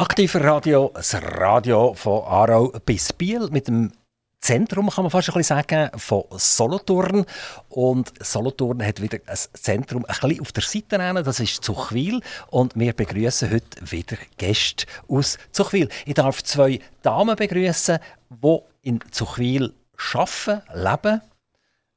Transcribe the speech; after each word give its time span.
Aktiver 0.00 0.42
Radio, 0.42 0.90
das 0.94 1.14
Radio 1.22 1.92
von 1.92 2.24
Aarau 2.24 2.72
bis 2.86 3.12
Biel 3.12 3.50
mit 3.50 3.68
dem 3.68 3.92
Zentrum, 4.40 4.88
kann 4.88 5.04
man 5.04 5.10
fast 5.10 5.28
ein 5.28 5.34
bisschen 5.34 5.58
sagen, 5.58 5.90
von 5.98 6.24
Solothurn. 6.30 7.26
Und 7.68 8.10
Solothurn 8.18 8.82
hat 8.82 9.02
wieder 9.02 9.18
ein 9.26 9.36
Zentrum 9.52 10.06
ein 10.06 10.16
bisschen 10.18 10.40
auf 10.40 10.52
der 10.52 10.62
Seite, 10.62 11.22
das 11.22 11.40
ist 11.40 11.62
Zuchwil. 11.62 12.22
Und 12.48 12.76
wir 12.76 12.94
begrüßen 12.94 13.50
heute 13.50 13.92
wieder 13.92 14.16
Gäste 14.38 14.86
aus 15.06 15.36
Zuchwil. 15.52 15.90
Ich 16.06 16.14
darf 16.14 16.42
zwei 16.44 16.80
Damen 17.02 17.36
begrüßen, 17.36 17.98
die 18.30 18.58
in 18.80 19.00
Zuchwil 19.10 19.74
arbeiten, 20.14 20.62
leben, 20.72 21.20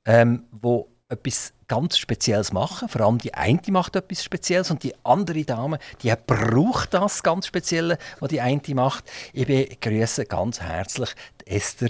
ähm, 0.04 0.44
die 0.52 0.93
etwas 1.14 1.54
ganz 1.68 1.98
Spezielles 1.98 2.54
machen. 2.54 2.90
Vor 2.90 3.02
allem 3.02 3.18
die 3.18 3.34
eine 3.34 3.60
macht 3.70 3.96
etwas 3.96 4.24
Spezielles 4.24 4.70
und 4.70 4.84
die 4.84 4.94
andere 5.04 5.44
Dame, 5.44 5.80
die 6.02 6.14
braucht 6.28 6.94
das 6.94 7.24
ganz 7.24 7.48
Spezielle, 7.48 7.98
was 8.20 8.30
die 8.30 8.42
eine 8.42 8.62
macht. 8.74 9.06
Ich 9.34 9.48
begrüße 9.48 10.26
ganz 10.26 10.62
herzlich 10.62 11.10
Esther 11.46 11.90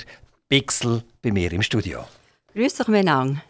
Pixel 0.49 1.03
bei 1.21 1.31
mir 1.31 1.51
im 1.51 1.61
Studio. 1.61 2.05
Grüß 2.53 2.75
dich 2.75 2.87
miteinander. 2.87 3.41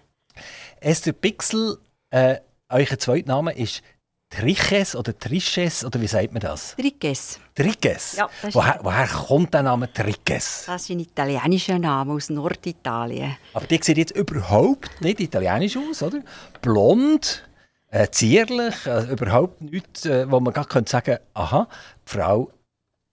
Esther 0.80 1.14
Pixel, 1.14 1.78
äh, 2.10 2.38
euer 2.70 2.98
zweiter 2.98 3.28
Name 3.28 3.54
ist 3.54 3.84
Triches 4.34 4.96
oder 4.96 5.18
Triches 5.18 5.86
oder 5.86 6.02
wie 6.02 6.08
sagt 6.08 6.34
man 6.34 6.42
das? 6.42 6.76
Triches. 6.76 7.40
Triches? 7.54 8.16
Ja, 8.16 8.28
woher, 8.52 8.80
woher, 8.82 9.08
kommt 9.08 9.54
der 9.54 9.62
Name 9.62 9.94
Triches? 9.94 10.64
Das 10.66 10.82
ist 10.82 10.90
ein 10.90 11.02
italienischer 11.02 11.78
Name 11.78 12.14
aus 12.14 12.30
Norditalien. 12.32 13.38
Aber 13.54 13.68
die 13.68 13.80
sieht 13.82 13.98
jetzt 13.98 14.16
überhaupt 14.16 15.02
nicht 15.02 15.20
italienisch 15.20 15.78
aus, 15.78 16.02
oder? 16.02 16.22
Blond, 16.62 17.48
äh, 17.92 18.08
zierlich, 18.10 18.74
äh, 18.88 19.12
überhaupt 19.12 19.62
nichts, 19.62 20.06
äh, 20.06 20.30
wo 20.30 20.40
man 20.40 20.54
sagen 20.54 20.68
könnte, 20.68 21.22
aha, 21.36 21.68
die 22.08 22.12
Frau 22.12 22.52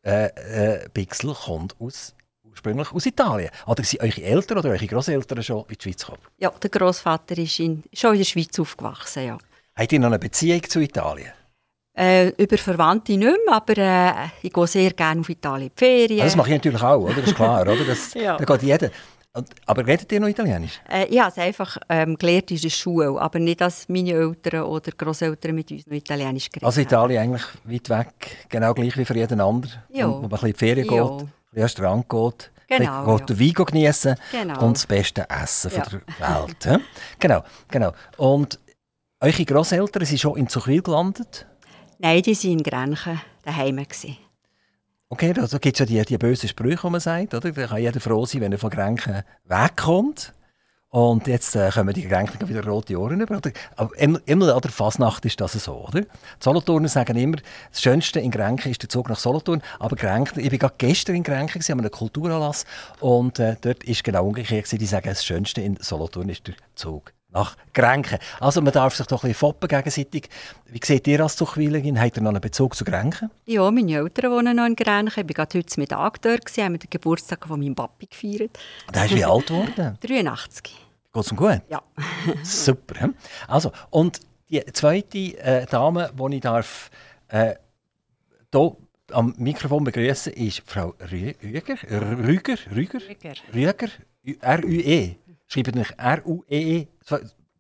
äh, 0.02 0.26
äh, 0.26 0.88
Pixel 0.88 1.34
kommt 1.34 1.78
aus 1.78 2.14
ursprünglich 2.44 2.92
aus 2.92 3.06
Italien. 3.06 3.50
Oder 3.66 3.84
sind 3.84 4.02
eure 4.02 4.22
Eltern 4.22 4.58
oder 4.58 4.70
eure 4.70 4.86
Großeltern 4.86 5.42
schon 5.42 5.64
in 5.68 5.76
die 5.76 5.82
Schweiz 5.82 6.00
gekommen? 6.00 6.22
Ja, 6.38 6.50
der 6.50 6.70
Großvater 6.70 7.36
ist 7.36 7.58
in, 7.60 7.84
schon 7.92 8.12
in 8.12 8.18
der 8.18 8.24
Schweiz 8.24 8.58
aufgewachsen, 8.58 9.26
ja. 9.26 9.38
Habt 9.80 9.92
ihr 9.92 9.98
noch 9.98 10.08
eine 10.08 10.18
Beziehung 10.18 10.62
zu 10.68 10.78
Italien? 10.80 11.32
Äh, 11.96 12.28
über 12.36 12.58
Verwandte 12.58 13.12
nicht 13.16 13.22
mehr, 13.22 13.54
aber 13.54 13.78
äh, 13.78 14.28
ich 14.42 14.52
gehe 14.52 14.66
sehr 14.66 14.90
gerne 14.90 15.22
auf 15.22 15.28
Italien 15.30 15.70
die 15.74 15.78
Ferien. 15.78 16.20
Ah, 16.20 16.24
das 16.24 16.36
mache 16.36 16.50
ich 16.50 16.56
natürlich 16.56 16.82
auch, 16.82 16.98
oder? 16.98 17.14
Das 17.14 17.24
ist 17.24 17.34
klar, 17.34 17.62
oder? 17.62 17.82
Das, 17.86 18.12
ja. 18.14 18.36
Da 18.36 18.44
geht 18.44 18.62
jeder. 18.62 18.90
Aber 19.64 19.86
redet 19.86 20.12
ihr 20.12 20.20
noch 20.20 20.28
Italienisch? 20.28 20.82
Äh, 20.86 21.06
ich 21.06 21.18
habe 21.18 21.30
es 21.30 21.38
einfach 21.38 21.78
ähm, 21.88 22.18
gelernt 22.18 22.50
in 22.50 22.60
der 22.60 22.68
Schule, 22.68 23.18
aber 23.18 23.38
nicht, 23.38 23.62
dass 23.62 23.88
meine 23.88 24.10
Eltern 24.10 24.64
oder 24.64 24.92
Großeltern 24.92 25.54
mit 25.54 25.70
uns 25.70 25.86
noch 25.86 25.96
Italienisch 25.96 26.50
geredet 26.50 26.66
Also 26.66 26.82
Italien 26.82 27.22
eigentlich 27.22 27.46
weit 27.64 27.88
weg, 27.88 28.36
genau 28.50 28.74
gleich 28.74 28.98
wie 28.98 29.06
für 29.06 29.16
jeden 29.16 29.40
anderen, 29.40 29.82
ja. 29.88 30.06
wo 30.06 30.16
man 30.16 30.24
ein 30.24 30.28
bisschen 30.28 30.46
in 30.48 30.52
die 30.52 30.58
Ferien 30.58 30.94
ja. 30.94 31.08
geht, 31.08 31.20
in 31.22 31.58
den 31.58 31.68
Strand 31.70 32.06
geht, 32.06 32.50
genau, 32.68 33.16
geht 33.16 33.20
ja. 33.20 33.26
den 33.34 33.40
Wein 33.40 33.64
genießen 33.64 34.16
genau. 34.30 34.66
und 34.66 34.76
das 34.76 34.86
beste 34.86 35.26
Essen 35.30 35.70
ja. 35.74 35.84
der 35.84 36.00
Welt. 36.18 36.82
genau, 37.18 37.44
genau. 37.70 37.92
Und 38.18 38.58
eure 39.20 39.44
Großeltern 39.44 40.04
sind 40.06 40.20
schon 40.20 40.36
in 40.36 40.48
Zuchwil 40.48 40.82
gelandet? 40.82 41.46
Nein, 41.98 42.22
die 42.22 42.34
waren 42.34 42.52
in 42.52 42.62
Grenchen 42.62 43.20
daheim. 43.42 43.84
Okay, 45.10 45.32
da 45.34 45.46
gibt 45.58 45.66
es 45.66 45.78
ja 45.78 45.84
die, 45.86 46.02
die 46.08 46.18
bösen 46.18 46.48
Sprüche, 46.48 46.86
die 46.86 46.90
man 46.90 47.00
sagt. 47.00 47.34
Oder? 47.34 47.52
Da 47.52 47.66
kann 47.66 47.82
jeder 47.82 48.00
froh 48.00 48.24
sein, 48.24 48.40
wenn 48.40 48.52
er 48.52 48.58
von 48.58 48.70
Grenchen 48.70 49.22
wegkommt. 49.44 50.32
Und 50.88 51.26
jetzt 51.26 51.54
äh, 51.54 51.70
kommen 51.70 51.92
die 51.94 52.08
Grenchen 52.08 52.48
wieder 52.48 52.64
rote 52.64 52.98
Ohren 52.98 53.20
über. 53.20 53.40
Aber 53.76 53.96
immer 53.98 54.54
an 54.54 54.60
der 54.60 54.70
Fasnacht 54.70 55.24
ist 55.24 55.40
das 55.40 55.52
so, 55.52 55.86
oder? 55.86 56.00
Die 56.00 56.08
Solothurner 56.40 56.88
sagen 56.88 57.16
immer, 57.16 57.36
das 57.70 57.82
Schönste 57.82 58.18
in 58.20 58.30
Grenchen 58.30 58.72
ist 58.72 58.82
der 58.82 58.88
Zug 58.88 59.08
nach 59.08 59.18
Solothurn. 59.18 59.62
Aber 59.78 59.94
Grenchen, 59.96 60.40
ich 60.40 60.50
war 60.50 60.58
gerade 60.58 60.74
gestern 60.78 61.16
in 61.16 61.22
Grenchen, 61.22 61.60
haben 61.60 61.80
einen 61.80 61.90
Kulturanlass. 61.90 62.64
Und 63.00 63.38
äh, 63.38 63.56
dort 63.60 63.84
ist 63.84 64.02
genau 64.02 64.26
umgekehrt. 64.26 64.72
Die 64.72 64.86
sagen, 64.86 65.08
das 65.08 65.24
Schönste 65.24 65.60
in 65.60 65.76
Solothurn 65.76 66.28
ist 66.30 66.48
der 66.48 66.54
Zug 66.74 67.12
nach 67.32 67.56
Grenken. 67.72 68.18
Also 68.40 68.60
man 68.60 68.72
darf 68.72 68.94
sich 68.94 69.06
doch 69.06 69.22
ein 69.22 69.28
bisschen 69.28 69.38
foppen 69.38 69.68
gegenseitig. 69.68 70.28
Wie 70.66 70.80
seht 70.82 71.06
ihr 71.06 71.20
als 71.20 71.36
Zuchwilerin? 71.36 72.00
Habt 72.00 72.16
ihr 72.16 72.22
noch 72.22 72.30
einen 72.30 72.40
Bezug 72.40 72.74
zu 72.74 72.84
Grenken? 72.84 73.30
Ja, 73.46 73.70
meine 73.70 73.92
Eltern 73.92 74.32
wohnen 74.32 74.56
noch 74.56 74.66
in 74.66 74.76
Grenken. 74.76 75.20
Ich 75.20 75.36
war 75.36 75.46
gerade 75.46 75.58
heute 75.58 75.80
Mittag 75.80 76.22
dort, 76.22 76.58
haben 76.58 76.78
den 76.78 76.90
Geburtstag 76.90 77.46
von 77.46 77.60
meinem 77.60 77.74
Papi 77.74 78.06
gefeiert. 78.06 78.58
Der 78.92 79.04
ist 79.04 79.14
wie 79.14 79.24
alt 79.24 79.46
geworden? 79.46 79.98
83. 80.00 80.62
Geht 81.12 81.24
es 81.24 81.30
ihm 81.32 81.36
gut? 81.36 81.62
Ja. 81.68 81.82
Super. 82.42 83.10
Also, 83.48 83.72
und 83.90 84.20
die 84.48 84.64
zweite 84.72 85.18
äh, 85.18 85.66
Dame, 85.66 86.12
die 86.12 86.34
ich 86.36 86.40
darf, 86.40 86.90
äh, 87.28 87.54
hier 88.52 88.76
am 89.12 89.34
Mikrofon 89.38 89.84
begrüßen, 89.84 90.32
ist 90.32 90.62
Frau 90.66 90.94
Rüger. 91.10 91.34
Rüger? 91.42 91.76
Rüger? 92.26 92.56
Rüger. 92.74 93.00
Rüger. 93.54 93.88
R-U-E. 94.40 95.16
Schreibt 95.46 95.74
nicht 95.74 95.94
R-U-E-E. 95.98 96.82
-E. 96.82 96.86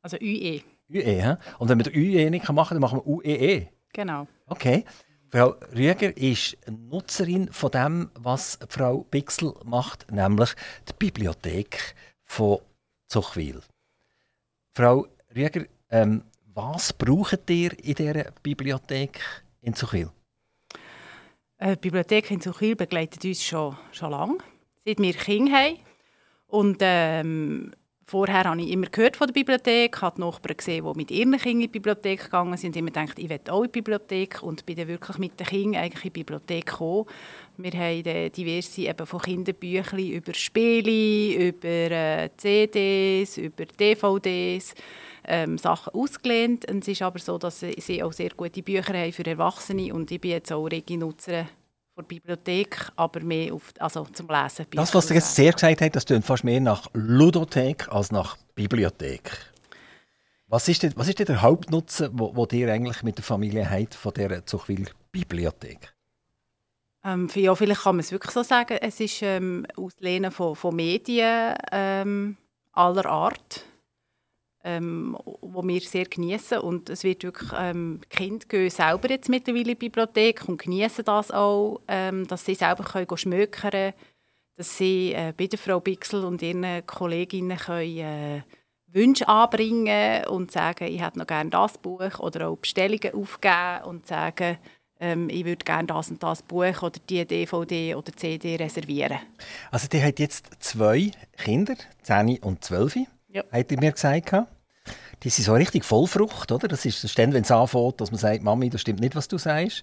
Also 0.02 0.16
UE. 0.20 0.62
UE, 0.90 1.22
hä? 1.22 1.36
Und 1.58 1.68
wenn 1.68 1.78
wir 1.78 1.84
den 1.84 1.94
UE 1.94 2.30
nicht 2.30 2.48
machen 2.50 2.68
können, 2.68 2.80
dann 2.80 2.90
machen 2.90 3.00
wir 3.04 3.06
UEE. 3.06 3.58
-E. 3.58 3.66
Genau. 3.92 4.26
Okay. 4.46 4.84
Frau 5.32 5.54
Rüger 5.72 6.16
ist 6.16 6.56
Nutzerin 6.68 7.52
von 7.52 7.70
dem, 7.70 8.10
was 8.14 8.58
Frau 8.68 9.06
Pixel 9.10 9.54
macht, 9.64 10.10
nämlich 10.10 10.50
die 10.88 10.92
Bibliothek 10.98 11.94
von 12.24 12.58
Zuchwil. 13.06 13.60
Frau 14.74 15.06
Rüger, 15.34 15.66
ähm, 15.90 16.24
was 16.52 16.92
braucht 16.92 17.48
ihr 17.48 17.78
in 17.84 17.94
dieser 17.94 18.32
Bibliothek 18.42 19.20
in 19.62 19.74
Zuchwil? 19.74 20.10
Äh, 21.58 21.76
die 21.76 21.80
Bibliothek 21.80 22.30
in 22.32 22.40
Zuchwil 22.40 22.74
begleitet 22.74 23.24
uns 23.24 23.44
schon, 23.44 23.76
schon 23.92 24.10
lange, 24.10 24.38
seit 24.84 24.98
wir 24.98 25.12
Kinder 25.12 25.52
haben. 25.52 25.78
Und 26.48 26.78
ähm, 26.80 27.70
Vorher 28.10 28.42
habe 28.42 28.60
ich 28.60 28.72
immer 28.72 28.88
gehört 28.88 29.16
von 29.16 29.28
der 29.28 29.34
Bibliothek, 29.34 30.02
habe 30.02 30.20
Nachbarn 30.20 30.56
gesehen, 30.56 30.84
die 30.84 30.98
mit 30.98 31.12
ihren 31.12 31.30
Kindern 31.30 31.52
in 31.52 31.60
die 31.60 31.68
Bibliothek 31.68 32.24
gegangen 32.24 32.56
sind. 32.56 32.74
Ich 32.74 32.82
habe 32.82 32.90
gedacht, 32.90 33.16
ich 33.20 33.30
will 33.30 33.40
auch 33.48 33.62
in 33.62 33.66
die 33.66 33.80
Bibliothek 33.80 34.42
und 34.42 34.66
bin 34.66 34.74
dann 34.74 34.88
wirklich 34.88 35.18
mit 35.18 35.38
den 35.38 35.46
Kindern 35.46 35.82
eigentlich 35.84 36.04
in 36.06 36.12
die 36.12 36.18
Bibliothek 36.18 36.66
gekommen. 36.66 37.06
Wir 37.56 37.70
haben 37.70 38.32
diverse 38.32 38.80
eben 38.80 39.06
von 39.06 39.20
Kinderbüchern 39.20 40.00
über 40.00 40.34
Spiele, 40.34 41.50
über 41.50 41.68
äh, 41.68 42.30
CDs, 42.36 43.38
über 43.38 43.64
DVDs 43.66 44.74
ähm, 45.28 45.56
Sachen 45.56 45.94
ausgelehnt. 45.94 46.68
Und 46.68 46.82
es 46.82 46.88
ist 46.88 47.02
aber 47.02 47.20
so, 47.20 47.38
dass 47.38 47.60
sie 47.60 48.02
auch 48.02 48.12
sehr 48.12 48.30
gute 48.30 48.60
Bücher 48.64 48.92
haben 48.92 49.12
für 49.12 49.24
Erwachsene 49.24 49.94
und 49.94 50.10
ich 50.10 50.20
bin 50.20 50.32
jetzt 50.32 50.52
auch 50.52 50.66
rege 50.66 50.98
Nutzerin 50.98 51.46
der 52.00 52.08
Bibliothek, 52.08 52.90
aber 52.96 53.20
mehr 53.20 53.54
auf, 53.54 53.72
also 53.78 54.04
zum 54.04 54.28
Lesen. 54.28 54.66
Das, 54.72 54.94
was 54.94 55.06
du 55.06 55.14
jetzt 55.14 55.34
sehr 55.34 55.52
gesagt 55.52 55.80
hast, 55.80 55.96
das 55.96 56.04
klingt 56.04 56.24
fast 56.24 56.44
mehr 56.44 56.60
nach 56.60 56.88
Ludothek 56.92 57.88
als 57.88 58.10
nach 58.10 58.36
Bibliothek. 58.54 59.30
Was 60.46 60.66
ist 60.68 60.82
denn, 60.82 60.92
was 60.96 61.08
ist 61.08 61.18
denn 61.18 61.26
der 61.26 61.42
Hauptnutzen, 61.42 62.10
wo, 62.12 62.34
wo 62.34 62.46
ihr 62.50 62.72
eigentlich 62.72 63.02
mit 63.02 63.16
der 63.16 63.24
Familie 63.24 63.70
habt 63.70 63.94
von 63.94 64.12
dieser 64.12 64.44
Zuchwil 64.44 64.86
Bibliothek? 65.12 65.94
Ähm, 67.04 67.28
ja, 67.34 67.54
vielleicht 67.54 67.82
kann 67.82 67.96
man 67.96 68.00
es 68.00 68.12
wirklich 68.12 68.32
so 68.32 68.42
sagen. 68.42 68.78
Es 68.80 69.00
ist 69.00 69.22
ähm, 69.22 69.66
Auslehnen 69.76 70.30
von, 70.30 70.56
von 70.56 70.74
Medien 70.74 71.54
ähm, 71.72 72.36
aller 72.72 73.06
Art 73.06 73.64
ähm, 74.62 75.16
wo 75.24 75.62
wir 75.66 75.80
sehr 75.80 76.04
genießen 76.04 76.58
und 76.58 76.90
es 76.90 77.02
wird 77.02 77.22
wirklich 77.22 77.50
ähm, 77.58 78.00
Kinder 78.10 78.46
gehen 78.46 78.70
selber 78.70 79.08
jetzt 79.08 79.28
mittlerweile 79.28 79.62
in 79.62 79.68
die 79.68 79.74
Bibliothek 79.88 80.48
und 80.48 80.60
genießen 80.60 81.04
das 81.04 81.30
auch, 81.30 81.80
ähm, 81.88 82.26
dass 82.26 82.44
sie 82.44 82.54
selber 82.54 82.84
können 82.84 83.16
schmökern 83.16 83.94
dass 84.56 84.76
sie 84.76 85.14
äh, 85.14 85.32
bei 85.34 85.46
der 85.46 85.58
Frau 85.58 85.80
Bixel 85.80 86.22
und 86.22 86.42
ihren 86.42 86.86
Kolleginnen 86.86 87.56
können, 87.56 87.96
äh, 87.96 88.42
Wünsche 88.88 89.26
anbringen 89.26 90.26
und 90.26 90.50
sagen, 90.50 90.84
ich 90.84 91.00
hätte 91.02 91.18
noch 91.18 91.26
gerne 91.26 91.48
das 91.48 91.78
Buch 91.78 92.18
oder 92.18 92.48
auch 92.48 92.56
Bestellungen 92.56 93.14
aufgeben 93.14 93.84
und 93.86 94.06
sagen, 94.06 94.58
ähm, 94.98 95.28
ich 95.30 95.44
würde 95.44 95.64
gerne 95.64 95.86
das 95.86 96.10
und 96.10 96.22
das 96.22 96.42
Buch 96.42 96.82
oder 96.82 97.00
die 97.08 97.24
DVD 97.24 97.94
oder 97.94 98.12
CD 98.12 98.56
reservieren. 98.56 99.18
Also 99.70 99.88
die 99.88 100.02
hat 100.02 100.18
jetzt 100.18 100.50
zwei 100.58 101.10
Kinder, 101.38 101.76
10 102.02 102.38
und 102.40 102.62
12. 102.62 102.98
Ja. 103.28 103.44
Hat 103.50 103.70
mir 103.70 103.92
gesagt? 103.92 104.34
Die 105.22 105.30
sind 105.30 105.44
so 105.44 105.52
richtig 105.54 105.84
Vollfrucht, 105.84 106.50
oder? 106.50 106.68
Das 106.68 106.84
ist 106.84 107.18
dann, 107.18 107.32
wenn 107.32 107.42
es 107.42 107.50
anfängt, 107.50 108.00
dass 108.00 108.10
man 108.10 108.18
sagt, 108.18 108.42
Mami, 108.42 108.70
das 108.70 108.80
stimmt 108.80 109.00
nicht, 109.00 109.14
was 109.14 109.28
du 109.28 109.38
sagst. 109.38 109.82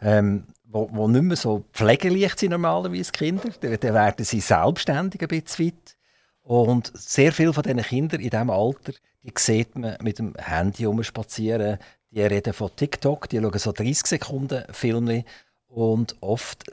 Ähm, 0.00 0.44
wo, 0.64 0.88
wo 0.92 1.08
nicht 1.08 1.22
mehr 1.22 1.36
so 1.36 1.64
pflegeleicht 1.72 2.38
sind 2.38 2.50
normalerweise 2.50 3.12
Kinder. 3.12 3.50
Dann, 3.60 3.94
werden 3.94 4.24
sie 4.24 4.40
selbstständig 4.40 5.20
ein 5.22 5.28
bisschen 5.28 5.66
weit. 5.66 5.96
Und 6.42 6.90
sehr 6.94 7.32
viele 7.32 7.52
von 7.52 7.62
diesen 7.62 7.82
Kindern 7.82 8.20
in 8.20 8.30
diesem 8.30 8.50
Alter, 8.50 8.92
die 9.22 9.32
sieht 9.36 9.76
man 9.76 9.96
mit 10.02 10.18
dem 10.18 10.34
Handy 10.38 10.86
spazieren. 11.02 11.78
Die 12.10 12.22
reden 12.22 12.54
von 12.54 12.70
TikTok, 12.74 13.28
die 13.28 13.38
schauen 13.38 13.58
so 13.58 13.72
30 13.72 14.06
Sekunden 14.06 14.64
Filme. 14.72 15.24
Und 15.66 16.16
oft 16.20 16.64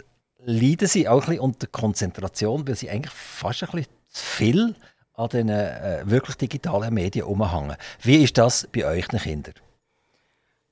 leiden 0.45 0.87
sie 0.87 1.07
auch 1.07 1.23
ein 1.23 1.27
bisschen 1.27 1.41
unter 1.41 1.67
Konzentration, 1.67 2.67
weil 2.67 2.75
sie 2.75 2.89
eigentlich 2.89 3.13
fast 3.13 3.63
ein 3.63 3.69
bisschen 3.71 3.91
zu 4.07 4.23
viel 4.23 4.75
an 5.15 5.29
den 5.29 5.49
äh, 5.49 6.01
wirklich 6.05 6.35
digitalen 6.37 6.93
Medien 6.93 7.25
umhängen. 7.25 7.75
Wie 8.01 8.23
ist 8.23 8.37
das 8.37 8.67
bei 8.71 8.85
euch 8.85 9.07
Kindern? 9.07 9.53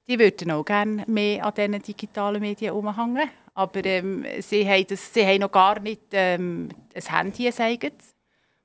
Die 0.07 0.19
würden 0.19 0.51
auch 0.51 0.65
gerne 0.65 1.05
mehr 1.07 1.45
an 1.45 1.53
diesen 1.53 1.81
digitalen 1.81 2.41
Medien 2.41 2.73
umhängen. 2.73 3.29
Aber 3.53 3.85
ähm, 3.85 4.25
sie, 4.39 4.67
haben 4.67 4.85
das, 4.87 5.13
sie 5.13 5.25
haben 5.25 5.41
noch 5.41 5.51
gar 5.51 5.79
nicht 5.79 6.01
ähm, 6.11 6.69
ein 6.93 7.15
Handy 7.15 7.47
eigenes. 7.47 8.15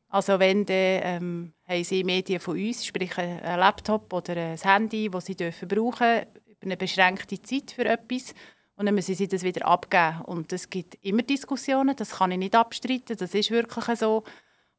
Also 0.09 0.39
wenn 0.39 0.65
dann, 0.65 0.77
ähm, 0.77 1.53
haben 1.69 1.85
sie 1.85 2.03
Medien 2.03 2.41
von 2.41 2.57
uns, 2.57 2.87
sprich 2.87 3.17
ein 3.19 3.59
Laptop 3.59 4.13
oder 4.13 4.37
ein 4.37 4.57
Handy, 4.57 5.11
das 5.11 5.27
sie 5.27 5.37
dürfen 5.37 5.69
brauchen 5.69 6.23
über 6.47 6.63
eine 6.65 6.77
beschränkte 6.77 7.41
Zeit 7.43 7.71
für 7.71 7.85
etwas. 7.85 8.35
Und 8.77 8.87
dann 8.87 8.95
müssen 8.95 9.15
sie 9.15 9.29
das 9.29 9.43
wieder 9.43 9.67
abgeben. 9.67 10.23
Und 10.23 10.53
es 10.53 10.71
gibt 10.71 10.97
immer 11.05 11.23
Diskussionen, 11.23 11.95
das 11.95 12.17
kann 12.17 12.31
ich 12.31 12.39
nicht 12.39 12.55
abstreiten, 12.55 13.17
das 13.17 13.35
ist 13.35 13.51
wirklich 13.51 13.99
so. 13.99 14.25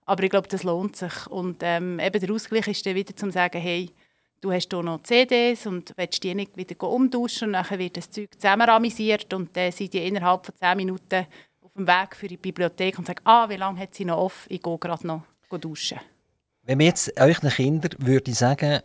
Aber 0.10 0.24
ich 0.24 0.32
glaube, 0.32 0.48
das 0.48 0.64
lohnt 0.64 0.96
sich. 0.96 1.28
Und 1.28 1.58
ähm, 1.62 2.00
eben 2.00 2.20
der 2.20 2.32
Ausgleich 2.32 2.68
ist 2.68 2.84
dann 2.84 2.96
wieder 2.96 3.16
zum 3.16 3.30
sagen, 3.30 3.62
hey, 3.62 3.92
du 4.42 4.52
hast 4.52 4.72
hier 4.72 4.82
noch 4.82 5.04
CDs 5.04 5.68
und 5.68 5.94
willst 5.98 6.24
die 6.24 6.34
nicht 6.34 6.58
wieder 6.58 6.82
umtauschen 6.82 7.50
und 7.50 7.54
dann 7.54 7.78
wird 7.78 7.96
das 7.96 8.10
Zeug 8.10 8.34
zusammenramisiert 8.34 9.32
und 9.36 9.56
dann 9.56 9.72
sind 9.72 9.94
die 9.94 10.08
innerhalb 10.08 10.48
von 10.48 10.56
10 10.56 10.78
Minuten 10.78 11.28
auf 11.62 11.74
dem 11.78 11.86
Weg 11.86 12.16
für 12.16 12.28
die 12.28 12.38
Bibliothek 12.38 12.98
und 12.98 13.06
sagen, 13.06 13.22
ah, 13.24 13.48
wie 13.50 13.58
lange 13.58 13.80
hat 13.80 13.94
sie 13.94 14.04
noch 14.04 14.18
offen, 14.18 14.52
ich 14.52 14.64
gehe 14.64 14.78
gerade 14.80 15.06
noch 15.06 15.22
duschen. 15.62 16.00
Wenn 16.64 16.80
man 16.80 16.88
jetzt 16.88 17.22
euch 17.22 17.40
Kindern 17.40 17.92
würde 18.00 18.34
sagen, 18.34 18.80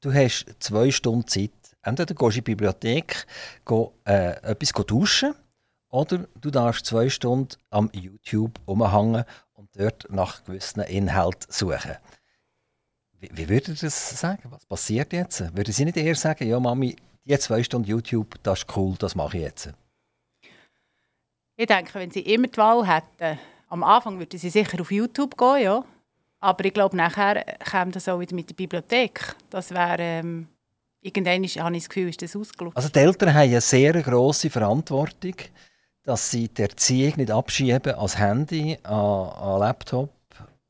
du 0.00 0.12
hast 0.12 0.46
zwei 0.58 0.90
Stunden 0.90 1.28
Zeit, 1.28 1.52
entweder 1.82 2.14
gehst 2.14 2.20
du 2.20 2.26
in 2.26 2.32
die 2.32 2.40
Bibliothek, 2.40 3.26
geh, 3.64 3.86
äh, 4.06 4.42
etwas 4.42 4.72
duschen 4.86 5.36
oder 5.90 6.26
du 6.40 6.50
darfst 6.50 6.86
zwei 6.86 7.08
Stunden 7.08 7.56
am 7.70 7.90
YouTube 7.92 8.58
umhängen 8.64 9.24
und 9.54 9.68
dort 9.76 10.06
nach 10.10 10.44
gewissen 10.44 10.80
Inhalten 10.80 11.50
suchen. 11.50 11.96
Wie, 13.20 13.30
wie 13.32 13.48
würdet 13.48 13.68
ihr 13.68 13.88
das 13.88 14.20
sagen? 14.20 14.50
Was 14.50 14.66
passiert 14.66 15.12
jetzt? 15.12 15.40
Würden 15.56 15.72
Sie 15.72 15.84
nicht 15.84 15.96
eher 15.96 16.14
sagen, 16.14 16.46
ja 16.46 16.60
Mami, 16.60 16.96
die 17.24 17.38
zwei 17.38 17.62
Stunden 17.62 17.88
YouTube, 17.88 18.34
das 18.42 18.60
ist 18.60 18.76
cool, 18.76 18.94
das 18.98 19.14
mache 19.14 19.38
ich 19.38 19.42
jetzt? 19.42 19.72
Ich 21.56 21.66
denke, 21.66 21.94
wenn 21.94 22.10
Sie 22.10 22.20
immer 22.20 22.48
die 22.48 22.56
Wahl 22.56 22.86
hätten, 22.86 23.38
am 23.68 23.82
Anfang 23.82 24.18
würden 24.18 24.38
Sie 24.38 24.50
sicher 24.50 24.80
auf 24.80 24.90
YouTube 24.90 25.36
gehen, 25.36 25.62
ja. 25.62 25.84
Aber 26.40 26.64
ich 26.64 26.74
glaube, 26.74 26.96
nachher 26.96 27.42
käme 27.58 27.92
das 27.92 28.08
auch 28.08 28.20
wieder 28.20 28.34
mit 28.34 28.50
der 28.50 28.54
Bibliothek. 28.54 29.34
Das 29.50 29.70
wäre... 29.70 30.02
Ähm 30.02 30.48
irgendwann 31.04 31.44
habe 31.44 31.76
ich 31.76 31.82
das 31.82 31.88
Gefühl, 31.88 32.08
ist 32.08 32.22
das 32.22 32.34
ausgelutscht. 32.34 32.76
Also 32.76 32.88
die 32.88 32.98
Eltern 32.98 33.34
haben 33.34 33.42
eine 33.42 33.60
sehr 33.60 33.92
grosse 34.02 34.50
Verantwortung, 34.50 35.34
dass 36.04 36.30
sie 36.30 36.48
die 36.48 36.62
Erziehung 36.62 37.14
nicht 37.16 37.30
abschieben 37.30 37.94
ans 37.94 38.18
Handy, 38.18 38.78
an, 38.82 38.94
an 38.94 39.60
Laptop, 39.60 40.10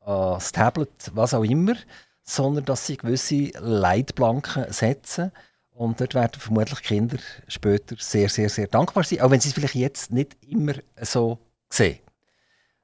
an 0.04 0.34
das 0.34 0.52
Tablet, 0.52 1.10
was 1.12 1.34
auch 1.34 1.44
immer, 1.44 1.74
sondern 2.22 2.64
dass 2.64 2.86
sie 2.86 2.96
gewisse 2.96 3.50
Leitplanken 3.58 4.72
setzen. 4.72 5.32
Und 5.72 6.00
dort 6.00 6.14
werden 6.14 6.40
vermutlich 6.40 6.82
Kinder 6.82 7.18
später 7.48 7.96
sehr, 7.98 8.28
sehr, 8.28 8.48
sehr 8.48 8.68
dankbar 8.68 9.02
sein, 9.02 9.20
auch 9.20 9.30
wenn 9.30 9.40
sie 9.40 9.48
es 9.48 9.54
vielleicht 9.54 9.74
jetzt 9.74 10.12
nicht 10.12 10.36
immer 10.48 10.74
so 11.02 11.38
sehen. 11.68 11.98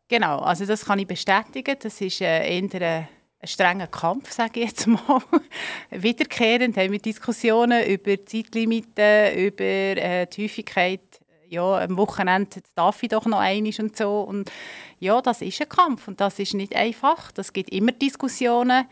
Genau, 0.09 0.41
also 0.41 0.67
das 0.67 0.85
kann 0.85 0.99
ich 0.99 1.07
bestätigen. 1.07 1.77
Das 1.81 2.01
ist 2.01 2.21
äh, 2.21 2.59
eher 2.59 2.83
ein 2.83 3.09
strenger 3.45 3.87
Kampf, 3.87 4.33
sage 4.33 4.59
ich 4.59 4.71
jetzt 4.71 4.89
mal. 4.89 5.23
Wiederkehrend 5.91 6.77
haben 6.77 6.91
wir 6.91 6.99
Diskussionen 6.99 7.87
über 7.87 8.27
Zeitlimiten, 8.27 9.37
über 9.37 9.65
äh, 9.65 10.27
die 10.27 10.45
Häufigkeit. 10.45 11.20
Ja, 11.51 11.79
am 11.81 11.97
Wochenende 11.97 12.63
darf 12.77 13.03
ich 13.03 13.09
doch 13.09 13.27
noch 13.27 13.41
einiges 13.41 13.81
und 13.81 13.97
so. 13.97 14.21
Und 14.21 14.53
ja, 15.01 15.21
das 15.21 15.43
ist 15.43 15.61
ein 15.61 15.69
Kampf 15.69 16.07
und 16.07 16.21
das 16.21 16.39
ist 16.39 16.55
nicht 16.55 16.77
einfach. 16.77 17.33
Das 17.33 17.53
gibt 17.53 17.71
immer 17.71 17.91
Diskussionen 17.91 18.87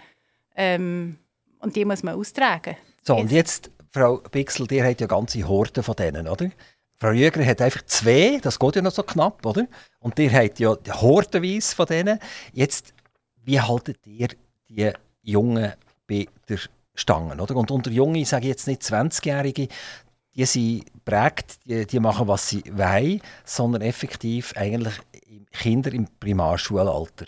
ähm, 0.56 1.18
und 1.60 1.76
die 1.76 1.84
muss 1.84 2.02
man 2.02 2.16
austragen. 2.16 2.76
So, 3.04 3.14
und 3.14 3.30
jetzt, 3.30 3.70
Frau 3.92 4.16
Bixel, 4.32 4.66
ihr 4.72 4.84
habt 4.84 5.00
ja 5.00 5.06
ganze 5.06 5.46
Horden 5.46 5.84
von 5.84 5.94
denen, 5.94 6.26
oder? 6.26 6.50
Frau 6.96 7.12
Jüger 7.12 7.46
hat 7.46 7.62
einfach 7.62 7.82
zwei, 7.86 8.40
das 8.42 8.58
geht 8.58 8.74
ja 8.74 8.82
noch 8.82 8.90
so 8.90 9.04
knapp, 9.04 9.46
oder? 9.46 9.68
Und 10.00 10.18
ihr 10.18 10.32
habt 10.32 10.58
ja 10.58 10.76
hordenweise 11.00 11.76
von 11.76 11.86
denen. 11.86 12.18
Jetzt 12.52 12.92
wie 13.44 13.60
haltet 13.60 14.04
ihr 14.04 14.28
die 14.68 14.92
Jungen 15.22 15.74
bei 16.08 16.26
der 16.48 16.58
Stange? 16.94 17.40
Oder? 17.40 17.54
Und 17.54 17.70
unter 17.70 17.92
Jungen, 17.92 18.16
ich 18.16 18.30
jetzt 18.30 18.66
nicht 18.66 18.82
20-Jährige, 18.82 19.68
die 20.34 20.44
sind 20.44 21.04
prägt, 21.04 21.58
die, 21.64 21.86
die, 21.86 22.00
machen, 22.00 22.28
was 22.28 22.48
sie 22.48 22.62
wollen, 22.72 23.20
sondern 23.44 23.82
effektiv 23.82 24.52
eigentlich 24.56 24.94
Kinder 25.52 25.92
im 25.92 26.06
Primarschulalter. 26.20 27.26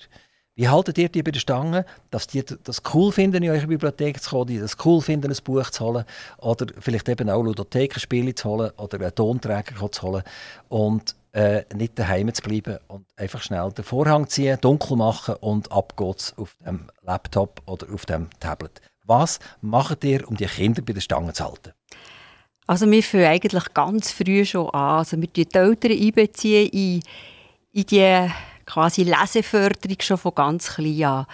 Wie 0.54 0.68
haltet 0.68 0.98
ihr 0.98 1.08
die 1.08 1.22
bei 1.22 1.30
der 1.30 1.40
Stange, 1.40 1.86
dass 2.10 2.26
die 2.26 2.44
das 2.44 2.82
cool 2.92 3.12
finden, 3.12 3.42
in 3.42 3.50
eure 3.50 3.66
Bibliothek 3.66 4.22
zu 4.22 4.30
kommen, 4.30 4.48
die 4.48 4.58
das 4.58 4.76
cool 4.84 5.00
finden, 5.00 5.30
ein 5.30 5.38
Buch 5.42 5.70
zu 5.70 5.84
holen 5.84 6.04
oder 6.38 6.66
vielleicht 6.78 7.08
eben 7.08 7.30
auch 7.30 7.42
Ludothekenspiele 7.42 8.34
zu 8.34 8.48
holen 8.50 8.70
oder 8.76 9.00
einen 9.00 9.14
Tonträger 9.14 9.90
zu 9.90 10.02
holen 10.02 10.22
und 10.68 11.16
äh, 11.32 11.62
nicht 11.74 11.98
daheim 11.98 12.34
zu 12.34 12.42
bleiben 12.42 12.78
und 12.88 13.06
einfach 13.16 13.40
schnell 13.40 13.72
den 13.72 13.84
Vorhang 13.84 14.28
ziehen, 14.28 14.58
dunkel 14.60 14.98
machen 14.98 15.36
und 15.36 15.72
ab 15.72 15.96
geht's 15.96 16.34
auf 16.36 16.56
dem 16.66 16.90
Laptop 17.02 17.62
oder 17.66 17.86
auf 17.94 18.04
dem 18.04 18.28
Tablet. 18.40 18.82
Was 19.06 19.38
macht 19.62 20.04
ihr, 20.04 20.28
um 20.28 20.36
die 20.36 20.46
Kinder 20.46 20.82
bei 20.82 20.92
der 20.92 21.00
Stange 21.00 21.32
zu 21.32 21.44
halten? 21.44 21.72
Also 22.66 22.90
wir 22.90 23.02
fangen 23.02 23.26
eigentlich 23.26 23.74
ganz 23.74 24.12
früh 24.12 24.44
schon 24.44 24.70
an. 24.70 24.98
Also 24.98 25.20
wir 25.20 25.28
die 25.28 25.46
Eltern 25.52 25.92
einbeziehen 25.92 26.68
in, 26.68 27.02
in 27.72 27.86
die 27.86 28.30
quasi 28.66 29.02
Leseförderung 29.02 29.96
schon 30.00 30.18
von 30.18 30.34
ganz 30.34 30.74
klein 30.74 31.02
an. 31.02 31.26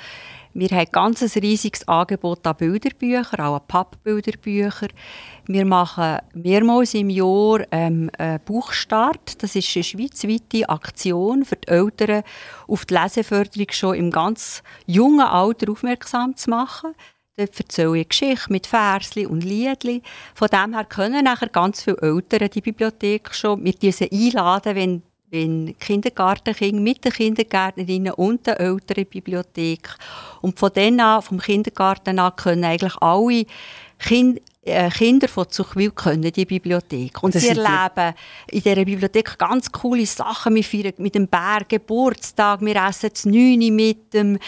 Wir 0.59 0.71
haben 0.71 0.79
ein 0.79 0.87
ganz 0.91 1.37
riesiges 1.37 1.87
Angebot 1.87 2.47
an 2.47 2.57
Bilderbüchern, 2.57 3.41
auch 3.41 3.57
an 3.57 3.67
Pappbilderbüchern. 3.69 4.89
Wir 5.47 5.67
machen 5.67 6.17
mehrmals 6.33 6.95
im 6.95 7.11
Jahr 7.11 7.61
ähm, 7.71 8.11
einen 8.17 8.41
Buchstart. 8.41 9.43
Das 9.43 9.55
ist 9.55 9.77
eine 9.77 9.85
schweizweite 9.85 10.67
Aktion 10.71 11.45
für 11.45 11.57
die 11.57 11.69
Eltern, 11.69 12.23
auf 12.69 12.87
die 12.87 12.95
Leseförderung 12.95 13.67
schon 13.71 13.97
im 13.97 14.11
ganz 14.11 14.63
jungen 14.87 15.27
Alter 15.27 15.71
aufmerksam 15.71 16.35
zu 16.37 16.49
machen. 16.49 16.95
Dort 17.37 17.61
erzähle 17.61 17.99
ich 17.99 18.09
Geschichte 18.09 18.51
mit 18.51 18.67
Versli 18.67 19.27
und 19.27 19.45
Liedli. 19.45 20.03
Von 20.35 20.49
dem 20.49 20.75
her 20.75 20.87
können 20.87 21.25
nachher 21.25 21.49
ganz 21.49 21.83
viele 21.83 21.99
Eltern 22.01 22.49
die 22.49 22.63
Bibliothek 22.63 23.35
schon 23.35 23.63
mit 23.63 23.83
diesen 23.83 24.09
einladen, 24.11 24.75
wenn 24.75 25.03
bin 25.31 25.77
Kindergartenkind 25.79 26.81
mit 26.81 27.05
den 27.05 27.13
Kindergärtnerinnen 27.13 28.13
und 28.15 28.47
der 28.47 28.61
Elternbibliothek. 28.61 29.95
Und 30.41 30.59
von 30.59 30.71
dann 30.73 31.01
an, 31.01 31.23
vom 31.23 31.39
Kindergarten 31.39 32.19
an, 32.19 32.37
können 32.37 32.65
eigentlich 32.65 32.97
alle 33.03 33.45
kind, 33.99 34.39
äh, 34.39 34.43
Kinder 34.91 35.29
von 35.29 35.49
Zuchwil 35.49 35.93
können 35.93 36.33
die 36.33 36.45
Bibliothek. 36.45 37.23
Und 37.23 37.35
sie 37.35 37.49
erleben 37.49 38.15
in 38.51 38.63
dieser 38.63 38.85
Bibliothek 38.85 39.39
ganz 39.39 39.71
coole 39.71 40.05
Sachen. 40.07 40.55
Wir 40.57 40.65
feiern 40.65 40.93
mit 40.99 41.15
dem 41.15 41.29
Bär 41.29 41.61
Geburtstag, 41.69 42.61
wir 42.61 42.77
essen 42.77 43.11
das 43.13 43.25
Neune 43.25 43.71
mit 43.71 44.13
dem, 44.13 44.39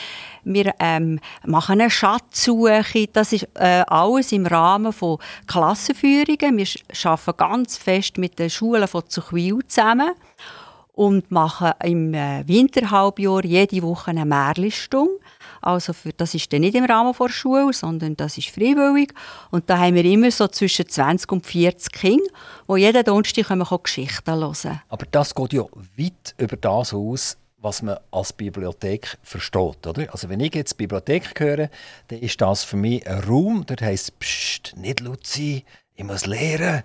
wir 0.45 0.75
ähm, 0.81 1.21
machen 1.47 1.81
eine 1.81 1.91
Schatzsuche. 1.91 3.07
Das 3.13 3.33
ist 3.33 3.49
äh, 3.55 3.85
alles 3.87 4.33
im 4.33 4.47
Rahmen 4.47 4.93
von 4.93 5.19
Klassenführungen. 5.47 6.57
Wir 6.57 6.67
arbeiten 7.05 7.37
ganz 7.37 7.77
fest 7.77 8.19
mit 8.19 8.39
den 8.39 8.51
Schulen 8.51 8.89
von 8.89 9.09
Zuchwil 9.09 9.61
zusammen 9.69 10.13
und 10.99 11.31
machen 11.31 11.73
im 11.85 12.13
äh, 12.13 12.43
Winterhalbjahr 12.49 13.45
jede 13.45 13.83
Woche 13.83 14.11
eine 14.11 14.25
Märlistung. 14.25 15.09
Also 15.61 15.93
für, 15.93 16.13
das 16.13 16.35
ist 16.35 16.53
dann 16.53 16.61
nicht 16.61 16.75
im 16.75 16.85
Rahmen 16.85 17.15
der 17.19 17.29
Schule, 17.29 17.73
sondern 17.73 18.17
das 18.17 18.39
ist 18.39 18.51
freiwillig. 18.51 19.13
Und 19.51 19.69
da 19.69 19.79
haben 19.79 19.95
wir 19.95 20.05
immer 20.05 20.31
so 20.31 20.49
zwischen 20.49 20.89
20 20.89 21.31
und 21.33 21.47
40 21.47 21.93
Kinder, 21.93 22.25
die 22.69 22.81
jeden 22.81 23.05
Donnerstag 23.05 23.83
Geschichten 23.83 24.33
hören 24.33 24.81
Aber 24.89 25.07
das 25.11 25.35
geht 25.35 25.53
ja 25.53 25.63
weit 25.97 26.35
über 26.39 26.57
das 26.57 26.93
aus, 26.93 27.37
was 27.61 27.83
man 27.83 27.99
als 28.11 28.33
Bibliothek 28.33 29.19
versteht. 29.23 29.87
Oder? 29.87 30.13
Also 30.13 30.29
wenn 30.29 30.41
ich 30.41 30.55
jetzt 30.55 30.77
Bibliothek 30.77 31.39
höre, 31.39 31.71
dann 32.09 32.19
ist 32.21 32.41
das 32.41 32.65
für 32.65 32.77
mich 32.77 33.07
ein 33.07 33.25
Raum, 33.25 33.67
der 33.67 33.85
heisst, 33.85 34.19
Psst, 34.21 34.75
nicht 34.77 35.01
Luzi, 35.01 35.65
ich 35.95 36.05
muss 36.05 36.27
lernen. 36.27 36.85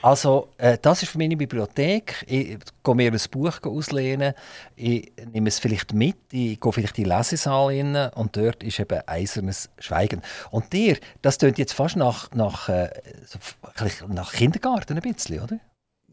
Also, 0.00 0.48
äh, 0.58 0.78
das 0.80 1.02
ist 1.02 1.10
für 1.10 1.18
meine 1.18 1.36
Bibliothek. 1.36 2.24
Ich 2.26 2.58
gehe 2.82 2.94
mir 2.94 3.12
ein 3.12 3.20
Buch 3.30 3.62
auslehnen. 3.62 4.34
Ich 4.76 5.12
nehme 5.32 5.48
es 5.48 5.58
vielleicht 5.58 5.92
mit. 5.92 6.16
Ich 6.30 6.60
gehe 6.60 6.72
vielleicht 6.72 6.98
in 6.98 7.04
die 7.04 7.10
Lesesaal 7.10 7.66
rein 7.66 8.10
und 8.14 8.36
dort 8.36 8.62
ist 8.62 8.80
eben 8.80 9.00
eisernes 9.06 9.70
Schweigen. 9.78 10.22
Und 10.50 10.72
dir, 10.72 10.98
das 11.22 11.38
klingt 11.38 11.58
jetzt 11.58 11.72
fast 11.72 11.96
nach, 11.96 12.30
nach, 12.32 12.68
äh, 12.68 12.90
nach 14.08 14.32
Kindergarten 14.32 14.98
ein 14.98 15.02
bisschen, 15.02 15.40
oder? 15.40 15.58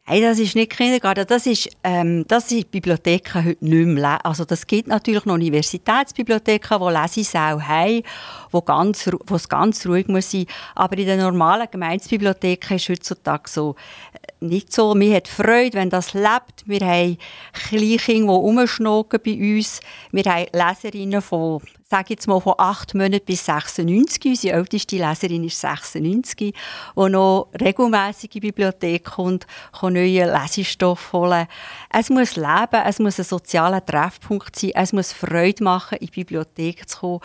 Nein, 0.10 0.24
das 0.24 0.39
ist 0.39 0.56
nicht 0.56 0.72
Kindergarten. 0.72 1.28
Das 1.28 1.46
ist, 1.46 1.70
ähm, 1.84 2.25
das 2.28 2.50
sind 2.50 2.72
Bibliotheken 2.72 3.46
heute 3.46 3.63
nicht 3.63 3.86
mehr. 3.86 4.25
Also 4.25 4.44
das 4.44 4.66
gibt 4.66 4.88
natürlich 4.88 5.24
noch 5.25 5.36
Universitätsbibliotheken, 5.36 6.80
die 6.80 6.94
Lesesäle 7.00 7.68
haben, 7.68 8.01
wo, 8.50 8.60
ganz, 8.63 9.08
wo 9.28 9.36
es 9.36 9.48
ganz 9.48 9.86
ruhig 9.86 10.08
muss 10.08 10.32
sein. 10.32 10.48
Aber 10.74 10.98
in 10.98 11.06
den 11.06 11.20
normalen 11.20 11.68
Gemeindebibliotheken 11.70 12.78
ist 12.78 12.89
heutzutage 12.89 13.48
so 13.48 13.75
äh, 14.13 14.44
nicht 14.44 14.74
so. 14.74 14.96
Mir 14.96 15.16
hat 15.16 15.28
Freude, 15.28 15.78
wenn 15.78 15.92
das 15.92 16.16
lebt. 16.16 16.63
Wir 16.66 16.80
haben 16.80 17.18
Kleinkinder, 17.54 18.34
die 18.34 18.39
rumschnocken 18.39 19.20
bei 19.24 19.58
uns. 19.58 19.80
Wir 20.12 20.24
haben 20.24 20.48
Leserinnen 20.51 21.22
von 21.22 21.62
sage 21.89 22.13
jetzt 22.13 22.27
mal 22.27 22.39
von 22.39 22.53
acht 22.58 22.93
Monaten 22.93 23.25
bis 23.25 23.46
96. 23.46 24.24
Unsere 24.25 24.58
älteste 24.58 24.98
Leserin 24.98 25.43
ist 25.43 25.60
96, 25.60 26.36
die 26.38 26.53
noch 26.96 27.48
regelmäßig 27.60 28.25
in 28.25 28.29
die 28.29 28.39
Bibliothek 28.41 29.05
kommt, 29.05 29.48
kann 29.77 29.93
neuen 29.93 30.29
Lesestoff 30.29 31.13
holen. 31.13 31.48
Es 31.91 32.10
muss 32.10 32.36
leben, 32.36 32.84
es 32.86 33.00
muss 33.00 33.17
ein 33.17 33.25
sozialer 33.25 33.84
Treffpunkt 33.84 34.55
sein, 34.55 34.72
es 34.75 34.93
muss 34.93 35.13
Freude 35.13 35.63
machen, 35.63 35.98
in 35.98 36.08
die 36.08 36.12
Bibliothek 36.12 36.88
zu 36.88 37.00
kommen. 37.00 37.22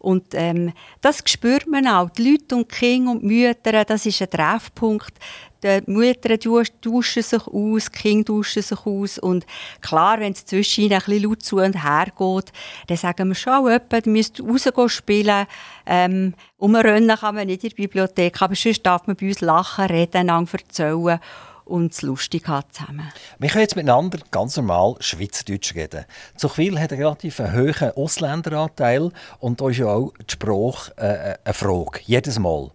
Und 0.00 0.26
ähm, 0.34 0.72
das 1.00 1.22
spürt 1.26 1.66
man 1.66 1.86
auch. 1.86 2.10
Die 2.10 2.30
Leute 2.30 2.56
und 2.56 2.70
die 2.70 2.76
Kinder 2.76 3.10
und 3.12 3.22
die 3.22 3.26
Mütter, 3.26 3.84
das 3.84 4.06
ist 4.06 4.22
ein 4.22 4.30
Treffpunkt. 4.30 5.12
Die 5.62 5.82
Mütter 5.86 6.38
tauschen 6.38 7.22
sich 7.22 7.46
aus, 7.46 7.84
die 7.86 7.98
Kinder 7.98 8.24
tauschen 8.26 8.62
sich 8.62 8.86
aus. 8.86 9.18
Und 9.18 9.46
klar, 9.80 10.20
wenn 10.20 10.32
es 10.32 10.44
zwischen 10.44 10.84
ihnen 10.84 10.94
ein 10.94 10.98
bisschen 11.00 11.22
laut 11.22 11.42
zu 11.42 11.56
und 11.56 11.82
her 11.82 12.06
geht, 12.16 12.52
dann 12.86 12.96
sagen 12.96 13.28
wir 13.28 13.34
schon 13.34 13.70
etwa, 13.70 13.96
ihr 13.96 14.12
müsst 14.12 14.40
rausgehen 14.40 14.88
spielen. 14.88 15.46
Ähm, 15.86 16.34
umrennen 16.56 17.16
kann 17.16 17.34
man 17.34 17.46
nicht 17.46 17.64
in 17.64 17.70
der 17.70 17.76
Bibliothek, 17.76 18.40
aber 18.40 18.54
sonst 18.54 18.84
darf 18.84 19.06
man 19.06 19.16
bei 19.16 19.28
uns 19.28 19.40
lachen, 19.40 19.86
reden, 19.86 20.28
erzählen 20.28 21.20
und 21.68 21.92
es 21.92 22.02
lustig 22.02 22.48
hat 22.48 22.72
zusammen. 22.72 23.12
Wir 23.38 23.50
können 23.50 23.62
jetzt 23.62 23.76
miteinander 23.76 24.18
ganz 24.30 24.56
normal 24.56 24.96
Schweizerdeutsch 25.00 25.74
reden. 25.74 26.04
Zuchwil 26.36 26.80
hat 26.80 26.92
einen 26.92 27.02
relativ 27.02 27.38
hohen 27.38 27.92
Ausländeranteil 27.94 29.12
und 29.38 29.60
da 29.60 29.68
ist 29.68 29.78
ja 29.78 29.86
auch 29.86 30.12
die 30.18 30.32
Sprache 30.32 30.92
äh, 30.96 31.36
eine 31.44 31.54
Frage, 31.54 32.00
jedes 32.04 32.38
Mal. 32.38 32.70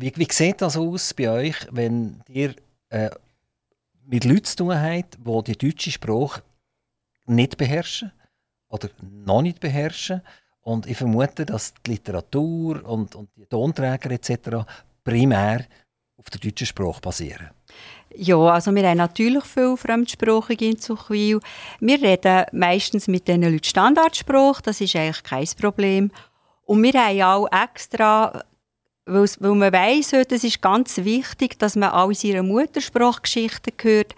Wie, 0.00 0.12
wie 0.16 0.28
sieht 0.30 0.62
das 0.62 0.78
aus 0.78 1.12
bei 1.12 1.30
euch, 1.30 1.56
wenn 1.70 2.22
ihr 2.26 2.54
äh, 2.88 3.10
mit 4.06 4.24
Leuten 4.24 4.44
zu 4.44 4.56
tun 4.56 4.74
habt, 4.74 5.18
die 5.18 5.52
die 5.52 5.68
deutsche 5.68 5.90
Sprache 5.90 6.42
nicht 7.26 7.58
beherrschen 7.58 8.10
oder 8.70 8.88
noch 9.02 9.42
nicht 9.42 9.60
beherrschen? 9.60 10.22
Und 10.62 10.86
ich 10.86 10.96
vermute, 10.96 11.44
dass 11.44 11.74
die 11.74 11.90
Literatur 11.90 12.82
und, 12.86 13.14
und 13.14 13.28
die 13.36 13.44
Tonträger 13.44 14.10
etc. 14.10 14.66
primär 15.04 15.66
auf 16.16 16.30
der 16.30 16.40
deutschen 16.40 16.66
Sprache 16.66 17.00
basieren. 17.02 17.50
Ja, 18.14 18.38
also 18.38 18.74
wir 18.74 18.88
haben 18.88 18.98
natürlich 18.98 19.44
viele 19.44 19.76
Fremdsprachige 19.76 20.66
in 20.66 20.78
Zuchwil. 20.78 21.40
Wir 21.80 22.00
reden 22.00 22.46
meistens 22.52 23.06
mit 23.06 23.28
diesen 23.28 23.42
Leuten 23.42 23.64
Standardsprache, 23.64 24.62
das 24.62 24.80
ist 24.80 24.96
eigentlich 24.96 25.22
kein 25.22 25.48
Problem. 25.60 26.10
Und 26.64 26.82
wir 26.82 26.92
haben 26.92 27.22
auch 27.22 27.48
extra, 27.52 28.44
weil, 29.12 29.54
man 29.54 29.72
weiss, 29.72 30.12
es 30.12 30.44
ist 30.44 30.62
ganz 30.62 30.96
wichtig, 30.98 31.58
dass 31.58 31.76
man 31.76 31.90
auch 31.90 32.08
in 32.08 32.14
seiner 32.14 32.42
Muttersprache 32.42 33.22
Geschichten 33.22 33.72
hört, 33.82 34.14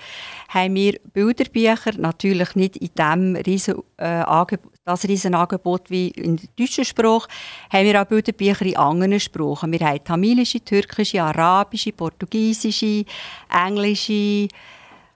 haben 0.48 0.74
wir 0.74 0.98
Bilderbücher, 1.12 1.92
natürlich 1.98 2.54
nicht 2.54 2.76
in 2.76 2.90
dem 2.96 3.36
riesen, 3.36 3.82
äh, 3.96 4.04
Angebot, 4.04 4.72
das 4.84 5.04
Riesenangebot 5.04 5.90
wie 5.90 6.08
in 6.08 6.36
der 6.36 6.48
deutschen 6.56 6.84
Sprache, 6.84 7.28
haben 7.72 7.84
wir 7.84 8.02
auch 8.02 8.06
Bilderbücher 8.06 8.66
in 8.66 8.76
anderen 8.76 9.20
Sprachen. 9.20 9.72
Wir 9.72 9.80
haben 9.80 10.04
tamilische, 10.04 10.60
türkische, 10.60 11.22
arabische, 11.22 11.92
portugiesische, 11.92 13.04
englische, 13.48 14.48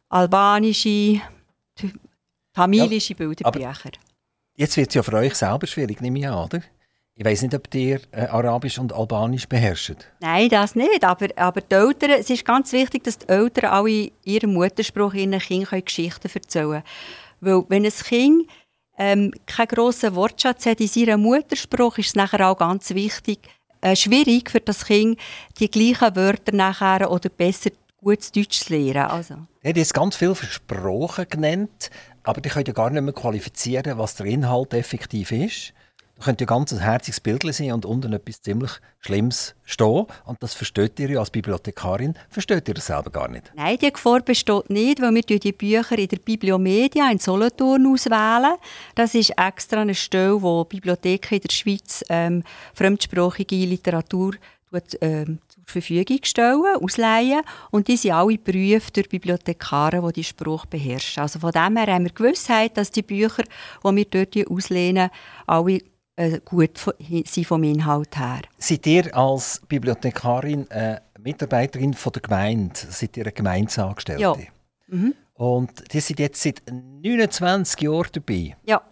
albanische, 0.09 1.21
tamilische 2.55 3.13
ja, 3.13 3.19
Bilderbücher. 3.19 3.91
Jetzt 4.57 4.77
wird 4.77 4.89
es 4.89 4.95
ja 4.95 5.03
für 5.03 5.15
euch 5.15 5.35
selber 5.35 5.67
schwierig, 5.67 6.01
nehme 6.01 6.19
ich 6.19 6.29
an, 6.29 6.45
oder? 6.45 6.63
Ich 7.19 7.25
weiß 7.25 7.43
nicht, 7.43 7.55
ob 7.55 7.75
ihr 7.75 7.99
äh, 8.13 8.27
Arabisch 8.27 8.79
und 8.79 8.93
Albanisch 8.93 9.49
beherrscht. 9.49 10.07
Nein, 10.21 10.51
das 10.51 10.75
nicht. 10.75 11.03
Aber, 11.03 11.27
aber 11.37 11.63
die 11.63 11.75
Eltern, 11.75 12.11
es 12.11 12.29
ist 12.29 12.45
ganz 12.45 12.73
wichtig, 12.73 13.05
dass 13.05 13.17
die 13.17 13.29
Eltern 13.31 13.71
alle 13.71 13.91
in 13.91 14.11
ihrem 14.25 14.53
Muttersprache 14.53 15.17
ihren 15.17 15.39
Kindern 15.39 15.83
Geschichten 15.83 16.29
erzählen 16.33 16.71
können. 16.71 16.83
Weil 17.41 17.65
wenn 17.69 17.87
ein 17.87 17.91
Kind 17.91 18.51
ähm, 18.99 19.33
keinen 19.47 19.69
grossen 19.69 20.15
Wortschatz 20.15 20.67
hat 20.67 20.79
in 20.81 20.89
seiner 20.89 21.17
Muttersprache, 21.17 22.03
ist 22.03 22.09
es 22.09 22.15
nachher 22.17 22.51
auch 22.51 22.59
ganz 22.59 22.91
wichtig, 22.91 23.39
äh, 23.81 23.97
schwierig 23.97 24.51
für 24.51 24.61
das 24.61 24.85
Kind, 24.85 25.19
die 25.59 25.71
gleichen 25.71 26.17
Wörter 26.17 26.55
nachher 26.55 27.11
oder 27.11 27.31
besser 27.31 27.71
gutes 27.97 28.31
Deutsch 28.31 28.61
zu 28.61 28.75
lernen. 28.75 29.11
Also. 29.11 29.35
Er 29.63 29.71
hat 29.71 29.77
jetzt 29.79 29.95
ganz 29.95 30.17
viele 30.17 30.37
Sprachen 30.37 31.27
genannt, 31.31 31.91
aber 32.25 32.43
die 32.43 32.51
können 32.51 32.67
ja 32.67 32.75
gar 32.75 32.91
nicht 32.91 33.03
mehr 33.03 33.15
qualifizieren, 33.15 33.97
was 33.97 34.17
der 34.17 34.27
Inhalt 34.27 34.75
effektiv 34.75 35.33
ist. 35.33 35.73
Da 36.19 36.25
könnte 36.25 36.45
ja 36.45 36.47
ganz 36.47 36.73
ein 36.73 36.79
herziges 36.79 37.21
Bild 37.21 37.43
sein 37.55 37.73
und 37.73 37.85
unten 37.85 38.13
etwas 38.15 38.41
ziemlich 38.41 38.71
Schlimmes 39.01 39.55
stehen. 39.65 40.07
Und 40.25 40.43
das 40.43 40.55
versteht 40.55 40.99
ihr 40.99 41.11
ja 41.11 41.21
als 41.21 41.31
Bibliothekarin, 41.31 42.15
versteht 42.31 42.67
ihr 42.69 42.75
das 42.75 42.87
selber 42.87 43.11
gar 43.11 43.29
nicht? 43.29 43.53
Nein, 43.55 43.77
die 43.79 43.93
Gefahr 43.93 44.21
besteht 44.21 44.71
nicht, 44.71 45.03
weil 45.03 45.15
wir 45.15 45.23
die 45.23 45.53
Bücher 45.53 45.99
in 45.99 46.09
der 46.09 46.17
Bibliomedia 46.17 47.11
in 47.11 47.19
Solothurn 47.19 47.87
auswählen. 47.87 48.55
Das 48.95 49.15
ist 49.15 49.35
extra 49.37 49.83
eine 49.83 49.95
Stelle, 49.95 50.41
wo 50.41 50.65
Bibliotheken 50.65 51.35
in 51.35 51.41
der 51.43 51.53
Schweiz 51.53 52.03
ähm, 52.09 52.43
fremdsprachige 52.73 53.57
Literatur 53.57 54.37
ähm, 55.01 55.39
zur 55.49 55.63
Verfügung 55.67 56.19
stellen, 56.23 56.77
ausleihen. 56.81 57.43
Und 57.71 57.89
die 57.89 57.97
sind 57.99 58.13
alle 58.13 58.39
geprüft 58.39 58.97
durch 58.97 59.11
Bibliothekare, 59.11 60.03
die 60.07 60.13
die 60.15 60.25
Sprache 60.25 60.67
beherrschen. 60.67 61.23
Also 61.23 61.39
von 61.41 61.53
dem 61.53 61.77
her 61.77 61.93
haben 61.95 62.05
wir 62.05 62.13
Gewissheit, 62.13 62.77
dass 62.79 62.91
die 62.91 63.03
Bücher, 63.03 63.45
die 63.85 63.97
wir 63.97 64.05
dort 64.07 64.51
auslehnen, 64.51 65.11
alle 65.47 65.81
gut 66.45 66.79
sind 67.27 67.47
vom 67.47 67.63
Inhalt 67.63 68.17
her. 68.19 68.43
Seid 68.59 68.87
ihr 68.87 69.15
als 69.15 69.61
Bibliothekarin 69.69 70.71
äh, 70.71 71.01
Mitarbeiterin 71.21 71.95
von 71.95 72.13
der 72.13 72.23
Gemeinde? 72.23 72.75
Seid 72.75 73.17
ihr 73.17 73.25
eine 73.25 73.33
Gemeindeangestellte? 73.33 74.23
Ja. 74.23 74.35
Mhm. 74.89 75.15
Und 75.35 75.93
die 75.93 76.01
sind 76.01 76.19
jetzt 76.19 76.43
seit 76.43 76.63
29 76.71 77.83
Jahren 77.83 78.09
dabei. 78.13 78.57
Ja. 78.65 78.83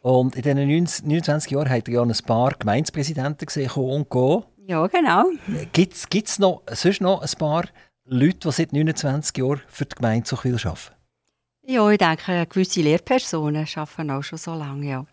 Und 0.00 0.34
in 0.34 0.42
diesen 0.42 1.06
29 1.08 1.52
Jahren 1.52 1.70
habt 1.70 1.88
ihr 1.88 1.94
ja 1.94 2.02
ein 2.02 2.12
paar 2.26 2.52
Gemeindepräsidenten 2.58 3.46
gesehen, 3.46 3.68
kommen 3.68 3.90
und 3.90 4.10
gehen. 4.10 4.44
Ja, 4.66 4.86
genau. 4.86 5.30
Gibt 5.72 5.94
es 5.94 6.38
noch, 6.38 6.62
sonst 6.70 7.00
noch 7.00 7.20
ein 7.20 7.38
paar 7.38 7.64
Leute, 8.04 8.38
die 8.38 8.52
seit 8.52 8.72
29 8.72 9.36
Jahren 9.36 9.60
für 9.68 9.84
die 9.84 9.94
Gemeinde 9.94 10.28
so 10.28 10.36
viel 10.36 10.54
arbeiten? 10.54 10.94
Ja, 11.64 11.88
ich 11.90 11.98
denke, 11.98 12.46
gewisse 12.46 12.80
Lehrpersonen 12.80 13.66
arbeiten 13.74 14.10
auch 14.10 14.22
schon 14.22 14.38
so 14.38 14.54
lange, 14.54 14.88
ja. 14.88 15.06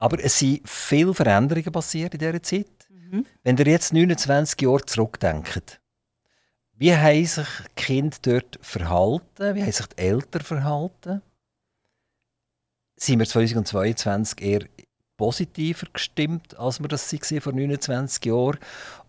Aber 0.00 0.18
es 0.24 0.38
sind 0.38 0.68
viele 0.68 1.14
Veränderungen 1.14 1.70
passiert 1.70 2.14
in 2.14 2.20
dieser 2.20 2.42
Zeit. 2.42 2.88
Mhm. 2.88 3.26
Wenn 3.44 3.56
ihr 3.58 3.66
jetzt 3.66 3.92
29 3.92 4.60
Jahre 4.62 4.84
zurückdenkt, 4.86 5.80
wie 6.72 6.96
haben 6.96 7.26
sich 7.26 7.46
die 7.46 7.82
Kinder 7.82 8.16
dort 8.22 8.58
verhalten? 8.62 9.54
Wie 9.54 9.62
haben 9.62 9.72
sich 9.72 9.86
die 9.86 9.98
Eltern 9.98 10.42
verhalten? 10.42 11.22
Sind 12.96 13.18
wir 13.18 13.26
2022 13.26 14.40
eher 14.40 14.64
positiver 15.18 15.86
gestimmt, 15.92 16.58
als 16.58 16.80
wir 16.80 16.88
das 16.88 17.12
waren 17.12 17.40
vor 17.42 17.52
29 17.52 18.24
Jahren? 18.24 18.58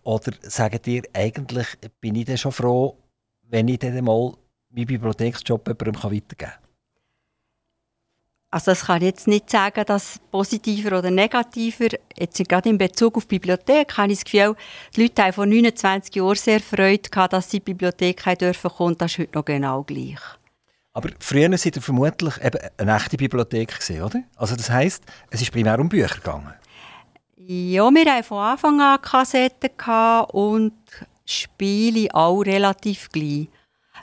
Oder 0.02 0.32
sagt 0.42 0.86
ihr, 0.86 1.04
eigentlich 1.14 1.68
bin 2.02 2.16
ich 2.16 2.26
dann 2.26 2.36
schon 2.36 2.52
froh, 2.52 2.98
wenn 3.48 3.68
ich 3.68 3.78
dann 3.78 4.04
mal 4.04 4.34
meinen 4.68 4.86
Bibliotheksjob 4.86 5.66
jemandem 5.66 5.94
weitergeben 5.94 6.36
kann? 6.36 6.52
Also 8.52 8.72
das 8.72 8.84
kann 8.84 8.98
ich 8.98 9.04
jetzt 9.04 9.26
nicht 9.26 9.48
sagen, 9.48 9.82
dass 9.86 10.20
positiver 10.30 10.98
oder 10.98 11.10
negativer. 11.10 11.88
Jetzt 12.14 12.46
gerade 12.46 12.68
in 12.68 12.76
Bezug 12.76 13.16
auf 13.16 13.24
die 13.24 13.38
Bibliothek 13.38 13.96
habe 13.96 14.12
ich 14.12 14.18
das 14.18 14.24
Gefühl, 14.24 14.54
die 14.94 15.04
Leute 15.04 15.22
haben 15.22 15.32
vor 15.32 15.46
29 15.46 16.14
Jahren 16.14 16.36
sehr 16.36 16.60
Freude 16.60 17.08
gehabt, 17.08 17.32
dass 17.32 17.50
sie 17.50 17.56
in 17.56 17.64
die 17.64 17.72
Bibliothek 17.72 18.38
dürfen 18.38 18.70
kommen. 18.70 18.98
Das 18.98 19.12
ist 19.12 19.18
heute 19.20 19.38
noch 19.38 19.44
genau 19.46 19.82
gleich. 19.84 20.20
Aber 20.92 21.08
früher 21.18 21.50
war 21.50 21.58
ihr 21.64 21.82
vermutlich 21.82 22.44
eben 22.44 22.58
eine 22.76 22.94
echte 22.94 23.16
Bibliothek, 23.16 23.78
oder? 24.04 24.22
Also 24.36 24.54
das 24.54 24.68
heisst, 24.68 25.04
es 25.30 25.40
ist 25.40 25.50
primär 25.50 25.80
um 25.80 25.88
Bücher 25.88 26.16
gegangen? 26.16 26.52
Ja, 27.36 27.90
wir 27.90 28.04
hatten 28.04 28.24
von 28.24 28.38
Anfang 28.38 28.78
an 28.82 29.00
Kassetten 29.00 29.70
und 30.30 30.74
Spiele 31.24 32.14
auch 32.14 32.42
relativ 32.42 33.08
gleich. 33.08 33.48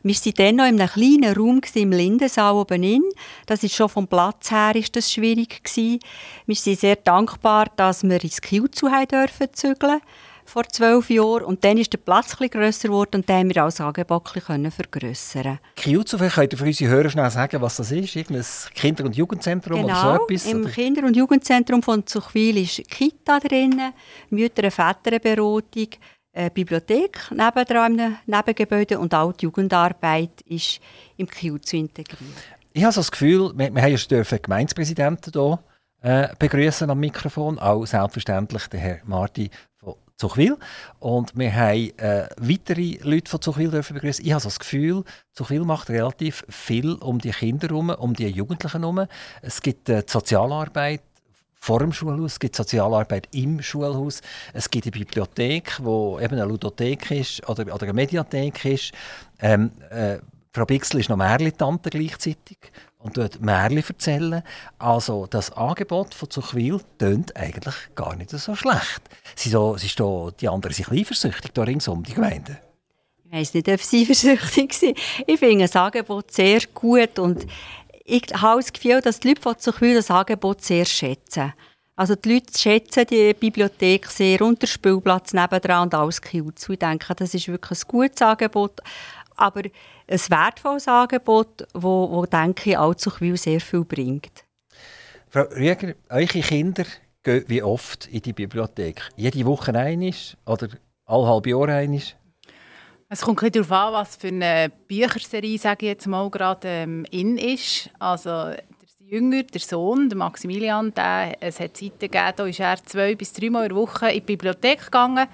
Wir 0.03 0.15
waren 0.15 0.33
dann 0.35 0.55
noch 0.55 0.65
in 0.65 0.81
einem 0.81 0.89
kleinen 0.89 1.35
Raum 1.35 1.61
im 1.73 1.91
Lindensaal 1.91 2.55
oben 2.55 2.83
in. 2.83 3.03
Das 3.45 3.63
ist 3.63 3.75
schon 3.75 3.89
vom 3.89 4.07
Platz 4.07 4.51
her 4.51 4.75
ist 4.75 4.95
das 4.95 5.11
schwierig 5.11 5.63
gewesen. 5.63 5.99
Wir 6.45 6.55
sind 6.55 6.79
sehr 6.79 6.95
dankbar, 6.95 7.67
dass 7.75 8.03
wir 8.03 8.23
ins 8.23 8.41
Kielzu 8.41 8.87
dürfen 8.87 9.47
zügeln 9.53 10.01
vor 10.49 10.67
zwölf 10.67 11.09
Jahren. 11.09 11.43
Und 11.43 11.63
dann 11.63 11.77
ist 11.77 11.93
der 11.93 11.99
Platz 11.99 12.33
etwas 12.33 12.49
grösser 12.49 12.87
geworden 12.89 13.17
und 13.17 13.29
dann 13.29 13.39
haben 13.39 13.53
wir 13.53 13.63
auch 13.63 13.67
das 13.67 13.81
Angebot 13.81 14.49
ein 14.49 14.71
vergrössern 14.71 15.59
Kielzu, 15.75 16.17
vielleicht 16.17 16.35
könnt 16.35 16.53
ihr 16.53 16.57
für 16.59 16.65
unsere 16.65 16.91
Hörer 16.91 17.09
schnell 17.09 17.29
sagen, 17.29 17.61
was 17.61 17.77
das 17.77 17.91
ist? 17.91 18.15
Irgendein 18.15 18.45
Kinder- 18.73 19.05
und 19.05 19.15
Jugendzentrum 19.15 19.81
genau, 19.81 19.93
oder 19.93 20.17
so 20.17 20.25
etwas? 20.25 20.45
im 20.47 20.65
Kinder- 20.65 21.05
und 21.05 21.15
Jugendzentrum 21.15 21.83
von 21.83 22.05
Zuchwil 22.05 22.57
ist 22.57 22.87
Kita 22.89 23.39
drin, 23.39 23.79
Mütter- 24.29 24.63
und 24.63 24.71
Väterberatung, 24.71 25.89
äh, 26.31 26.49
Bibliothek 26.49 27.31
nebendran 27.31 27.99
im 27.99 28.17
Nebengebäude 28.25 28.99
und 28.99 29.13
auch 29.13 29.33
die 29.33 29.45
Jugendarbeit 29.45 30.41
ist 30.41 30.79
im 31.17 31.27
KIU 31.27 31.57
zu 31.57 31.77
integrieren. 31.77 32.33
Ich 32.73 32.83
habe 32.83 32.93
so 32.93 33.01
das 33.01 33.11
Gefühl, 33.11 33.51
wir, 33.55 33.73
wir 33.73 33.81
haben 33.81 33.95
ja 33.95 34.37
Gemeindepräsidenten 34.37 35.33
hier 35.33 35.59
äh, 36.01 36.29
begrüßen 36.37 36.89
am 36.89 36.99
Mikrofon, 36.99 37.59
auch 37.59 37.85
selbstverständlich 37.85 38.67
den 38.67 38.79
Herrn 38.79 39.01
Marti 39.05 39.49
von 39.75 39.95
Zuchwil. 40.15 40.57
Und 40.99 41.37
wir 41.37 41.53
haben 41.53 41.91
äh, 41.97 42.29
weitere 42.37 42.99
Leute 43.01 43.29
von 43.29 43.41
Zuchwil 43.41 43.69
begrüßen. 43.69 44.25
Ich 44.25 44.31
habe 44.31 44.41
so 44.41 44.49
das 44.49 44.59
Gefühl, 44.59 45.03
Zuchwil 45.33 45.65
macht 45.65 45.89
relativ 45.89 46.45
viel 46.47 46.93
um 46.93 47.19
die 47.19 47.31
Kinder 47.31 47.67
herum, 47.67 47.89
um 47.89 48.13
die 48.13 48.27
Jugendlichen 48.27 48.81
herum. 48.81 49.07
Es 49.41 49.61
gibt 49.61 49.89
äh, 49.89 50.03
die 50.03 50.11
Sozialarbeit 50.11 51.01
vor 51.59 51.79
dem 51.79 51.91
Schulhaus, 51.91 52.33
es 52.33 52.39
gibt 52.39 52.55
Sozialarbeit 52.55 53.27
im 53.33 53.61
Schulhaus, 53.61 54.21
es 54.53 54.69
gibt 54.69 54.85
eine 54.85 54.91
Bibliothek, 54.91 55.77
wo 55.81 56.19
eben 56.19 56.35
eine 56.35 56.45
Ludothek 56.45 57.11
ist 57.11 57.47
oder, 57.47 57.73
oder 57.73 57.83
eine 57.83 57.93
Mediathek 57.93 58.65
ist. 58.65 58.91
Ähm, 59.39 59.71
äh, 59.89 60.19
Frau 60.53 60.65
Bixel 60.65 60.99
ist 60.99 61.09
noch 61.09 61.17
Märli-Tante 61.17 61.89
gleichzeitig 61.89 62.57
und 62.97 63.17
dort 63.17 63.41
Märli 63.41 63.83
erzählen. 63.87 64.41
Also 64.77 65.27
das 65.27 65.51
Angebot 65.51 66.13
von 66.13 66.29
Zuchwil 66.29 66.79
tönt 66.97 67.35
eigentlich 67.35 67.75
gar 67.95 68.15
nicht 68.15 68.31
so 68.31 68.55
schlecht. 68.55 69.01
Sie, 69.35 69.49
so, 69.49 69.77
sie 69.77 69.87
ist 69.87 69.99
da, 69.99 70.29
die 70.39 70.49
anderen 70.49 70.73
sind 70.73 70.91
eifersüchtig 70.91 71.51
da 71.53 71.63
ringsum, 71.63 72.03
die 72.03 72.13
Gemeinden. 72.13 72.57
Ich 73.25 73.31
weiss 73.31 73.53
nicht, 73.53 73.69
ob 73.69 73.79
sie 73.79 74.03
eifersüchtig 74.03 74.73
sind. 74.73 74.97
Ich 75.27 75.39
finde 75.39 75.65
das 75.65 75.75
Angebot 75.75 76.31
sehr 76.31 76.61
gut 76.73 77.19
und 77.19 77.45
ich 78.09 78.33
habe 78.33 78.59
das 78.59 78.73
Gefühl, 78.73 79.01
dass 79.01 79.19
die 79.19 79.29
Leute 79.29 79.41
von 79.41 79.57
Zuchwil 79.57 79.95
das 79.95 80.09
Angebot 80.09 80.61
sehr 80.61 80.85
schätzen. 80.85 81.53
Also 81.95 82.15
die 82.15 82.33
Leute 82.33 82.57
schätzen 82.57 83.05
die 83.09 83.33
Bibliothek 83.33 84.07
sehr 84.07 84.41
und 84.41 84.61
der 84.61 84.67
Spielplatz 84.67 85.33
nebendran 85.33 85.83
und 85.83 85.93
alles 85.93 86.21
Kielzu. 86.21 86.73
Ich 86.73 86.79
denke, 86.79 87.13
das 87.13 87.33
ist 87.33 87.47
wirklich 87.47 87.83
ein 87.83 87.87
gutes 87.87 88.21
Angebot, 88.21 88.79
aber 89.35 89.61
ein 89.61 90.19
wertvolles 90.29 90.87
Angebot, 90.87 91.67
wo, 91.73 92.09
wo 92.09 92.25
denke 92.25 92.71
ich, 92.71 92.77
auch 92.77 92.95
Zuchwil 92.95 93.37
sehr 93.37 93.61
viel 93.61 93.83
bringt. 93.83 94.45
Frau 95.29 95.43
Rüger, 95.43 95.93
eure 96.09 96.25
Kinder 96.25 96.85
gehen 97.21 97.43
wie 97.47 97.61
oft 97.61 98.07
in 98.07 98.21
die 98.21 98.33
Bibliothek? 98.33 99.01
Jede 99.15 99.45
Woche 99.45 99.75
einisch 99.75 100.35
oder 100.45 100.69
alle 101.05 101.27
halbe 101.27 101.49
Jahre 101.51 101.73
einisch? 101.75 102.15
Es 103.11 103.21
kommt 103.21 103.41
ein 103.41 103.51
darauf 103.51 103.71
an, 103.71 103.93
was 103.93 104.17
für 104.17 104.27
eine 104.27 104.71
Bücherserie, 104.87 105.57
sage 105.57 105.87
ich 105.87 105.93
jetzt 105.93 106.05
mal, 106.05 106.29
gerade 106.29 106.67
ähm, 106.67 107.05
in 107.09 107.39
ist. 107.39 107.89
Also 107.97 108.29
der 108.29 108.59
Jünger, 108.99 109.41
der 109.41 109.61
Sohn, 109.61 110.09
der 110.09 110.17
Maximilian, 110.19 110.93
der, 110.93 111.35
es 111.39 111.59
hat 111.59 111.75
Zeiten 111.75 111.97
gegeben, 111.97 112.33
da 112.35 112.45
ist 112.45 112.59
er 112.59 112.75
zwei 112.85 113.15
bis 113.15 113.33
dreimal 113.33 113.63
in 113.63 113.69
der 113.69 113.77
Woche 113.77 114.09
in 114.09 114.19
die 114.19 114.21
Bibliothek 114.21 114.85
gegangen. 114.85 115.27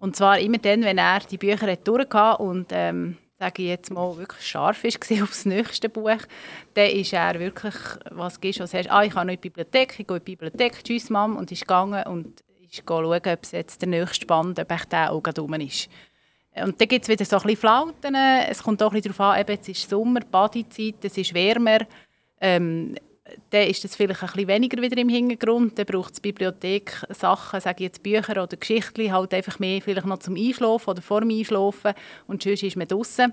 Und 0.00 0.16
zwar 0.16 0.40
immer 0.40 0.58
dann, 0.58 0.82
wenn 0.82 0.98
er 0.98 1.20
die 1.20 1.38
Bücher 1.38 1.70
hat 1.70 1.86
durchgehabt 1.86 2.40
und 2.40 2.66
ähm, 2.72 3.18
sage 3.38 3.62
ich 3.62 3.68
jetzt 3.68 3.92
mal, 3.92 4.16
wirklich 4.16 4.44
scharf 4.44 4.82
ist 4.82 4.98
auf 5.22 5.28
das 5.28 5.44
nächste 5.44 5.88
Buch, 5.88 6.26
dann 6.74 6.90
ist 6.90 7.12
er 7.12 7.38
wirklich, 7.38 7.76
was 8.10 8.40
gehst 8.40 8.58
du, 8.58 8.64
was 8.64 8.74
hast 8.74 8.90
ah, 8.90 9.04
ich 9.04 9.12
kann 9.12 9.28
noch 9.28 9.34
in 9.34 9.40
die 9.40 9.48
Bibliothek, 9.48 9.94
ich 9.96 10.08
gehe 10.08 10.16
in 10.16 10.24
die 10.24 10.32
Bibliothek, 10.32 10.82
tschüss 10.82 11.08
Mom, 11.08 11.36
und 11.36 11.52
ist 11.52 11.60
gegangen 11.60 12.04
und 12.08 12.42
ist 12.68 12.82
schauen, 12.84 13.14
ob 13.14 13.42
es 13.42 13.52
jetzt 13.52 13.80
der 13.80 13.88
nächste 13.88 14.26
Band, 14.26 14.58
ob 14.58 14.90
der 14.90 15.12
auch 15.12 15.22
rum 15.38 15.54
ist. 15.54 15.88
Und 16.54 16.80
dann 16.80 16.88
gibt 16.88 17.04
es 17.04 17.08
wieder 17.08 17.24
so 17.24 17.36
ein 17.36 17.42
bisschen 17.42 17.60
Flauten. 17.60 18.14
Es 18.14 18.62
kommt 18.62 18.82
auch 18.82 18.92
ein 18.92 19.00
bisschen 19.00 19.14
darauf 19.16 19.34
an, 19.34 19.40
eben, 19.40 19.52
jetzt 19.52 19.68
ist 19.68 19.88
Sommer, 19.88 20.20
Badezeit, 20.20 20.96
es 21.02 21.16
ist 21.16 21.32
wärmer. 21.32 21.78
Ähm, 22.40 22.94
dann 23.50 23.66
ist 23.66 23.84
das 23.84 23.96
vielleicht 23.96 24.22
ein 24.22 24.26
bisschen 24.26 24.48
weniger 24.48 24.82
wieder 24.82 24.98
im 24.98 25.08
Hintergrund. 25.08 25.78
Dann 25.78 25.86
braucht 25.86 26.12
es 26.14 26.20
Bibliothek 26.20 27.04
Sachen, 27.10 27.60
sage 27.60 27.76
ich 27.78 27.88
jetzt 27.88 28.02
Bücher 28.02 28.42
oder 28.42 28.56
Geschichten, 28.56 29.12
halt 29.12 29.32
einfach 29.32 29.58
mehr 29.58 29.80
vielleicht 29.80 30.06
noch 30.06 30.18
zum 30.18 30.36
Einschlafen 30.36 30.90
oder 30.90 31.02
vor 31.02 31.20
dem 31.20 31.30
Einschlafen. 31.30 31.94
Und 32.26 32.42
sonst 32.42 32.62
ist 32.62 32.76
man 32.76 32.88
draußen. 32.88 33.32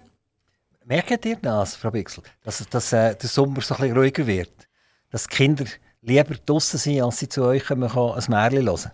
Merkt 0.86 1.26
ihr 1.26 1.36
das, 1.36 1.76
Frau 1.76 1.92
Bixel, 1.92 2.24
dass, 2.44 2.66
dass 2.70 2.94
äh, 2.94 3.16
der 3.16 3.30
Sommer 3.30 3.62
so 3.62 3.76
ein 3.76 3.82
bisschen 3.82 3.98
ruhiger 3.98 4.26
wird? 4.26 4.68
Dass 5.12 5.28
die 5.28 5.36
Kinder 5.36 5.66
lieber 6.02 6.36
draußen 6.46 6.80
sind, 6.80 7.02
als 7.02 7.20
sie 7.20 7.30
zu 7.30 7.44
euch 7.44 7.66
kommen, 7.66 7.84
ein 7.84 8.24
Märchen 8.30 8.66
hören? 8.66 8.92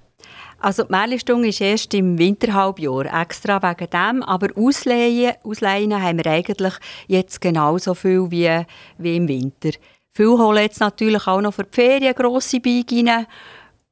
Also 0.65 0.81
die 0.81 0.93
Märchenstunde 0.93 1.49
ist 1.49 1.61
erst 1.61 1.93
im 1.93 2.17
Winterhalbjahr, 2.17 3.21
extra 3.21 3.61
wegen 3.61 3.87
dem. 3.87 4.23
Aber 4.23 4.47
Ausleihen, 4.55 5.35
Ausleihen 5.43 6.01
haben 6.01 6.17
wir 6.17 6.25
eigentlich 6.25 6.73
jetzt 7.05 7.39
genauso 7.39 7.93
viel 7.93 8.31
wie, 8.31 8.65
wie 8.97 9.15
im 9.15 9.27
Winter. 9.27 9.69
Viele 10.09 10.39
holen 10.39 10.63
jetzt 10.63 10.79
natürlich 10.79 11.27
auch 11.27 11.39
noch 11.39 11.53
für 11.53 11.65
die 11.65 11.69
Ferien 11.71 12.15
grosse 12.15 12.59
Beige 12.59 12.95
rein 13.05 13.27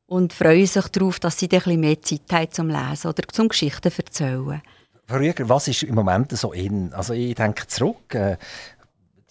und 0.07 0.33
freuen 0.33 0.65
sich 0.65 0.87
darauf, 0.87 1.19
dass 1.19 1.37
sie 1.37 1.47
ein 1.51 1.79
mehr 1.79 2.01
Zeit 2.01 2.21
haben 2.31 2.51
zum 2.51 2.69
Lesen 2.69 3.07
oder 3.07 3.21
zum 3.31 3.49
Geschichten 3.49 3.93
erzählen. 3.95 4.63
Rüger, 5.11 5.47
was 5.49 5.67
ist 5.67 5.83
im 5.83 5.93
Moment 5.93 6.35
so 6.35 6.53
in? 6.53 6.91
Also 6.93 7.13
ich 7.13 7.35
denke 7.35 7.67
zurück, 7.67 8.15
äh, 8.15 8.37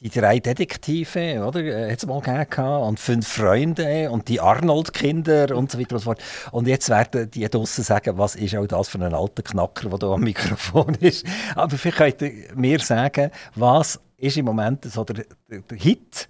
die 0.02 0.10
drei 0.10 0.40
Detektive, 0.40 1.46
oder? 1.46 1.60
Äh, 1.60 1.92
hat 1.92 1.98
es 1.98 2.06
mal 2.06 2.20
gegeben, 2.20 2.82
und 2.82 2.98
fünf 2.98 3.28
Freunde 3.28 4.10
und 4.10 4.28
die 4.28 4.40
Arnold-Kinder 4.40 5.56
und 5.56 5.70
so 5.70 5.78
weiter 5.78 5.94
und 5.94 6.00
so 6.00 6.04
fort. 6.06 6.22
Und 6.50 6.66
jetzt 6.66 6.88
werden 6.88 7.30
die 7.30 7.48
draussen 7.48 7.84
sagen, 7.84 8.18
was 8.18 8.34
ist 8.34 8.56
auch 8.56 8.66
das 8.66 8.88
für 8.88 8.98
ein 8.98 9.14
alter 9.14 9.42
Knacker, 9.44 9.90
der 9.90 9.98
da 9.98 10.06
am 10.08 10.22
Mikrofon 10.22 10.96
ist. 10.96 11.24
Aber 11.54 11.78
vielleicht 11.78 12.18
könnt 12.18 12.22
ihr 12.22 12.54
mir 12.56 12.80
sagen, 12.80 13.30
was 13.54 14.00
ist 14.16 14.36
im 14.36 14.46
Moment 14.46 14.84
so 14.84 15.04
der, 15.04 15.24
der, 15.48 15.60
der 15.60 15.78
Hit? 15.78 16.28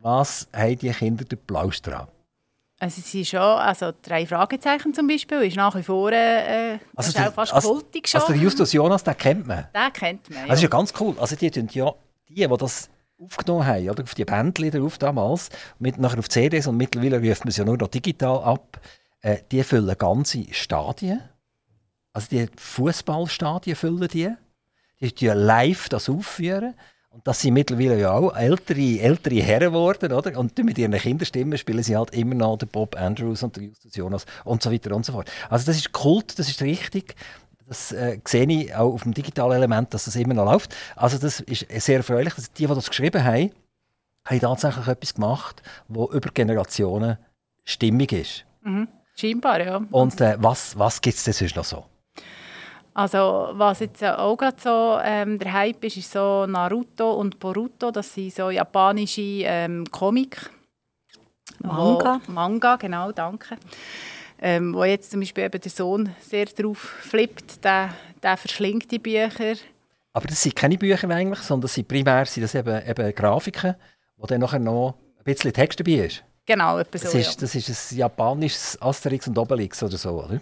Was 0.00 0.48
haben 0.54 0.78
die 0.78 0.90
Kinder 0.90 1.24
den 1.24 1.38
dran? 1.46 2.06
Also 2.78 3.02
sie 3.02 3.26
schon, 3.26 3.40
also 3.40 3.92
drei 4.00 4.24
Fragezeichen 4.24 4.94
zum 4.94 5.06
Beispiel, 5.06 5.42
ist 5.42 5.56
nach 5.56 5.74
wie 5.74 5.82
vor 5.82 6.12
äh, 6.12 6.78
also 6.94 7.12
der, 7.12 7.30
fast 7.30 7.52
also, 7.52 7.74
kultig 7.74 8.08
schon. 8.08 8.20
Also 8.20 8.32
der 8.32 8.40
Justus 8.40 8.72
Jonas, 8.72 9.04
den 9.04 9.18
kennt 9.18 9.46
man? 9.46 9.66
Den 9.74 9.92
kennt 9.92 10.30
man, 10.30 10.38
ja. 10.38 10.42
Also 10.44 10.54
ist 10.54 10.62
ja 10.62 10.68
ganz 10.68 10.94
cool. 10.98 11.14
Also 11.18 11.36
die, 11.36 11.50
die, 11.50 11.66
ja, 11.72 11.92
die, 12.26 12.34
die 12.34 12.56
das 12.56 12.88
aufgenommen 13.20 13.66
haben, 13.66 13.88
oder, 13.88 14.02
auf 14.02 14.14
die 14.14 14.24
Bandlieder 14.24 14.80
drauf 14.80 14.98
damals, 14.98 15.50
mit, 15.78 15.98
nachher 15.98 16.18
auf 16.18 16.28
CDs 16.28 16.66
und 16.66 16.76
mittlerweile 16.76 17.20
ruft 17.20 17.44
man 17.44 17.52
sie 17.52 17.60
ja 17.60 17.64
nur 17.64 17.76
noch 17.76 17.88
digital 17.88 18.42
ab, 18.42 18.80
äh, 19.22 19.38
die 19.50 19.62
füllen 19.62 19.96
ganze 19.98 20.44
Stadien. 20.52 21.22
Also 22.12 22.28
die 22.30 22.48
Fußballstadien 22.56 23.76
füllen 23.76 24.08
die. 24.08 24.30
Die, 25.00 25.14
die 25.14 25.26
live 25.28 25.88
das 25.88 26.08
aufführen. 26.08 26.74
Und 27.10 27.26
das 27.26 27.40
sind 27.40 27.54
mittlerweile 27.54 27.98
ja 27.98 28.12
auch 28.12 28.36
ältere, 28.36 29.00
ältere 29.00 29.42
Herren 29.42 29.72
geworden, 29.72 30.12
oder? 30.12 30.38
Und 30.38 30.56
mit 30.58 30.78
ihren 30.78 30.92
Kinderstimmen 30.92 31.58
spielen 31.58 31.82
sie 31.82 31.96
halt 31.96 32.10
immer 32.10 32.36
noch 32.36 32.58
den 32.58 32.68
Bob 32.68 32.96
Andrews 32.96 33.42
und 33.42 33.56
den 33.56 33.64
Justus 33.64 33.96
Jonas 33.96 34.26
und 34.44 34.62
so 34.62 34.70
weiter 34.70 34.94
und 34.94 35.04
so 35.04 35.12
fort. 35.12 35.30
Also 35.48 35.66
das 35.66 35.76
ist 35.76 35.90
Kult, 35.90 36.38
das 36.38 36.48
ist 36.48 36.62
richtig. 36.62 37.16
Das 37.70 37.92
äh, 37.92 38.18
sehe 38.26 38.50
ich 38.50 38.74
auch 38.74 38.94
auf 38.94 39.04
dem 39.04 39.14
digitalen 39.14 39.52
Element, 39.52 39.94
dass 39.94 40.06
das 40.06 40.16
immer 40.16 40.34
noch 40.34 40.44
läuft. 40.44 40.74
Also 40.96 41.18
das 41.18 41.38
ist 41.38 41.70
sehr 41.70 41.98
erfreulich. 41.98 42.34
Dass 42.34 42.52
die, 42.52 42.66
die 42.66 42.74
das 42.74 42.88
geschrieben 42.88 43.22
haben, 43.22 43.52
haben 44.24 44.40
tatsächlich 44.40 44.88
etwas 44.88 45.14
gemacht, 45.14 45.62
das 45.86 46.08
über 46.10 46.30
Generationen 46.34 47.16
stimmig 47.64 48.10
ist. 48.10 48.44
Mhm. 48.62 48.88
Scheinbar, 49.14 49.64
ja. 49.64 49.80
Und 49.92 50.20
äh, 50.20 50.36
was, 50.40 50.76
was 50.76 51.00
gibt 51.00 51.16
es 51.16 51.22
denn 51.22 51.32
sonst 51.32 51.54
noch 51.54 51.64
so? 51.64 51.84
Also 52.92 53.50
was 53.52 53.78
jetzt 53.78 54.02
auch 54.02 54.36
gerade 54.36 54.56
so 54.60 54.98
ähm, 55.04 55.38
der 55.38 55.52
Hype 55.52 55.84
ist, 55.84 55.96
ist 55.96 56.10
so 56.10 56.46
Naruto 56.46 57.12
und 57.12 57.38
Boruto. 57.38 57.92
Das 57.92 58.12
sind 58.12 58.34
so 58.34 58.50
japanische 58.50 59.20
ähm, 59.44 59.84
Comic. 59.92 60.50
Manga. 61.60 62.20
Wo, 62.26 62.32
Manga, 62.32 62.74
genau, 62.74 63.12
danke 63.12 63.56
ähm, 64.40 64.74
wo 64.74 64.84
jetzt 64.84 65.10
zum 65.10 65.20
Beispiel 65.20 65.44
eben 65.44 65.60
der 65.60 65.70
Sohn 65.70 66.14
sehr 66.20 66.46
drauf 66.46 66.78
flippt, 66.78 67.62
der, 67.64 67.94
der 68.22 68.36
verschlingt 68.36 68.90
die 68.90 68.98
Bücher. 68.98 69.54
Aber 70.12 70.26
das 70.26 70.42
sind 70.42 70.56
keine 70.56 70.78
Bücher 70.78 71.08
eigentlich, 71.10 71.40
sondern 71.40 71.62
das 71.62 71.74
sind 71.74 71.86
primär 71.86 72.26
sind 72.26 72.42
das 72.42 72.54
eben, 72.54 72.86
eben 72.88 73.14
Grafiken, 73.14 73.76
wo 74.16 74.26
dann 74.26 74.40
nachher 74.40 74.58
noch 74.58 74.94
ein 75.18 75.24
bisschen 75.24 75.52
Text 75.52 75.78
dabei 75.78 76.06
ist. 76.06 76.24
Genau, 76.46 76.78
etwas 76.78 77.02
das 77.02 77.12
so, 77.12 77.18
ist, 77.18 77.34
ja. 77.34 77.40
Das 77.40 77.54
ist 77.54 77.92
ein 77.92 77.98
japanisches 77.98 78.80
Asterix 78.80 79.28
und 79.28 79.38
Obelix 79.38 79.82
oder 79.82 79.96
so, 79.96 80.24
oder? 80.24 80.40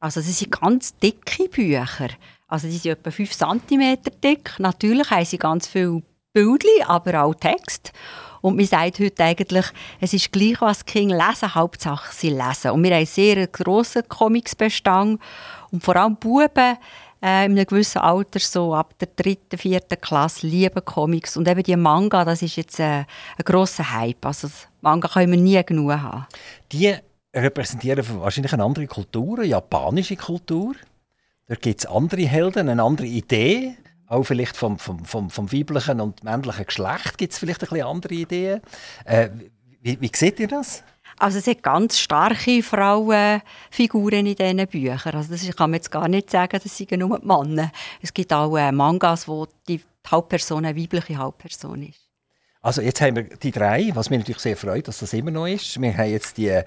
Also 0.00 0.20
das 0.20 0.38
sind 0.38 0.50
ganz 0.50 0.94
dicke 0.96 1.48
Bücher. 1.48 2.10
Also 2.46 2.66
die 2.68 2.76
sind 2.76 2.92
etwa 2.92 3.10
5 3.10 3.30
cm 3.30 3.98
dick. 4.22 4.58
Natürlich 4.58 5.10
haben 5.10 5.24
sie 5.24 5.38
ganz 5.38 5.66
viele 5.66 6.02
Bilder, 6.32 6.88
aber 6.88 7.22
auch 7.22 7.34
Text. 7.34 7.92
Und 8.40 8.56
man 8.56 8.66
sagt 8.66 8.98
heute 9.00 9.24
eigentlich, 9.24 9.66
es 10.00 10.12
ist 10.14 10.32
gleich, 10.32 10.60
was 10.60 10.84
die 10.84 10.92
Kinder 10.92 11.16
lesen, 11.28 11.54
Hauptsache 11.54 12.12
sie 12.12 12.30
lesen. 12.30 12.70
Und 12.72 12.82
wir 12.82 12.94
haben 12.94 13.06
sehr 13.06 13.36
einen 13.36 13.52
grossen 13.52 14.06
Comicsbestand 14.08 15.20
und 15.70 15.84
vor 15.84 15.96
allem 15.96 16.16
Buben 16.16 16.76
äh, 17.20 17.46
in 17.46 17.52
einem 17.52 17.66
gewissen 17.66 17.98
Alter, 17.98 18.38
so 18.38 18.74
ab 18.74 18.94
der 18.98 19.08
dritten, 19.16 19.58
vierten 19.58 20.00
Klasse, 20.00 20.46
lieben 20.46 20.84
Comics. 20.84 21.36
Und 21.36 21.48
eben 21.48 21.62
die 21.62 21.76
Manga, 21.76 22.24
das 22.24 22.42
ist 22.42 22.56
jetzt 22.56 22.78
äh, 22.80 22.84
ein 22.84 23.06
grosser 23.44 23.92
Hype. 23.92 24.24
Also 24.24 24.48
Manga 24.80 25.08
können 25.08 25.32
wir 25.32 25.38
nie 25.38 25.62
genug 25.64 25.92
haben. 25.92 26.26
Die 26.72 26.94
repräsentieren 27.34 28.04
wahrscheinlich 28.20 28.52
eine 28.52 28.64
andere 28.64 28.86
Kultur, 28.86 29.38
eine 29.38 29.48
japanische 29.48 30.16
Kultur. 30.16 30.74
Da 31.46 31.54
gibt 31.54 31.80
es 31.80 31.86
andere 31.86 32.22
Helden, 32.22 32.68
eine 32.68 32.82
andere 32.82 33.06
Idee 33.06 33.76
auch 34.08 34.22
vielleicht 34.24 34.56
vom, 34.56 34.78
vom, 34.78 35.04
vom, 35.04 35.30
vom 35.30 35.52
weiblichen 35.52 36.00
und 36.00 36.24
männlichen 36.24 36.66
Geschlecht 36.66 37.18
gibt 37.18 37.32
es 37.32 37.38
vielleicht 37.38 37.62
ein 37.62 37.68
bisschen 37.68 37.86
andere 37.86 38.14
Ideen. 38.14 38.60
Äh, 39.04 39.28
wie, 39.80 40.00
wie 40.00 40.10
seht 40.14 40.40
ihr 40.40 40.48
das? 40.48 40.82
Also 41.18 41.38
es 41.38 41.46
hat 41.46 41.62
ganz 41.62 41.98
starke 41.98 42.62
Frauenfiguren 42.62 44.26
in 44.26 44.36
diesen 44.36 44.66
Büchern. 44.66 45.14
Also 45.14 45.32
das 45.32 45.56
kann 45.56 45.70
man 45.70 45.78
jetzt 45.78 45.90
gar 45.90 46.08
nicht 46.08 46.30
sagen, 46.30 46.60
das 46.62 46.76
sind 46.76 46.92
nur 46.92 47.18
die 47.18 47.26
Männer. 47.26 47.72
Es 48.00 48.14
gibt 48.14 48.32
auch 48.32 48.56
äh, 48.56 48.70
Mangas, 48.70 49.26
wo 49.26 49.46
die 49.66 49.80
Hauptperson 50.06 50.64
eine 50.64 50.80
weibliche 50.80 51.16
Hauptperson 51.16 51.82
ist. 51.82 52.08
Also 52.60 52.82
jetzt 52.82 53.00
haben 53.00 53.16
wir 53.16 53.22
die 53.22 53.50
drei, 53.50 53.90
was 53.94 54.10
mich 54.10 54.18
natürlich 54.18 54.42
sehr 54.42 54.56
freut, 54.56 54.88
dass 54.88 54.98
das 54.98 55.12
immer 55.12 55.30
noch 55.30 55.46
ist. 55.46 55.80
Wir 55.80 55.96
haben 55.96 56.10
jetzt 56.10 56.36
die 56.38 56.48
äh, 56.48 56.64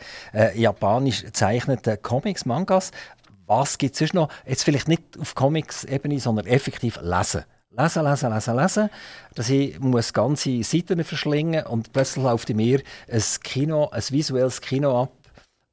japanisch 0.56 1.23
gezeichneten 1.23 2.01
Comics, 2.01 2.45
Mangas 2.45 2.91
was 3.52 3.78
gibt 3.78 3.94
es 3.96 4.00
sonst 4.00 4.14
noch? 4.14 4.30
Jetzt 4.46 4.64
vielleicht 4.64 4.88
nicht 4.88 5.20
auf 5.20 5.36
Comics-Ebene, 5.36 6.22
sondern 6.22 6.46
effektiv 6.46 6.98
lesen. 7.02 7.44
lesen, 7.70 8.06
lesen, 8.06 8.34
lesen, 8.34 8.56
lesen, 8.56 8.90
dass 9.36 9.50
ich 9.50 9.78
muss 9.78 10.14
ganze 10.14 10.64
Seiten 10.64 11.04
verschlingen 11.04 11.66
und 11.66 11.92
plötzlich 11.92 12.24
läuft 12.24 12.50
in 12.50 12.58
mir 12.58 12.82
ein 13.12 13.24
Kino, 13.44 13.90
ein 13.90 14.04
visuelles 14.10 14.62
Kino 14.62 15.02
ab, 15.02 15.12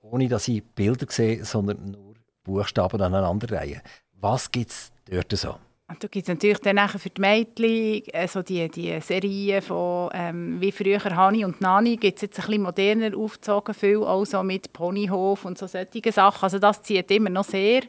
ohne 0.00 0.28
dass 0.28 0.48
ich 0.48 0.64
Bilder 0.64 1.06
sehe, 1.08 1.44
sondern 1.44 1.92
nur 1.92 2.14
Buchstaben 2.42 3.00
aneinanderreihen. 3.00 3.80
Was 4.20 4.50
gibt 4.50 4.72
es 4.72 4.90
dort 5.08 5.30
so? 5.38 5.54
Und 5.90 6.04
da 6.04 6.08
gibt 6.08 6.24
es 6.24 6.28
natürlich 6.28 6.58
dann 6.58 6.86
für 6.86 7.08
die 7.08 7.20
Mädchen 7.20 8.02
also 8.12 8.42
die, 8.42 8.68
die 8.68 9.00
Serien 9.00 9.62
von 9.62 10.10
ähm, 10.12 10.60
wie 10.60 10.70
früher 10.70 11.02
Hani 11.02 11.46
und 11.46 11.62
Nani 11.62 11.96
gibt 11.96 12.18
es 12.18 12.22
jetzt 12.22 12.38
ein 12.38 12.46
bisschen 12.46 12.62
moderner 12.62 13.16
aufgezogen, 13.16 13.74
viel 13.74 13.96
auch 13.96 14.26
so 14.26 14.42
mit 14.42 14.74
Ponyhof 14.74 15.46
und 15.46 15.56
so 15.56 15.66
solche 15.66 16.12
Sachen. 16.12 16.42
Also 16.42 16.58
das 16.58 16.82
zieht 16.82 17.10
immer 17.10 17.30
noch 17.30 17.44
sehr, 17.44 17.84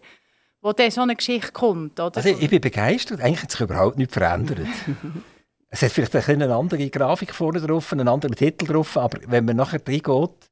wo 0.61 0.71
dann 0.71 0.91
so 0.91 1.01
eine 1.01 1.17
Geschichte 1.17 1.51
kommt. 1.51 1.99
Oder? 1.99 2.15
Also 2.15 2.29
ich 2.29 2.49
bin 2.49 2.61
begeistert, 2.61 3.19
eigentlich 3.19 3.43
hat 3.43 3.51
sich 3.51 3.59
überhaupt 3.59 3.97
nichts 3.97 4.13
verändert. 4.13 4.59
es 5.69 5.81
hat 5.81 5.91
vielleicht 5.91 6.29
eine 6.29 6.55
andere 6.55 6.89
Grafik 6.89 7.35
vorne 7.35 7.59
drauf, 7.59 7.91
einen 7.91 8.07
anderen 8.07 8.35
Titel 8.35 8.65
drauf, 8.65 8.95
aber 8.95 9.19
wenn 9.27 9.43
man 9.43 9.57
nachher 9.57 9.81
reingeht, 9.85 10.49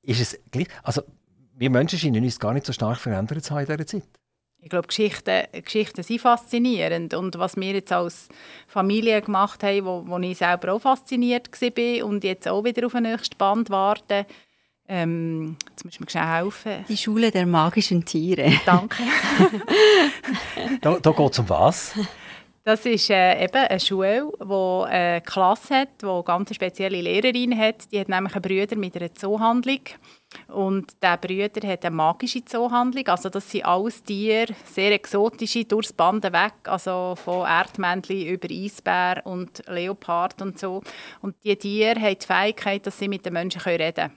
ist 0.00 0.20
es 0.20 0.40
gleich. 0.50 0.68
Also 0.82 1.02
wir 1.56 1.68
Menschen 1.68 1.98
scheinen 1.98 2.24
uns 2.24 2.40
gar 2.40 2.54
nicht 2.54 2.64
so 2.64 2.72
stark 2.72 2.96
verändert 2.96 3.44
zu 3.44 3.54
haben 3.54 3.66
in 3.66 3.66
dieser 3.66 3.86
Zeit 3.86 4.19
ich 4.62 4.68
glaube, 4.68 4.88
Geschichten, 4.88 5.44
Geschichten 5.52 6.02
sind 6.02 6.20
faszinierend. 6.20 7.14
Und 7.14 7.38
was 7.38 7.56
wir 7.56 7.72
jetzt 7.72 7.92
als 7.92 8.28
Familie 8.66 9.22
gemacht 9.22 9.62
haben, 9.62 9.84
wo, 9.84 10.04
wo 10.06 10.18
ich 10.18 10.38
selber 10.38 10.74
auch 10.74 10.82
fasziniert 10.82 11.48
war 11.50 12.06
und 12.06 12.24
jetzt 12.24 12.46
auch 12.46 12.64
wieder 12.64 12.86
auf 12.86 12.94
ein 12.94 13.04
nächstes 13.04 13.36
Band 13.38 13.70
warte, 13.70 14.26
ähm, 14.88 15.56
jetzt 15.70 15.84
muss 15.84 16.00
mir 16.00 16.10
schnell 16.10 16.26
helfen. 16.26 16.84
Die 16.88 16.96
Schule 16.96 17.30
der 17.30 17.46
magischen 17.46 18.04
Tiere. 18.04 18.52
Danke. 18.66 19.02
da 20.80 20.98
da 21.00 21.10
geht 21.12 21.32
es 21.32 21.38
um 21.38 21.48
was? 21.48 21.94
Das 22.64 22.84
ist 22.84 23.08
äh, 23.08 23.44
eben 23.44 23.56
eine 23.56 23.80
Schule, 23.80 24.30
die 24.38 24.90
eine 24.90 25.20
Klasse 25.22 25.76
hat, 25.76 26.02
die 26.02 26.06
eine 26.06 26.22
ganz 26.24 26.54
spezielle 26.54 27.00
Lehrerin 27.00 27.56
hat. 27.56 27.90
Die 27.92 28.00
hat 28.00 28.08
nämlich 28.08 28.34
einen 28.34 28.42
Bruder 28.42 28.76
mit 28.76 28.96
einer 28.96 29.14
Zoohandlung. 29.14 29.80
Und 30.46 31.02
der 31.02 31.16
Brüder 31.16 31.66
hat 31.66 31.84
eine 31.84 31.94
magische 31.94 32.44
Zoohandlung. 32.44 33.06
Also 33.08 33.28
das 33.28 33.50
sind 33.50 33.64
alles 33.64 34.02
Tiere, 34.02 34.54
sehr 34.64 34.92
exotische, 34.92 35.64
durchs 35.64 35.92
Band 35.92 36.24
weg. 36.24 36.54
Also 36.64 37.16
von 37.16 37.46
Erdmännchen 37.46 38.26
über 38.26 38.48
Eisbär 38.50 39.22
und 39.24 39.62
Leopard 39.66 40.40
und 40.40 40.58
so. 40.58 40.82
Und 41.20 41.36
die 41.44 41.56
Tiere 41.56 42.00
haben 42.00 42.18
die 42.18 42.26
Fähigkeit, 42.26 42.86
dass 42.86 42.98
sie 42.98 43.08
mit 43.08 43.26
den 43.26 43.32
Menschen 43.32 43.60
reden 43.62 43.94
können. 43.94 44.12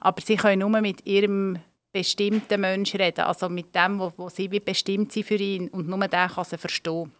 Aber 0.00 0.20
sie 0.22 0.36
können 0.36 0.60
nur 0.60 0.80
mit 0.80 1.06
ihrem 1.06 1.58
bestimmten 1.92 2.60
Menschen 2.60 3.00
reden. 3.00 3.22
Also 3.22 3.48
mit 3.48 3.74
dem, 3.74 3.98
wo, 4.00 4.12
wo 4.16 4.28
sie 4.28 4.50
wie 4.50 4.60
bestimmt 4.60 5.12
sind 5.12 5.26
für 5.26 5.36
ihn. 5.36 5.68
Und 5.68 5.88
nur 5.88 6.08
der 6.08 6.28
kann 6.28 6.44
sie 6.44 6.58
verstehen. 6.58 7.12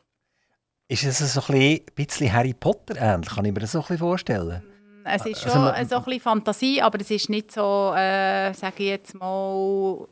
Ist 0.89 1.05
es 1.05 1.33
so 1.33 1.41
ein 1.53 1.81
bisschen 1.95 2.33
Harry 2.33 2.53
Potter 2.53 2.97
ähnlich? 2.99 3.31
Kann 3.31 3.45
ich 3.45 3.53
mir 3.53 3.61
das 3.61 3.73
so 3.73 3.79
ein 3.79 3.83
bisschen 3.83 3.99
vorstellen? 3.99 4.74
Es 5.05 5.27
ist 5.27 5.45
also 5.45 5.51
schon 5.51 5.69
also, 5.69 5.91
so 5.91 5.97
ein 5.97 6.05
bisschen 6.05 6.21
Fantasie, 6.21 6.83
aber 6.83 7.01
es 7.01 7.11
ist 7.11 7.29
nicht 7.29 7.53
so, 7.53 7.93
äh, 7.95 8.53
sage 8.55 8.75
ich 8.79 8.89
jetzt 8.89 9.15
mal, 9.15 10.09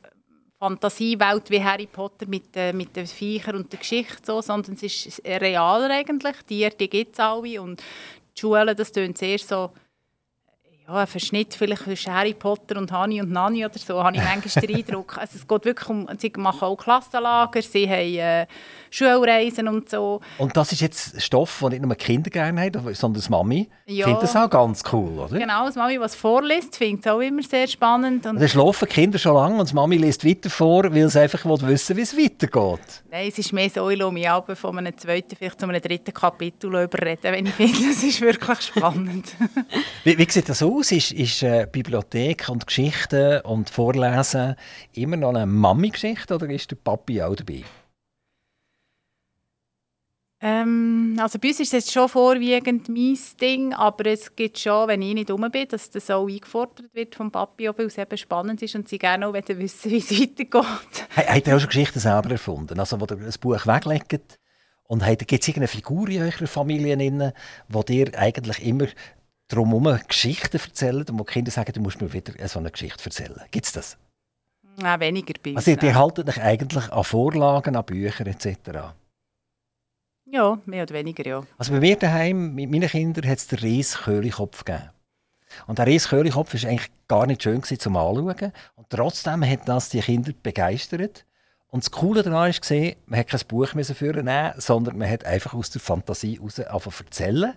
Fantasiewelt 0.59 1.51
wie 1.51 1.63
Harry 1.63 1.87
Potter 1.87 2.27
mit, 2.27 2.57
äh, 2.57 2.73
mit 2.73 2.95
den 2.95 3.07
Viechern 3.07 3.57
und 3.57 3.73
der 3.73 3.81
Geschichte, 3.81 4.23
so, 4.25 4.41
sondern 4.41 4.75
es 4.75 4.83
ist 4.83 5.23
realer 5.25 5.91
eigentlich. 5.91 6.37
Die 6.43 6.59
Tiere, 6.59 6.77
die 6.79 6.89
gibt 6.89 7.15
es 7.15 7.21
alle 7.21 7.61
und 7.61 7.81
die 7.81 8.41
Schulen, 8.41 8.77
das 8.77 8.93
tönt 8.93 9.19
sehr 9.19 9.39
so 9.39 9.71
ja, 10.89 10.95
ein 10.95 11.07
Verschnitt 11.07 11.55
vielleicht 11.55 11.85
zwischen 11.85 12.13
Harry 12.13 12.35
Potter 12.35 12.77
und 12.77 12.91
Hani 12.91 13.21
und 13.21 13.31
Nani 13.31 13.65
oder 13.65 13.79
so, 13.79 14.03
habe 14.03 14.17
ich 14.17 14.23
manchmal 14.23 14.67
den 14.67 14.77
Eindruck. 14.85 15.17
Also 15.17 15.37
es 15.37 15.47
geht 15.47 15.65
wirklich 15.65 15.89
um, 15.89 16.09
sie 16.19 16.33
machen 16.37 16.63
auch 16.63 16.77
Klassenlager, 16.77 17.63
sie 17.63 17.89
haben 17.89 18.15
äh, 18.15 18.47
Schulreisen 18.91 19.69
und 19.69 19.89
so. 19.89 20.21
Und 20.39 20.57
das 20.57 20.73
ist 20.73 20.81
jetzt 20.81 21.23
Stoff, 21.23 21.61
den 21.61 21.71
nicht 21.71 21.83
nur 21.83 21.95
Kinder 21.95 22.31
gerne 22.31 22.61
haben, 22.61 22.95
sondern 22.95 23.21
das 23.21 23.31
Mami 23.31 23.69
ja. 23.87 24.07
findet 24.07 24.25
das 24.25 24.37
auch 24.37 24.51
ganz 24.51 24.83
cool, 24.93 25.21
oder? 25.21 25.39
Genau, 25.39 25.67
das 25.67 25.77
Mami, 25.77 26.01
was 26.01 26.17
vorliest, 26.17 26.77
findet 26.77 27.07
es 27.07 27.13
auch 27.13 27.21
immer 27.21 27.43
sehr 27.43 27.69
spannend. 27.69 28.27
Und 28.27 28.41
dann 28.41 28.49
schlafen 28.49 28.89
Kinder 28.89 29.19
schon 29.19 29.35
lange 29.35 29.55
und 29.55 29.63
das 29.63 29.73
Mami 29.73 29.97
liest 29.97 30.27
weiter 30.27 30.51
vor, 30.51 30.93
weil 30.93 31.09
sie 31.09 31.21
einfach 31.21 31.45
wissen 31.45 31.97
wie 31.97 32.03
es 32.03 32.17
weitergeht. 32.17 33.05
Nein, 33.11 33.29
es 33.29 33.39
ist 33.39 33.53
mehr 33.53 33.71
so, 33.71 33.89
ich 33.89 33.99
lasse 33.99 34.13
mich 34.13 34.29
von 34.59 34.79
einem 34.79 34.97
zweiten, 34.99 35.37
vielleicht 35.37 35.61
zu 35.61 35.69
einem 35.69 35.81
dritten 35.81 36.13
Kapitel 36.13 36.69
überreden, 36.69 37.33
wenn 37.33 37.47
ich 37.47 37.55
finde, 37.55 37.79
das 37.89 38.03
ist 38.03 38.21
wirklich 38.21 38.61
spannend. 38.61 39.33
wie, 40.05 40.19
wie 40.19 40.31
sieht 40.31 40.49
das 40.49 40.63
aus? 40.63 40.72
Aus? 40.79 40.93
Ist, 40.93 41.13
ist 41.13 41.43
äh, 41.43 41.67
Bibliothek 41.71 42.49
und 42.49 42.67
Geschichten 42.67 43.41
und 43.43 43.71
Vorlesen 43.71 44.57
immer 44.93 45.17
noch 45.17 45.31
eine 45.31 45.47
Mami-Geschichte 45.47 46.35
oder 46.35 46.49
ist 46.49 46.71
der 46.71 46.77
Papi 46.77 47.23
auch 47.23 47.35
dabei? 47.35 47.65
Ähm, 50.45 51.17
also 51.21 51.39
bei 51.39 51.49
uns 51.49 51.61
ist 51.61 51.73
es 51.73 51.93
schon 51.93 52.09
vorwiegend 52.09 52.89
mein 52.89 53.17
Ding, 53.41 53.73
aber 53.75 54.07
es 54.07 54.35
gibt 54.35 54.59
schon, 54.59 54.89
wenn 54.89 55.01
ich 55.01 55.15
nicht 55.15 55.31
rum 55.31 55.49
bin, 55.53 55.69
dass 55.69 55.89
das 55.89 56.11
auch 56.11 56.27
eingefordert 56.29 56.93
wird 56.93 57.15
vom 57.15 57.31
Papi, 57.31 57.69
weil 57.69 57.87
es 57.87 57.97
eben 57.97 58.19
spannend 58.19 58.61
ist 58.61 58.75
und 58.75 58.89
sie 58.89 58.99
gerne 58.99 59.29
auch 59.29 59.35
wissen 59.35 59.59
wie 59.93 59.99
es 59.99 60.11
weitergeht. 60.11 61.07
Habt 61.15 61.47
ihr 61.47 61.55
auch 61.55 61.61
schon 61.61 61.69
Geschichten 61.69 62.01
selber 62.01 62.33
erfunden? 62.33 62.81
Also 62.81 63.01
wo 63.01 63.05
ihr 63.05 63.19
ein 63.19 63.35
Buch 63.41 63.67
weglegt 63.67 64.41
und 64.89 65.07
gibt 65.07 65.33
es 65.33 65.49
irgendeine 65.49 65.69
Figur 65.69 66.09
in 66.09 66.23
eurer 66.23 66.47
Familie, 66.49 66.97
die 66.97 67.99
ihr 67.99 68.19
eigentlich 68.19 68.67
immer 68.67 68.89
drumherum 69.53 69.99
Geschichten 70.09 70.59
erzählen 70.59 71.05
wo 71.13 71.25
die 71.25 71.33
Kinder 71.33 71.51
sagen, 71.51 71.73
du 71.73 71.81
musst 71.81 72.01
mir 72.01 72.13
wieder 72.13 72.49
so 72.49 72.59
eine 72.59 72.71
Geschichte 72.71 73.05
erzählen. 73.05 73.41
Gibt 73.51 73.67
es 73.67 73.73
das? 73.73 73.99
Nein, 74.77 75.01
weniger 75.01 75.35
bei 75.43 75.55
Also 75.55 75.71
ihr 75.71 75.95
haltet 75.95 76.29
euch 76.29 76.41
eigentlich 76.41 76.91
an 76.91 77.05
Vorlagen, 77.05 77.77
an 77.77 77.85
Büchern 77.85 78.27
etc.? 78.27 78.57
Ja, 80.27 80.59
mehr 80.65 80.85
oder 80.85 80.95
weniger, 80.95 81.27
ja. 81.27 81.43
Also 81.59 81.73
bei 81.73 81.81
mir 81.81 81.97
daheim, 81.97 82.55
mit 82.55 82.71
meinen 82.71 82.89
Kindern, 82.89 83.29
hat 83.29 83.39
es 83.39 83.49
den 83.49 83.59
Ries 83.59 83.99
Köhlikopf 83.99 84.65
gegeben. 84.65 84.91
Und 85.67 85.79
der 85.79 85.87
Ries 85.87 86.09
Köhlikopf 86.09 86.55
war 86.55 86.71
eigentlich 86.71 86.91
gar 87.07 87.27
nicht 87.27 87.43
schön 87.43 87.63
zum 87.63 87.97
Anschauen. 87.97 88.53
Und 88.75 88.89
trotzdem 88.89 89.45
hat 89.45 89.69
das 89.69 89.91
die 89.91 90.01
Kinder 90.01 90.33
begeistert. 90.43 91.27
Und 91.69 91.85
das 91.85 91.91
Coole 91.91 92.23
daran 92.23 92.51
ist, 92.51 92.71
man 93.07 93.19
hat 93.19 93.29
kein 93.29 93.41
Buch 93.49 93.75
mehr 93.75 93.85
führen, 93.85 94.31
sondern 94.57 94.97
man 94.97 95.11
hat 95.11 95.25
einfach 95.25 95.55
aus 95.55 95.71
der 95.71 95.81
Fantasie 95.81 96.39
heraus 96.39 97.01
erzählen. 97.01 97.55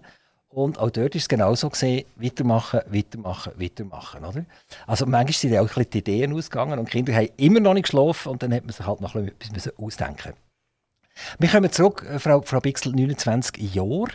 Und 0.55 0.79
auch 0.79 0.89
dort 0.89 1.13
ist 1.15 1.23
es 1.23 1.27
genauso 1.27 1.69
gesehen, 1.69 2.05
weitermachen, 2.15 2.79
weitermachen, 2.87 3.51
weitermachen. 3.57 4.23
Oder? 4.23 4.45
Also 4.87 5.05
manchmal 5.05 5.33
sind 5.33 5.57
auch 5.57 5.83
die 5.83 5.97
Ideen 5.97 6.31
ausgegangen 6.31 6.79
und 6.79 6.87
die 6.87 6.91
Kinder 6.93 7.13
haben 7.13 7.27
immer 7.35 7.59
noch 7.59 7.73
nicht 7.73 7.83
geschlafen 7.83 8.29
und 8.29 8.41
dann 8.41 8.53
hat 8.53 8.63
man 8.63 8.71
sich 8.71 8.87
halt 8.87 9.01
noch 9.01 9.15
etwas 9.15 9.77
ausdenken 9.77 10.31
Wir 11.39 11.49
kommen 11.49 11.69
zurück, 11.73 12.05
äh, 12.09 12.19
Frau, 12.19 12.41
Frau 12.41 12.61
Bixel, 12.61 12.93
29 12.93 13.75
Jahre. 13.75 14.07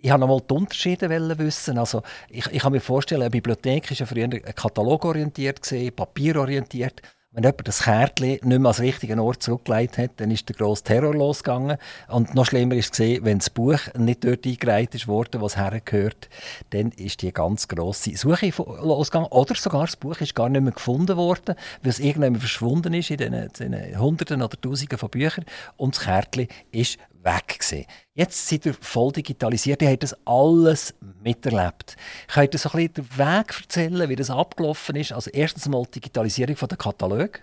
Ich 0.00 0.10
wollte 0.10 0.18
noch 0.18 0.26
mal 0.26 0.40
die 0.40 0.52
Unterschiede 0.52 1.08
wissen. 1.38 1.78
Also 1.78 2.02
ich, 2.28 2.44
ich 2.46 2.62
kann 2.62 2.72
mir 2.72 2.80
vorstellen, 2.80 3.22
eine 3.22 3.30
Bibliothek 3.30 3.88
war 3.88 3.96
ja 3.96 4.06
früher 4.06 4.28
katalogorientiert, 4.28 5.60
papierorientiert. 5.94 7.02
Wenn 7.34 7.44
jemand 7.44 7.66
das 7.66 7.84
Kärtchen 7.84 8.26
nicht 8.26 8.44
mehr 8.44 8.66
als 8.66 8.80
richtigen 8.80 9.18
Ort 9.18 9.42
zurückgelegt 9.42 9.96
hat, 9.96 10.10
dann 10.18 10.30
ist 10.30 10.50
der 10.50 10.56
grosse 10.56 10.84
Terror 10.84 11.14
losgegangen. 11.14 11.78
Und 12.08 12.34
noch 12.34 12.44
schlimmer 12.44 12.74
ist 12.74 13.00
es 13.00 13.24
wenn 13.24 13.38
das 13.38 13.48
Buch 13.48 13.78
nicht 13.96 14.22
dort 14.22 14.44
eingereiht 14.44 14.94
ist 14.94 15.08
worden, 15.08 15.40
was 15.40 15.56
hergehört, 15.56 16.28
dann 16.70 16.90
ist 16.90 17.22
die 17.22 17.32
ganz 17.32 17.68
grosse 17.68 18.14
Suche 18.18 18.52
losgegangen. 18.82 19.28
Oder 19.30 19.54
sogar 19.54 19.86
das 19.86 19.96
Buch 19.96 20.20
ist 20.20 20.34
gar 20.34 20.50
nicht 20.50 20.60
mehr 20.60 20.72
gefunden 20.72 21.16
worden, 21.16 21.54
weil 21.80 21.90
es 21.90 22.00
irgendwann 22.00 22.36
verschwunden 22.36 22.92
ist 22.92 23.10
in 23.10 23.16
den, 23.16 23.48
den 23.58 23.98
Hunderten 23.98 24.42
oder 24.42 24.60
Tausenden 24.60 24.98
von 24.98 25.08
Büchern. 25.08 25.46
Und 25.78 25.96
das 25.96 26.04
Kärtchen 26.04 26.48
ist 26.70 26.98
weg. 27.24 27.58
Gewesen. 27.58 27.86
Jetzt 28.14 28.48
seid 28.48 28.66
ihr 28.66 28.74
voll 28.74 29.12
digitalisiert, 29.12 29.82
ihr 29.82 29.90
habt 29.90 30.02
das 30.02 30.16
alles 30.26 30.94
miterlebt. 31.22 31.96
Könnt 32.28 32.54
ihr 32.54 32.58
so 32.58 32.70
ein 32.70 32.88
bisschen 32.88 32.94
den 32.94 33.18
Weg 33.18 33.60
erzählen, 33.60 34.08
wie 34.08 34.16
das 34.16 34.30
abgelaufen 34.30 34.96
ist? 34.96 35.12
Also 35.12 35.30
erstens 35.30 35.68
mal 35.68 35.84
die 35.84 36.00
Digitalisierung 36.00 36.56
der 36.56 36.78
Kataloge 36.78 37.40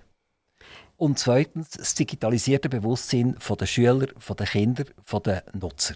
und 0.98 1.18
zweitens 1.18 1.72
das 1.72 1.96
digitalisierte 1.96 2.70
Bewusstsein 2.70 3.38
der 3.60 3.66
Schüler, 3.66 4.08
der 4.08 4.46
Kinder, 4.46 4.84
der 5.26 5.44
Nutzer. 5.54 5.96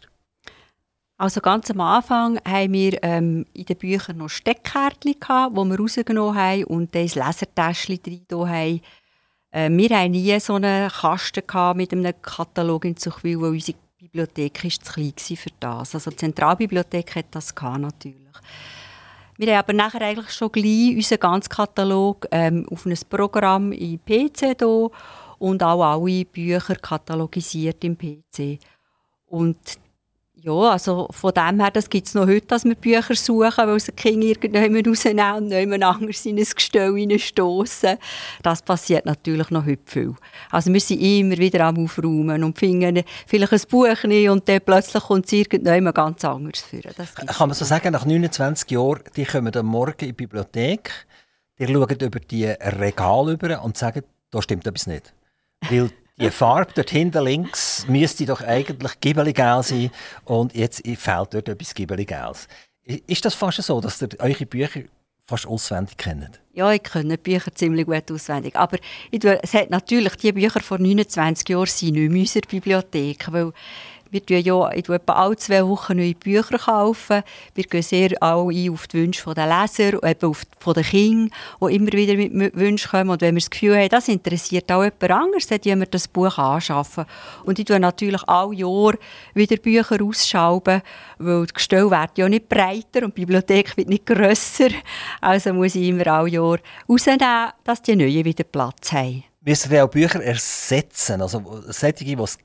Also 1.17 1.41
ganz 1.41 1.69
am 1.69 1.79
Anfang 1.79 2.39
haben 2.45 2.73
wir 2.73 3.03
ähm, 3.03 3.45
in 3.53 3.65
den 3.65 3.77
Büchern 3.77 4.17
noch 4.17 4.29
Steckkärtchen, 4.29 5.13
die 5.13 5.55
wir 5.55 5.79
rausgenommen 5.79 6.35
haben 6.35 6.63
und 6.65 6.95
dann 6.95 7.03
das 7.03 7.15
Lesertäschchen 7.15 8.01
drin 8.01 8.25
haben. 8.31 8.81
Äh, 9.53 9.69
wir 9.69 9.97
hatten 9.97 10.11
nie 10.11 10.39
so 10.39 10.55
einen 10.55 10.89
Kasten 10.89 11.43
mit 11.75 11.93
einem 11.93 12.13
Katalog 12.21 12.85
in 12.85 12.97
Zuchwil, 12.97 13.39
weil 13.39 13.51
unsere 13.51 13.77
Bibliothek 13.99 14.65
ist 14.65 14.83
zu 14.83 14.93
klein 14.93 15.13
für 15.37 15.51
das. 15.59 15.93
Also 15.93 16.09
die 16.09 16.17
Zentralbibliothek 16.17 17.15
hat 17.15 17.27
das 17.31 17.53
natürlich. 17.55 18.17
Wir 19.37 19.57
haben 19.57 19.59
aber 19.59 19.73
nachher 19.73 20.01
eigentlich 20.01 20.31
schon 20.31 20.51
gleich 20.51 20.95
unseren 20.95 21.19
ganzen 21.19 21.49
Katalog 21.49 22.27
ähm, 22.31 22.67
auf 22.71 22.85
ein 22.85 22.97
Programm 23.09 23.71
im 23.71 23.99
PC 23.99 24.57
hier 24.57 24.89
und 25.37 25.63
auch 25.63 25.83
alle 25.83 26.25
Bücher 26.25 26.75
katalogisiert 26.75 27.83
im 27.83 27.97
PC. 27.97 28.59
Und 29.27 29.57
Ja, 30.45 30.71
also 30.71 31.07
von 31.11 31.33
dem 31.33 31.61
her, 31.61 31.71
das 31.71 31.89
gibt 31.89 32.05
es 32.05 32.15
noch 32.15 32.27
heute, 32.27 32.45
dass 32.47 32.65
wir 32.65 32.75
Bücher 32.75 33.15
suchen, 33.15 33.65
weil 33.65 33.79
sie 33.79 33.93
Kinder 33.93 34.27
irgendjemand 34.27 34.85
rausnehmen 34.85 35.35
und 35.35 35.51
jemand 35.51 35.83
anders 35.85 36.25
in 36.25 36.37
ein 36.37 36.43
Gestell 36.43 36.93
hineinstossen. 36.95 37.97
Das 38.41 38.61
passiert 38.61 39.05
natürlich 39.05 39.49
noch 39.51 39.65
heute 39.65 39.81
viel. 39.85 40.13
Also 40.51 40.73
wir 40.73 40.81
sind 40.81 40.99
immer 40.99 41.37
wieder 41.37 41.63
am 41.63 41.81
Aufräumen 41.81 42.43
und 42.43 42.59
finden 42.59 43.05
vielleicht 43.25 43.53
ein 43.53 43.61
Buch 43.69 44.03
nicht 44.03 44.27
und 44.27 44.49
dann 44.49 44.59
plötzlich 44.59 45.03
kommt 45.03 45.27
es 45.27 45.31
irgendjemand 45.31 45.95
ganz 45.95 46.25
anders 46.25 46.59
für. 46.59 46.81
Kann 46.81 47.47
man 47.47 47.53
so 47.53 47.63
sagen, 47.63 47.93
nach 47.93 48.05
29 48.05 48.69
Jahren, 48.69 48.99
die 49.15 49.23
kommen 49.23 49.55
am 49.55 49.65
Morgen 49.65 49.95
in 50.01 50.07
die 50.07 50.13
Bibliothek, 50.13 50.91
die 51.57 51.67
schauen 51.67 51.97
über 52.01 52.19
die 52.19 52.47
Regale 52.47 53.31
über 53.31 53.63
und 53.63 53.77
sagen, 53.77 54.03
da 54.29 54.41
stimmt 54.41 54.67
etwas 54.67 54.87
nicht. 54.87 55.13
Weil 55.69 55.89
die 56.19 56.29
Farbe 56.29 56.71
dort 56.75 56.89
hinten 56.91 57.23
links 57.23 57.85
müsste 57.87 58.25
doch 58.25 58.41
eigentlich 58.41 58.99
gibbelig 58.99 59.37
sein 59.37 59.91
und 60.25 60.55
jetzt 60.55 60.85
fehlt 60.85 61.33
dort 61.33 61.49
etwas 61.49 61.73
gibbelig 61.73 62.13
Ist 63.07 63.25
das 63.25 63.33
fast 63.33 63.61
so, 63.63 63.81
dass 63.81 64.01
ihr 64.01 64.09
eure 64.19 64.45
Bücher 64.45 64.81
fast 65.25 65.47
auswendig 65.47 65.97
kennt? 65.97 66.41
Ja, 66.53 66.71
ich 66.71 66.83
kenne 66.83 67.17
Bücher 67.17 67.53
ziemlich 67.55 67.85
gut 67.85 68.11
auswendig. 68.11 68.55
Aber 68.55 68.77
ich, 69.09 69.23
es 69.23 69.53
hat 69.53 69.69
natürlich, 69.69 70.15
die 70.17 70.31
Bücher 70.33 70.59
vor 70.59 70.77
29 70.77 71.49
Jahren 71.49 71.65
sind 71.65 71.93
nicht 71.93 72.03
in 72.03 72.19
unserer 72.19 72.47
Bibliothek, 72.47 73.31
weil 73.31 73.51
wir 74.13 74.25
tun 74.25 74.39
ja, 74.41 74.69
tue 74.81 74.95
etwa 74.95 75.13
alle 75.13 75.35
zwei 75.37 75.65
Wochen 75.65 75.97
neue 75.97 76.13
Bücher 76.13 76.57
kaufen. 76.57 77.23
Wir 77.55 77.63
gehen 77.63 77.81
sehr 77.81 78.11
auch 78.21 78.49
ein 78.49 78.69
auf 78.69 78.87
die 78.87 79.01
Wünsche 79.01 79.33
der 79.33 79.47
Leser, 79.47 80.03
eben 80.03 80.29
auf 80.29 80.45
die, 80.45 80.51
von 80.59 80.73
den 80.75 80.83
Kindern, 80.83 81.29
die 81.61 81.75
immer 81.75 81.91
wieder 81.91 82.15
mit 82.15 82.55
Wünschen 82.55 82.91
kommen. 82.91 83.09
Und 83.09 83.21
wenn 83.21 83.33
wir 83.33 83.41
das 83.41 83.49
Gefühl 83.49 83.75
haben, 83.75 83.89
das 83.89 84.07
interessiert 84.07 84.71
auch 84.71 84.83
jemand 84.83 85.11
anderes, 85.11 85.47
dann 85.47 85.79
wir 85.79 85.87
das 85.87 86.07
Buch 86.07 86.37
anschaffen. 86.37 87.05
Und 87.43 87.57
ich 87.57 87.65
tue 87.65 87.79
natürlich 87.79 88.21
alle 88.27 88.53
Jahre 88.53 88.99
wieder 89.33 89.57
Bücher 89.57 89.97
ausschalten, 90.01 90.81
weil 91.17 91.47
die 91.47 91.53
Gestelle 91.53 91.89
werden 91.89 92.11
ja 92.15 92.29
nicht 92.29 92.47
breiter 92.47 93.03
und 93.03 93.17
die 93.17 93.21
Bibliothek 93.21 93.75
wird 93.75 93.89
nicht 93.89 94.05
grösser. 94.05 94.69
Also 95.21 95.53
muss 95.53 95.75
ich 95.75 95.87
immer 95.87 96.07
alle 96.07 96.29
Jahre 96.29 96.59
rausnehmen, 96.87 97.51
dass 97.63 97.81
die 97.81 97.95
Neuen 97.95 98.25
wieder 98.25 98.43
Platz 98.43 98.91
haben. 98.91 99.23
Müssen 99.41 99.71
wir 99.71 99.83
auch 99.83 99.89
Bücher 99.89 100.23
ersetzen? 100.23 101.21
Also 101.21 101.63
solche, 101.67 102.05
die 102.05 102.13
es 102.13 102.37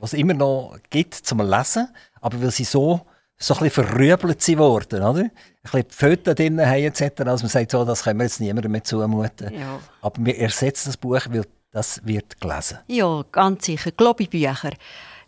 was 0.00 0.14
immer 0.14 0.34
noch 0.34 0.76
gibt 0.88 1.14
zum 1.14 1.40
Lesen, 1.40 1.88
aber 2.20 2.42
weil 2.42 2.50
sie 2.50 2.64
so, 2.64 3.02
so 3.36 3.54
ein 3.54 3.60
bisschen 3.60 3.84
verrübelt 3.84 4.42
sind 4.42 4.58
worden, 4.58 5.02
oder? 5.02 5.20
Ein 5.20 5.30
bisschen 5.62 5.90
Föten 5.90 6.34
drin 6.34 6.60
haben 6.60 6.82
etc. 6.84 7.20
Also 7.20 7.44
man 7.44 7.50
sagt 7.50 7.70
so, 7.70 7.84
das 7.84 8.02
können 8.02 8.18
wir 8.18 8.24
jetzt 8.24 8.40
niemandem 8.40 8.72
mehr 8.72 8.84
zumuten. 8.84 9.54
Ja. 9.54 9.78
Aber 10.00 10.24
wir 10.24 10.38
ersetzen 10.38 10.88
das 10.88 10.96
Buch, 10.96 11.20
weil 11.28 11.44
das 11.70 12.04
wird 12.04 12.40
gelesen. 12.40 12.78
Ja, 12.88 13.24
ganz 13.30 13.66
sicher. 13.66 13.92
Globibücher. 13.92 14.72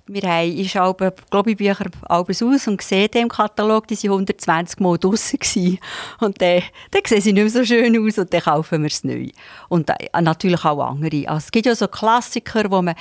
Wir 0.07 0.23
haben 0.23 0.59
ich 0.59 0.77
habe 0.77 1.15
Globibücher 1.31 1.87
alles 2.09 2.43
aus 2.43 2.67
und 2.67 2.79
gesehen 2.79 3.09
im 3.15 3.29
Katalog, 3.29 3.87
die 3.87 3.97
waren 4.03 4.13
120 4.13 4.81
Mal 4.81 4.99
draussen. 4.99 5.79
Und 6.21 6.41
dann, 6.41 6.63
dann 6.91 7.03
sehen 7.07 7.21
sie 7.21 7.33
nicht 7.33 7.43
mehr 7.43 7.51
so 7.51 7.65
schön 7.65 7.97
aus 7.99 8.19
und 8.19 8.33
dann 8.35 8.41
kaufen 8.41 8.83
wir 8.83 8.89
es 8.89 9.05
neu. 9.05 9.29
Und 9.69 9.91
äh, 9.91 10.21
natürlich 10.21 10.65
auch 10.65 10.85
andere. 10.85 11.29
Also 11.29 11.45
es 11.45 11.51
gibt 11.53 11.67
ja 11.67 11.75
so 11.75 11.87
Klassiker, 11.87 12.71
wo 12.71 12.83
man 12.83 12.97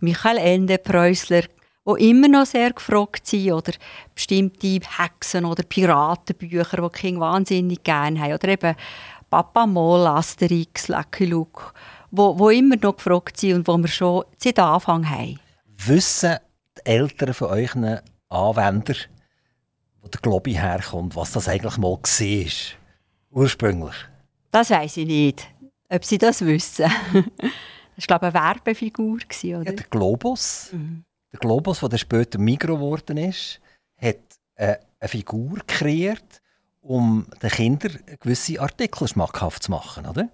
Michael 0.00 0.36
Ende, 0.36 0.78
Preußler, 0.78 1.42
die 1.86 2.10
immer 2.10 2.28
noch 2.28 2.46
sehr 2.46 2.72
gefragt 2.72 3.26
sind, 3.26 3.52
oder 3.52 3.72
bestimmte 4.14 4.80
Hexen- 4.98 5.44
oder 5.44 5.62
Piratenbücher, 5.62 6.82
die 6.82 6.98
Kinder 6.98 7.20
wahnsinnig 7.20 7.82
gerne 7.82 8.20
haben, 8.20 8.34
oder 8.34 8.48
eben 8.48 8.76
Papa 9.30 9.66
Moll, 9.66 10.06
Asterix, 10.06 10.88
Lucky 10.88 11.24
Luke, 11.24 11.72
wo, 12.10 12.38
wo 12.38 12.50
immer 12.50 12.76
noch 12.76 12.96
gefragt 12.96 13.38
sind 13.38 13.54
und 13.54 13.68
wo 13.68 13.78
wir 13.78 13.88
schon 13.88 14.24
seit 14.36 14.58
Anfang 14.58 15.08
haben. 15.08 15.38
Wissen 15.86 16.36
die 16.78 16.90
Eltern 16.90 17.34
von 17.34 17.48
euren 17.48 18.00
Anwendern, 18.28 18.96
wo 20.00 20.08
der 20.08 20.20
Globi 20.20 20.54
herkommt, 20.54 21.16
was 21.16 21.32
das 21.32 21.48
eigentlich 21.48 21.76
mal 21.76 21.92
war? 21.92 22.52
Ursprünglich? 23.30 23.94
Das 24.50 24.70
weiß 24.70 24.98
ich 24.98 25.06
nicht, 25.06 25.48
ob 25.88 26.04
sie 26.04 26.18
das 26.18 26.40
wissen. 26.42 26.90
Das 27.94 28.08
war, 28.08 28.18
glaube 28.18 28.28
ich, 28.28 28.42
eine 28.42 28.54
Werbefigur. 28.54 29.16
Oder? 29.16 29.70
Ja, 29.70 29.72
der 29.72 29.86
Globus, 29.90 30.70
mhm. 30.72 31.04
der 31.30 31.38
Globus, 31.38 31.80
der 31.80 31.98
später 31.98 32.38
Migro 32.38 32.76
geworden 32.76 33.18
ist, 33.18 33.60
hat 33.98 34.16
äh, 34.54 34.76
eine 34.98 35.08
Figur 35.08 35.58
kreiert, 35.66 36.40
um 36.80 37.26
den 37.42 37.50
Kindern 37.50 37.98
gewisse 38.18 38.60
Artikel 38.60 39.06
schmackhaft 39.06 39.64
zu 39.64 39.70
machen. 39.70 40.06
Oder? 40.06 40.30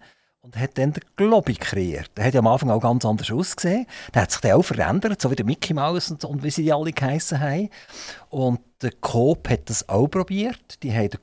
Und 0.49 0.59
hat 0.59 0.79
dann 0.79 0.95
den 0.95 1.05
Globi 1.15 1.57
kreiert. 1.57 2.11
Der 2.17 2.25
hat 2.25 2.33
ja 2.33 2.41
am 2.41 2.47
Anfang 2.47 2.71
auch 2.71 2.81
ganz 2.81 3.05
anders 3.05 3.31
ausgesehen. 3.31 3.87
Der 4.15 4.23
hat 4.23 4.31
sich 4.31 4.41
dann 4.41 4.53
auch 4.53 4.63
verändert, 4.63 5.21
so 5.21 5.31
wie 5.31 5.37
der 5.37 5.45
Mickey 5.45 5.75
Mouse 5.75 6.11
und, 6.11 6.25
und 6.25 6.43
wie 6.43 6.49
sie 6.49 6.63
die 6.63 6.73
alle 6.73 6.91
geheissen 6.91 7.39
haben. 7.39 7.69
Und 8.31 8.61
der 8.81 8.93
Coop 8.93 9.47
hat 9.51 9.69
das 9.69 9.87
auch 9.91 10.07
probiert. 10.07 10.83
Die 10.83 10.91
haben 10.91 11.11
den 11.11 11.21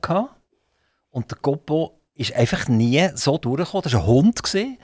gehabt. 0.00 0.36
Und 1.10 1.28
der 1.28 1.38
Goppo 1.42 1.98
ist 2.14 2.34
einfach 2.34 2.68
nie 2.68 3.08
so 3.16 3.36
durchgekommen. 3.36 3.82
Das 3.82 3.94
war 3.94 4.02
ein 4.02 4.06
Hund. 4.06 4.40
Gewesen. 4.44 4.78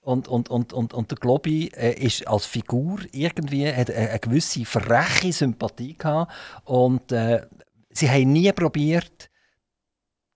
Und, 0.00 0.28
und, 0.28 0.48
und, 0.48 0.72
und, 0.72 0.94
und 0.94 1.10
der 1.10 1.18
Globi 1.18 1.72
äh, 1.74 1.94
ist 1.94 2.28
als 2.28 2.46
Figur 2.46 3.00
irgendwie, 3.10 3.66
hat 3.66 3.90
eine, 3.90 4.10
eine 4.10 4.18
gewisse 4.20 4.64
freche 4.64 5.32
Sympathie 5.32 5.98
gehabt. 5.98 6.32
Und 6.66 7.10
äh, 7.10 7.44
sie 7.90 8.08
haben 8.08 8.32
nie 8.32 8.52
probiert, 8.52 9.28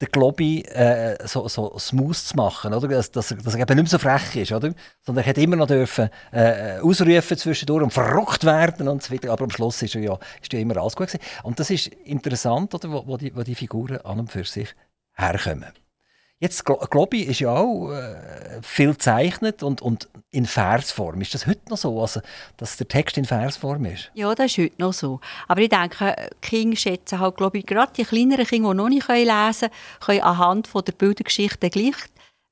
den 0.00 0.08
Globi 0.12 0.62
äh, 0.62 1.26
so, 1.26 1.48
so 1.48 1.76
smooth 1.78 2.16
zu 2.16 2.36
machen, 2.36 2.72
oder? 2.72 2.86
Dass, 2.88 3.10
dass, 3.10 3.28
dass 3.28 3.54
er 3.54 3.60
eben 3.60 3.74
nicht 3.76 3.84
mehr 3.84 3.86
so 3.86 3.98
frech 3.98 4.36
ist, 4.36 4.52
oder? 4.52 4.72
sondern 5.04 5.24
er 5.24 5.30
hat 5.30 5.38
immer 5.38 5.56
noch 5.56 5.66
dürfen, 5.66 6.08
äh, 6.30 6.78
ausrufen 6.80 7.36
zwischendurch 7.36 7.82
und 7.82 7.92
verrückt 7.92 8.44
werden 8.44 8.88
und 8.88 9.02
so 9.02 9.12
weiter. 9.12 9.32
Aber 9.32 9.44
am 9.44 9.50
Schluss 9.50 9.82
ist 9.82 9.96
er 9.96 10.02
ja, 10.02 10.18
ist 10.40 10.52
ja 10.52 10.58
immer 10.58 10.76
alles 10.76 10.94
gut 10.94 11.08
gewesen. 11.08 11.24
Und 11.42 11.58
das 11.58 11.70
ist 11.70 11.88
interessant, 11.88 12.74
oder? 12.74 12.90
Wo, 12.90 13.06
wo, 13.06 13.16
die, 13.16 13.34
wo 13.34 13.42
die 13.42 13.54
Figuren 13.54 13.98
an 13.98 14.20
und 14.20 14.30
für 14.30 14.44
sich 14.44 14.74
herkommen. 15.14 15.72
Jetzt, 16.40 16.64
Globi 16.64 17.22
ist 17.22 17.40
ja 17.40 17.50
auch 17.50 17.90
äh, 17.90 18.62
viel 18.62 18.92
gezeichnet 18.92 19.64
und, 19.64 19.82
und 19.82 20.08
in 20.30 20.46
Versform. 20.46 21.20
Ist 21.20 21.34
das 21.34 21.48
heute 21.48 21.68
noch 21.68 21.76
so, 21.76 22.00
also, 22.00 22.20
dass 22.56 22.76
der 22.76 22.86
Text 22.86 23.18
in 23.18 23.24
Versform 23.24 23.84
ist? 23.86 24.12
Ja, 24.14 24.32
das 24.34 24.52
ist 24.52 24.58
heute 24.58 24.74
noch 24.78 24.92
so. 24.92 25.20
Aber 25.48 25.60
ich 25.60 25.68
denke, 25.68 26.14
Kinder 26.40 26.76
schätzen 26.76 27.18
halt, 27.18 27.36
glaube 27.36 27.60
gerade 27.62 27.92
die 27.92 28.04
kleineren 28.04 28.46
Kinder, 28.46 28.70
die 28.70 28.76
noch 28.76 28.88
nicht 28.88 29.08
lesen 29.08 29.28
können, 29.28 29.72
können 30.00 30.20
anhand 30.20 30.68
von 30.68 30.84
der 30.84 30.92
Bildergeschichte 30.92 31.70
gleich 31.70 31.96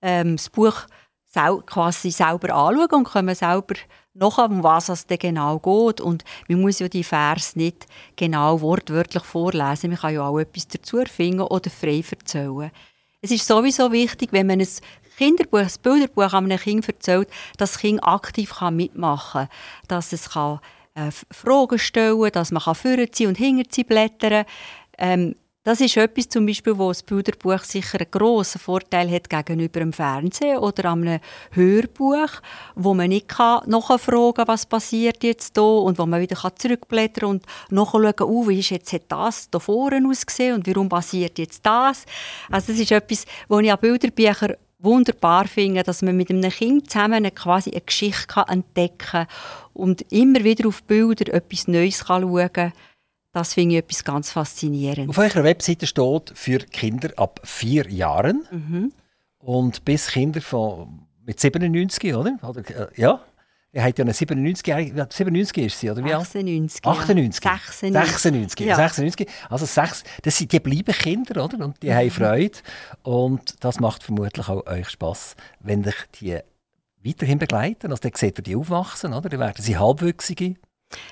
ähm, 0.03 0.37
das 0.37 0.51
Buch 0.51 0.87
quasi 1.66 2.11
selber 2.11 2.55
anschauen 2.55 2.88
und 2.92 3.09
können 3.09 3.35
selber 3.35 3.75
nachher, 4.14 4.46
um 4.46 4.62
was 4.62 4.88
es 4.88 5.07
genau 5.07 5.59
geht. 5.59 6.01
Und 6.01 6.25
man 6.49 6.61
muss 6.61 6.79
ja 6.79 6.88
die 6.88 7.05
Vers 7.05 7.55
nicht 7.55 7.87
genau 8.16 8.61
wortwörtlich 8.61 9.22
vorlesen. 9.22 9.90
Man 9.90 9.99
kann 9.99 10.14
ja 10.14 10.27
auch 10.27 10.38
etwas 10.38 10.66
dazu 10.66 10.99
erfinden 10.99 11.42
oder 11.42 11.70
frei 11.70 12.03
erzählen. 12.11 12.70
Es 13.22 13.31
ist 13.31 13.46
sowieso 13.46 13.92
wichtig, 13.92 14.33
wenn 14.33 14.46
man 14.46 14.61
ein 14.61 14.68
Kinderbuch, 15.16 15.59
ein 15.59 15.70
Bilderbuch 15.83 16.33
an 16.33 16.44
einem 16.44 16.59
Kind 16.59 16.87
erzählt, 16.87 17.29
dass 17.57 17.72
das 17.72 17.81
Kind 17.81 18.05
aktiv 18.05 18.55
mitmachen 18.70 19.48
kann. 19.48 19.57
Dass 19.88 20.12
es 20.12 20.31
kann, 20.31 20.61
äh, 20.94 21.11
Fragen 21.31 21.79
stellen 21.79 22.20
kann, 22.20 22.33
dass 22.33 22.52
man 22.52 22.62
vorziehen 22.62 23.29
und 23.29 23.38
hinterziehen 23.38 23.87
blättern 23.87 24.44
ähm, 24.98 25.35
das 25.66 25.81
ist 25.81 25.96
etwas, 25.96 26.29
zum 26.29 26.46
Beispiel, 26.46 26.79
wo 26.79 26.90
das 26.90 27.02
Bilderbuch 27.02 27.64
sicher 27.64 27.98
einen 27.98 28.09
grossen 28.09 28.61
Vorteil 28.61 29.11
hat 29.11 29.29
gegenüber 29.29 29.81
dem 29.81 29.92
Fernsehen 29.92 30.59
oder 30.59 30.92
einem 30.92 31.18
Hörbuch, 31.50 32.29
wo 32.76 32.94
man 32.94 33.09
nicht 33.09 33.26
kann 33.26 33.68
nachfragen 33.68 34.35
kann, 34.35 34.46
was 34.46 34.64
passiert 34.64 35.24
jetzt 35.24 35.57
hier 35.57 35.64
und 35.64 35.98
wo 35.98 36.07
man 36.07 36.20
wieder 36.20 36.37
zurückblättern 36.55 37.20
kann 37.20 37.31
und 37.31 37.46
nachschauen, 37.72 38.14
oh, 38.20 38.46
wie 38.46 38.61
ist 38.61 38.70
jetzt 38.70 38.96
das 39.09 39.50
da 39.50 39.59
vorne 39.59 40.09
ausgesehen 40.09 40.55
und 40.55 40.68
warum 40.68 40.88
passiert 40.88 41.37
jetzt 41.40 41.66
das. 41.66 42.05
Also 42.48 42.70
das 42.70 42.81
ist 42.81 42.92
etwas, 42.92 43.24
was 43.48 43.62
ich 43.62 43.72
an 43.72 43.79
Bilderbüchern 43.81 44.55
wunderbar 44.79 45.48
finde, 45.48 45.83
dass 45.83 46.00
man 46.00 46.16
mit 46.16 46.31
einem 46.31 46.48
Kind 46.48 46.92
zusammen 46.92 47.35
quasi 47.35 47.72
eine 47.72 47.81
Geschichte 47.81 48.44
entdecken 48.46 48.96
kann 48.98 49.26
und 49.74 50.12
immer 50.12 50.44
wieder 50.44 50.68
auf 50.68 50.85
Bilder 50.85 51.35
etwas 51.35 51.66
Neues 51.66 52.05
schauen 52.07 52.52
kann 52.52 52.72
das 53.37 53.53
finde 53.53 53.75
ich 53.75 53.79
etwas 53.81 54.03
ganz 54.03 54.33
faszinierend. 54.33 55.11
Auf 55.11 55.18
eurer 55.18 55.44
Webseite 55.44 55.87
steht 55.87 56.33
für 56.35 56.59
Kinder 56.59 57.11
ab 57.16 57.40
vier 57.44 57.87
Jahren 57.90 58.46
mhm. 58.51 58.92
und 59.38 59.85
bis 59.85 60.09
Kinder 60.09 60.40
von, 60.40 61.07
mit 61.22 61.38
97, 61.38 62.14
oder? 62.14 62.38
oder 62.42 62.61
äh, 62.70 62.88
ja. 62.96 63.20
Er 63.72 63.85
hat 63.85 63.99
ja 63.99 64.05
eine 64.07 64.12
97-jährige, 64.12 65.07
97 65.11 65.66
ist 65.66 65.81
sie, 65.81 65.90
oder 65.90 66.03
wie 66.03 66.14
98. 66.14 66.83
98. 66.83 67.44
Ja. 67.44 67.59
96. 67.59 67.92
96. 67.92 68.66
Ja. 68.66 68.77
96. 68.77 69.29
Also 69.51 69.66
sechs, 69.66 70.03
das 70.22 70.38
sind, 70.38 70.51
die 70.51 70.61
bleiben 70.61 70.94
Kinder, 70.94 71.44
oder? 71.44 71.62
Und 71.62 71.83
die 71.83 71.90
mhm. 71.90 71.94
haben 71.94 72.11
Freude. 72.11 72.59
Und 73.03 73.57
das 73.61 73.81
macht 73.81 74.03
vermutlich 74.03 74.49
auch 74.49 74.66
euch 74.66 74.88
Spass, 74.88 75.37
wenn 75.61 75.83
dich 75.83 75.96
die 76.18 76.38
weiterhin 77.05 77.38
begleiten. 77.38 77.90
Also 77.90 78.01
dann 78.01 78.12
seht 78.14 78.38
ihr 78.38 78.42
die 78.42 78.57
aufwachsen, 78.57 79.12
oder? 79.12 79.29
Dann 79.29 79.40
werden 79.40 79.62
sie 79.62 79.77
Halbwüchsige. 79.77 80.55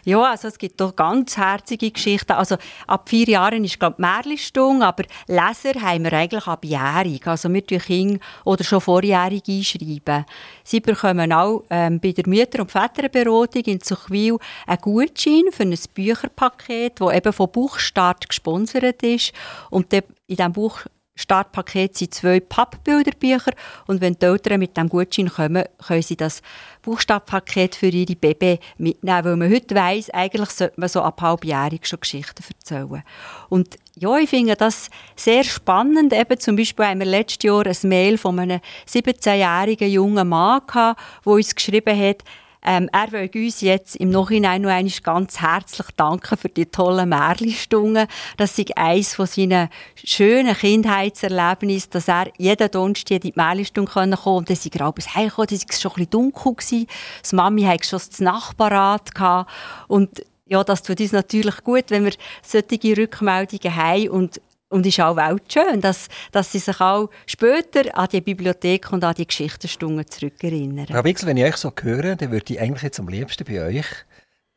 Ja, 0.05 0.31
also 0.31 0.49
es 0.49 0.59
gibt 0.59 0.81
doch 0.81 0.95
ganz 0.95 1.37
herzige 1.37 1.91
Geschichten. 1.91 2.33
Also 2.33 2.57
ab 2.87 3.09
vier 3.09 3.27
Jahren 3.27 3.65
ist 3.65 3.81
glaube 3.81 4.01
Märlistung, 4.01 4.83
aber 4.83 5.05
Leser 5.27 5.81
haben 5.81 6.05
wir 6.05 6.13
eigentlich 6.13 6.47
abjährig. 6.47 7.27
Also 7.27 7.53
wir 7.53 7.67
tun 7.67 7.79
Kinder 7.79 8.21
oder 8.45 8.65
schon 8.65 8.81
vorjährig 8.81 9.43
einschreiben. 9.49 10.27
Sie 10.63 10.81
bekommen 10.81 11.33
auch 11.33 11.65
ähm, 11.71 12.01
bei 12.01 12.13
der 12.13 12.29
Mütter- 12.29 12.61
und 12.61 12.71
Väterberatung 12.71 13.63
in 13.63 13.81
Zuchwil 13.81 14.39
einen 14.67 14.81
Gutschein 14.81 15.45
für 15.51 15.65
ein 15.65 15.77
Bücherpaket, 15.95 17.01
das 17.01 17.15
eben 17.15 17.33
von 17.33 17.51
Buchstart 17.51 18.29
gesponsert 18.29 19.03
ist. 19.03 19.33
Und 19.71 19.93
in 19.93 20.03
diesem 20.29 20.53
Buch 20.53 20.83
Startpaket 21.17 21.97
sind 21.97 22.13
zwei 22.13 22.41
Pappbilderbücher 22.41 23.53
und 23.87 24.01
wenn 24.01 24.15
die 24.15 24.27
Eltern 24.27 24.59
mit 24.59 24.77
dem 24.77 24.89
Gutschein 24.89 25.29
kommen, 25.29 25.65
können 25.87 26.03
sie 26.03 26.17
das 26.17 26.43
Buchstabpaket 26.83 27.77
für 27.77 27.87
ihre 27.87 28.17
Baby 28.17 28.59
mitnehmen, 28.79 29.25
weil 29.25 29.37
man 29.37 29.53
heute 29.53 29.75
weiss, 29.77 30.11
eigentlich 30.11 30.51
sollte 30.51 30.81
man 30.81 30.89
so 30.89 31.03
ab 31.03 31.23
halbjährig 31.23 31.87
schon 31.87 32.01
Geschichten 32.01 32.43
erzählen. 32.49 33.05
Und 33.49 33.79
ja, 33.97 34.19
ich 34.19 34.29
finde 34.29 34.57
das 34.57 34.91
sehr 35.15 35.45
spannend. 35.45 36.13
Eben 36.13 36.41
zum 36.41 36.57
Beispiel 36.57 36.87
haben 36.87 36.99
wir 36.99 37.07
letztes 37.07 37.45
Jahr 37.45 37.65
ein 37.65 37.89
Mail 37.89 38.19
von 38.19 38.39
einem 38.39 38.61
17-jährigen 38.89 39.89
jungen 39.89 40.29
Mann 40.29 40.63
gehabt, 40.67 41.01
der 41.25 41.33
uns 41.33 41.55
geschrieben 41.55 41.97
hat, 41.97 42.25
ähm, 42.65 42.89
er 42.93 43.13
will 43.13 43.31
uns 43.35 43.61
jetzt 43.61 43.97
im 43.97 44.11
Nachhinein 44.11 44.63
noch 44.63 44.71
einmal 44.71 44.93
ganz 45.03 45.41
herzlich 45.41 45.89
danken 45.97 46.37
für 46.39 46.49
die 46.49 46.67
tollen 46.67 47.11
Märlistunden. 47.11 48.07
Das 48.37 48.59
ist 48.59 48.77
eines 48.77 49.15
von 49.15 49.27
seinen 49.27 49.69
schönen 50.03 50.55
Kindheitserlebnissen, 50.55 51.91
dass 51.93 52.09
er 52.09 52.29
jeden 52.39 52.71
Donnerstag 52.71 53.17
in 53.17 53.21
die 53.21 53.33
Märlistunde 53.37 53.93
kommen 53.93 54.13
konnte. 54.13 54.31
Und 54.31 54.51
dann 54.51 54.57
sind 54.57 54.75
wir 54.75 54.81
abends 54.81 55.15
heimgekommen, 55.15 55.49
dann 55.49 55.59
war 55.59 55.67
es 55.69 55.81
schon 55.83 55.91
ein 55.91 55.95
bisschen 55.95 56.11
dunkel. 56.11 56.55
Gewesen. 56.55 56.87
Das 57.21 57.33
Mami 57.33 57.63
hatte 57.63 57.87
schon 57.87 57.99
das 57.99 58.21
Nachbarat. 58.21 59.15
Gehabt. 59.15 59.51
Und 59.89 60.25
ja, 60.47 60.63
das 60.65 60.83
tut 60.83 61.01
uns 61.01 61.13
natürlich 61.13 61.63
gut, 61.65 61.85
wenn 61.89 62.05
wir 62.05 62.13
solche 62.43 62.97
Rückmeldungen 62.97 63.77
haben 63.77 64.09
und 64.09 64.41
und 64.75 64.85
ist 64.85 65.01
auch 65.01 65.15
weltschön, 65.15 65.81
dass, 65.81 66.09
dass 66.33 66.51
sie 66.51 66.59
sich 66.59 66.81
auch 66.81 67.09
später 67.27 67.97
an 67.97 68.09
die 68.11 68.21
Bibliothek 68.21 68.93
und 68.93 69.05
an 69.05 69.15
die 69.15 69.27
Geschichtenstunden 69.27 70.05
zurückerinnern. 70.09 70.89
Frau 70.89 71.05
Wixel, 71.05 71.29
wenn 71.29 71.37
ich 71.37 71.45
euch 71.45 71.57
so 71.57 71.73
höre, 71.81 72.17
dann 72.17 72.33
würde 72.33 72.53
ich 72.53 72.61
eigentlich 72.61 72.83
jetzt 72.83 72.99
am 72.99 73.09
liebsten 73.09 73.45
bei 73.45 73.63
euch 73.65 73.87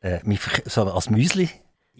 äh, 0.00 0.18
mich 0.24 0.40
so 0.64 0.90
als 0.90 1.08
Müsli 1.08 1.48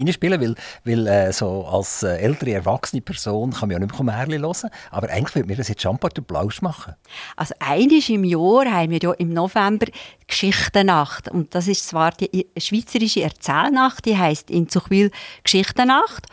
reinspielen, 0.00 0.40
weil, 0.40 0.54
weil 0.84 1.06
äh, 1.06 1.32
so 1.32 1.64
als 1.64 2.02
äh, 2.02 2.16
ältere, 2.16 2.54
erwachsene 2.54 3.02
Person 3.02 3.52
kann 3.52 3.68
man 3.68 3.80
ja 3.80 3.86
nicht 3.86 3.94
mehr 3.94 4.02
Märchen 4.02 4.42
hören, 4.42 4.70
aber 4.90 5.10
eigentlich 5.10 5.36
würde 5.36 5.48
mir 5.48 5.56
das 5.56 5.68
jetzt 5.68 5.82
Champard 5.82 6.18
und 6.18 6.26
Plausch 6.26 6.60
machen. 6.60 6.94
Also 7.36 7.54
einmal 7.60 8.00
im 8.08 8.24
Jahr 8.24 8.64
haben 8.64 8.90
wir 8.90 8.98
ja 9.00 9.12
im 9.12 9.32
November 9.32 9.86
Geschichtennacht 10.26 11.28
und 11.30 11.54
das 11.54 11.68
ist 11.68 11.86
zwar 11.86 12.10
die 12.10 12.48
schweizerische 12.58 13.22
Erzählnacht, 13.22 14.04
die 14.06 14.18
heißt 14.18 14.50
in 14.50 14.68
Zuchwil 14.68 15.12
Geschichtennacht 15.44 16.26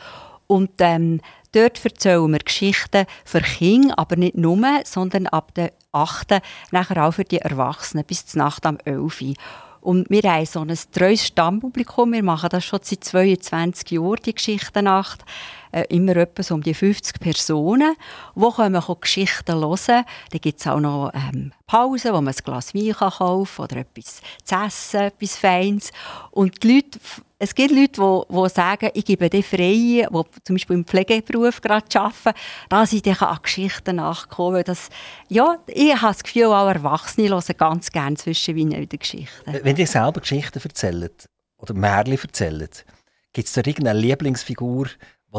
und 0.48 0.72
ähm, 0.80 1.22
Dort 1.56 1.86
erzählen 1.86 2.30
wir 2.30 2.40
Geschichten 2.40 3.06
für 3.24 3.40
Kinder, 3.40 3.98
aber 3.98 4.18
nicht 4.18 4.36
nur, 4.36 4.60
sondern 4.84 5.28
ab 5.28 5.54
der 5.54 5.72
8. 5.94 6.42
nachher 6.72 7.06
auch 7.06 7.14
für 7.14 7.24
die 7.24 7.38
Erwachsenen 7.38 8.04
bis 8.04 8.26
zur 8.26 8.40
Nacht 8.40 8.66
am 8.66 8.78
11. 8.84 9.36
Und 9.80 10.10
wir 10.10 10.22
haben 10.24 10.46
so 10.46 10.60
ein 10.60 10.78
treues 10.92 11.26
Stammpublikum. 11.26 12.12
Wir 12.12 12.24
machen 12.24 12.50
das 12.50 12.66
schon 12.66 12.80
seit 12.82 13.06
22 13.06 13.92
Jahren, 13.92 14.20
die 14.26 14.36
Geschichtennacht. 14.36 15.24
Äh, 15.72 15.86
immer 15.90 16.18
etwa 16.18 16.44
so 16.44 16.56
um 16.56 16.62
die 16.62 16.74
50 16.74 17.22
Personen, 17.22 17.96
die 18.36 18.52
können 18.54 18.84
Geschichten 19.00 19.56
hören. 19.56 20.06
Da 20.32 20.38
gibt 20.38 20.60
es 20.60 20.68
auch 20.68 20.82
noch 20.82 21.12
ähm, 21.14 21.54
Pausen, 21.68 22.12
wo 22.12 22.20
man 22.20 22.34
ein 22.34 22.44
Glas 22.44 22.76
Wein 22.76 22.92
kaufen 22.92 23.56
kann 23.56 23.64
oder 23.64 23.78
etwas 23.78 24.22
zu 24.44 24.56
essen, 24.56 25.02
etwas 25.02 25.38
Feines. 25.38 25.92
Und 26.32 26.64
die 26.64 26.76
Leute 26.76 27.00
es 27.38 27.54
gibt 27.54 27.72
Leute, 27.72 28.02
die, 28.02 28.34
die 28.34 28.50
sagen, 28.50 28.90
ich 28.94 29.06
gebe 29.06 29.30
dir 29.30 29.44
frei, 29.44 30.08
die 30.10 30.42
zum 30.44 30.56
Beispiel 30.56 30.76
im 30.76 30.86
Pflegeberuf 30.86 31.60
gerade 31.62 31.86
arbeiten, 32.00 32.38
dass 32.70 32.94
ich 32.94 33.02
dann 33.02 33.16
an 33.18 33.40
Geschichten 33.42 33.98
nachkommen 33.98 34.64
das, 34.64 34.90
ja, 35.28 35.58
ich 35.68 35.96
habe 35.96 36.14
das 36.14 36.24
Gefühl, 36.24 36.46
auch 36.46 36.68
Erwachsene 36.68 37.30
hören 37.30 37.58
ganz 37.58 37.92
gerne 37.92 38.16
zwischen 38.16 38.56
Wein 38.56 38.80
und 38.80 39.00
Geschichten. 39.00 39.54
Wenn 39.64 39.76
ihr 39.76 39.88
selber 39.88 40.22
Geschichten 40.22 40.60
erzählt 40.64 41.30
oder 41.58 41.74
Märchen 41.74 42.18
erzählt, 42.18 42.86
gibt 43.34 43.48
es 43.48 43.54
da 43.54 43.62
irgendeine 43.66 44.00
Lieblingsfigur, 44.00 44.88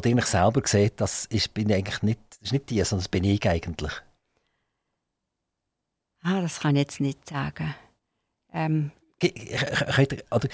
die 0.05 0.11
ihr 0.11 0.23
selber 0.23 0.61
seht, 0.67 1.01
das 1.01 1.25
ist, 1.27 1.55
bin 1.55 1.71
ich 1.71 1.77
eigentlich 1.77 2.03
nicht, 2.03 2.21
das 2.29 2.39
ist 2.43 2.53
nicht 2.53 2.69
die, 2.69 2.85
sondern 2.85 3.05
das 3.05 3.09
bin 3.09 3.25
ich 3.25 3.49
eigentlich? 3.49 3.93
Ah, 6.23 6.43
das 6.43 6.61
kann 6.61 6.77
ich 6.77 6.83
jetzt 6.83 7.01
nicht 7.01 7.27
sagen. 7.29 7.75
Ähm, 8.53 8.91
oder 10.31 10.49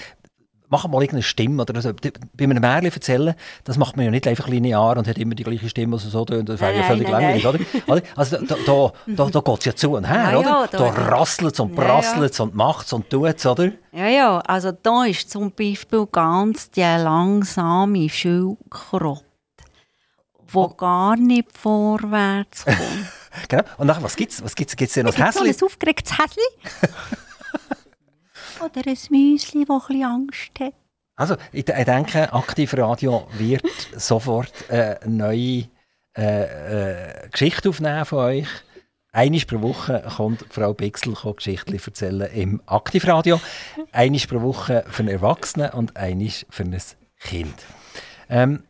machen 0.73 0.91
mal 0.91 1.01
irgendeine 1.01 1.23
Stimme 1.23 1.61
oder 1.61 1.81
so. 1.81 1.93
Bei 1.93 2.43
einem 2.43 2.59
Märchen 2.59 2.91
erzählen, 2.91 3.35
das 3.63 3.77
macht 3.77 3.95
man 3.95 4.05
ja 4.05 4.11
nicht 4.11 4.27
einfach 4.27 4.47
linear 4.47 4.97
und 4.97 5.07
hat 5.07 5.17
immer 5.17 5.35
die 5.35 5.43
gleiche 5.43 5.69
Stimme, 5.69 5.95
also 5.95 6.09
so 6.09 6.25
tönt, 6.25 6.49
das 6.49 6.59
wäre 6.59 6.75
ja 6.75 6.83
völlig 6.83 7.07
langweilig, 7.07 7.47
oder? 7.47 8.01
Also 8.15 8.37
da, 8.37 8.55
da, 8.65 8.91
da, 9.07 9.29
da 9.29 9.39
geht 9.39 9.59
es 9.59 9.65
ja 9.65 9.75
zu 9.75 9.91
und 9.91 10.05
her, 10.05 10.31
ja, 10.31 10.39
oder? 10.39 10.49
Ja, 10.49 10.67
da, 10.69 10.77
da 10.77 10.89
rasselt 10.89 11.53
es 11.53 11.59
und 11.59 11.75
prasselt 11.75 12.31
es 12.31 12.39
und 12.39 12.55
macht 12.55 12.87
es 12.87 12.93
und 12.93 13.09
tut 13.09 13.35
es, 13.37 13.45
oder? 13.45 13.71
Ja, 13.91 14.07
ja, 14.07 14.39
also 14.39 14.71
da 14.71 15.05
ist 15.05 15.29
zum 15.29 15.51
Beispiel 15.51 16.07
ganz 16.11 16.71
die 16.71 16.81
langsame 16.81 18.09
Schildkröte, 18.09 19.21
die 20.51 20.57
oh. 20.57 20.67
gar 20.69 21.15
nicht 21.15 21.57
vorwärts 21.57 22.65
kommt. 22.65 23.47
genau, 23.47 23.63
und 23.77 23.87
nachher, 23.87 24.03
was 24.03 24.15
gibt 24.15 24.33
es? 24.33 24.43
Was 24.43 24.55
gibt's, 24.55 24.75
gibt's 24.75 24.95
denn 24.95 25.05
noch 25.05 25.17
Häsli? 25.17 25.53
so 25.53 25.65
ein 25.65 25.71
aufgeregtes 25.71 26.17
Häsli. 26.17 26.43
Oder 28.63 28.87
ein 28.87 28.97
Müsli, 29.09 29.65
das 29.65 29.89
ein 29.89 30.03
Angst 30.03 30.51
hat. 30.59 30.73
Also, 31.15 31.35
ich, 31.51 31.65
denke, 31.65 32.31
Aktivradio 32.33 33.27
wird 33.33 33.65
sofort 33.97 34.53
äh, 34.69 34.95
eine 35.01 35.13
neue 35.13 35.65
äh, 36.17 37.23
äh, 37.23 37.29
Geschichte 37.29 37.69
aufnehmen 37.69 38.05
von 38.05 38.19
euch. 38.19 38.47
Einmal 39.11 39.41
pro 39.41 39.61
Woche 39.61 40.03
kommt 40.15 40.45
Frau 40.49 40.73
Bixel 40.73 41.13
Geschichten 41.35 41.75
erzählen 41.75 42.31
im 42.33 42.61
Aktivradio. 42.65 43.39
Einmal 43.91 44.21
pro 44.27 44.41
Woche 44.41 44.85
für 44.87 45.03
einen 45.03 45.09
Erwachsenen 45.09 45.69
und 45.71 45.95
einmal 45.97 46.31
für 46.49 46.63
ein 46.63 46.81
Kind. 47.19 47.53
Ähm, 48.29 48.63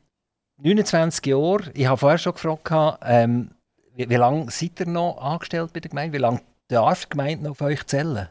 29 0.57 1.25
Jahre, 1.27 1.71
ich 1.73 1.85
habe 1.85 1.97
vorher 1.97 2.17
schon 2.17 2.33
gefragt, 2.33 2.99
ähm, 3.05 3.51
wie, 3.95 4.09
wie 4.09 4.15
lange 4.15 4.51
seid 4.51 4.79
ihr 4.79 4.87
noch 4.87 5.17
angestellt 5.17 5.71
bei 5.71 5.79
der 5.79 5.89
Gemeinde? 5.89 6.17
Wie 6.17 6.21
lange 6.21 6.41
darf 6.67 7.05
die 7.05 7.09
Gemeinde 7.11 7.43
noch 7.45 7.51
auf 7.51 7.61
euch 7.61 7.85
zählen? 7.85 8.27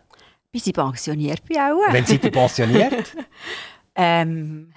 Bis 0.53 0.67
ich 0.67 0.75
pensioniert 0.75 1.45
bin 1.45 1.57
auch. 1.57 1.93
Wenn 1.93 2.05
seid 2.05 2.25
ihr 2.25 2.31
pensioniert? 2.31 3.17
ähm, 3.95 4.73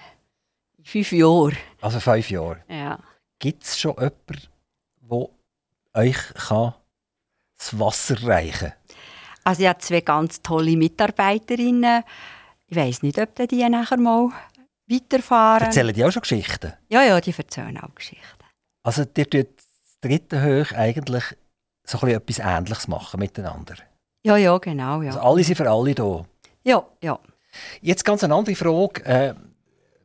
fünf 0.82 1.12
Jahre. 1.12 1.52
Also 1.82 2.00
fünf 2.00 2.30
Jahre? 2.30 2.64
Ja. 2.68 2.98
Gibt 3.38 3.62
es 3.62 3.78
schon 3.78 3.94
jemanden, 3.94 4.48
der 5.02 5.28
euch 6.02 6.34
kann 6.34 6.74
das 7.58 7.78
Wasser 7.78 8.22
reichen 8.22 8.70
kann? 8.70 8.72
Also 9.44 9.62
ich 9.62 9.68
habe 9.68 9.78
zwei 9.78 10.00
ganz 10.00 10.42
tolle 10.42 10.76
Mitarbeiterinnen. 10.76 12.02
Ich 12.66 12.76
weiß 12.76 13.02
nicht, 13.02 13.18
ob 13.20 13.34
die 13.48 13.68
nachher 13.68 13.98
mal 13.98 14.30
weiterfahren. 14.88 15.66
Erzählen 15.66 15.94
die 15.94 16.04
auch 16.04 16.10
schon 16.10 16.22
Geschichten? 16.22 16.72
Ja, 16.88 17.02
ja, 17.02 17.20
die 17.20 17.34
erzählen 17.36 17.78
auch 17.78 17.94
Geschichten. 17.94 18.24
Also 18.82 19.02
ihr 19.16 19.30
tut 19.30 19.48
das 19.56 19.98
dritte 20.00 20.42
Hoch 20.42 20.72
eigentlich 20.72 21.24
so 21.84 22.04
etwas 22.06 22.38
Ähnliches 22.38 22.88
machen 22.88 23.20
miteinander? 23.20 23.74
Ja, 24.26 24.36
ja, 24.36 24.58
genau. 24.58 25.02
Ja. 25.02 25.10
Also 25.10 25.20
alle 25.20 25.44
sind 25.44 25.54
für 25.54 25.70
alle 25.70 25.94
da. 25.94 26.26
Ja, 26.64 26.84
ja. 27.00 27.20
Jetzt 27.80 28.04
ganz 28.04 28.24
eine 28.24 28.34
andere 28.34 28.56
Frage. 28.56 29.04
Äh, 29.04 29.34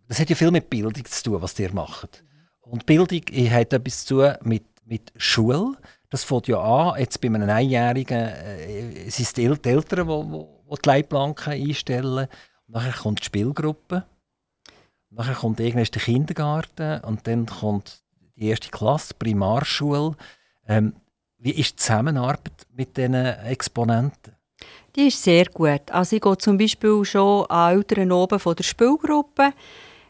das 0.08 0.20
hat 0.20 0.30
ja 0.30 0.36
viel 0.36 0.52
mit 0.52 0.70
Bildung 0.70 1.04
zu 1.06 1.24
tun, 1.24 1.42
was 1.42 1.58
ihr 1.58 1.74
macht. 1.74 2.24
Und 2.60 2.86
Bildung 2.86 3.08
hat 3.10 3.74
etwas 3.74 4.06
zu 4.06 4.20
tun 4.20 4.36
mit, 4.44 4.66
mit 4.86 5.12
Schule. 5.18 5.76
Das 6.12 6.24
fängt 6.24 6.48
ja 6.48 6.62
an, 6.62 7.00
jetzt 7.00 7.20
bei 7.20 7.30
einem 7.30 7.50
Einjährigen 7.50 8.28
äh, 8.28 9.08
es 9.08 9.16
sind 9.16 9.38
die 9.38 9.46
Eltern, 9.46 9.84
die, 9.90 10.04
die, 10.06 10.76
die 10.84 10.88
Leitplanken 10.88 11.54
einstellen. 11.54 12.28
Und 12.68 12.76
nachher 12.76 12.94
kommt 12.94 13.22
die 13.22 13.26
Spielgruppe. 13.26 14.06
Und 15.10 15.18
nachher 15.18 15.34
kommt 15.34 15.60
irgendwann 15.60 15.92
der 15.92 16.02
Kindergarten 16.02 17.04
und 17.06 17.26
dann 17.26 17.48
kommt 17.48 18.04
die 18.36 18.50
erste 18.50 18.70
Klasse, 18.70 19.16
die 19.16 19.18
Primarschule. 19.18 20.16
Ähm, 20.68 20.94
wie 21.42 21.52
ist 21.52 21.72
die 21.72 21.76
Zusammenarbeit 21.78 22.68
mit 22.76 22.96
diesen 22.96 23.16
Exponenten? 23.16 24.36
Die 24.96 25.08
ist 25.08 25.24
sehr 25.24 25.46
gut. 25.46 25.90
Also 25.90 26.16
ich 26.16 26.22
gehe 26.22 26.38
zum 26.38 26.58
Beispiel 26.58 27.04
schon 27.04 27.46
an 27.48 27.78
Eltern 27.78 28.12
oben 28.12 28.40
von 28.40 28.56
der 28.56 28.64
Spielgruppe. 28.64 29.54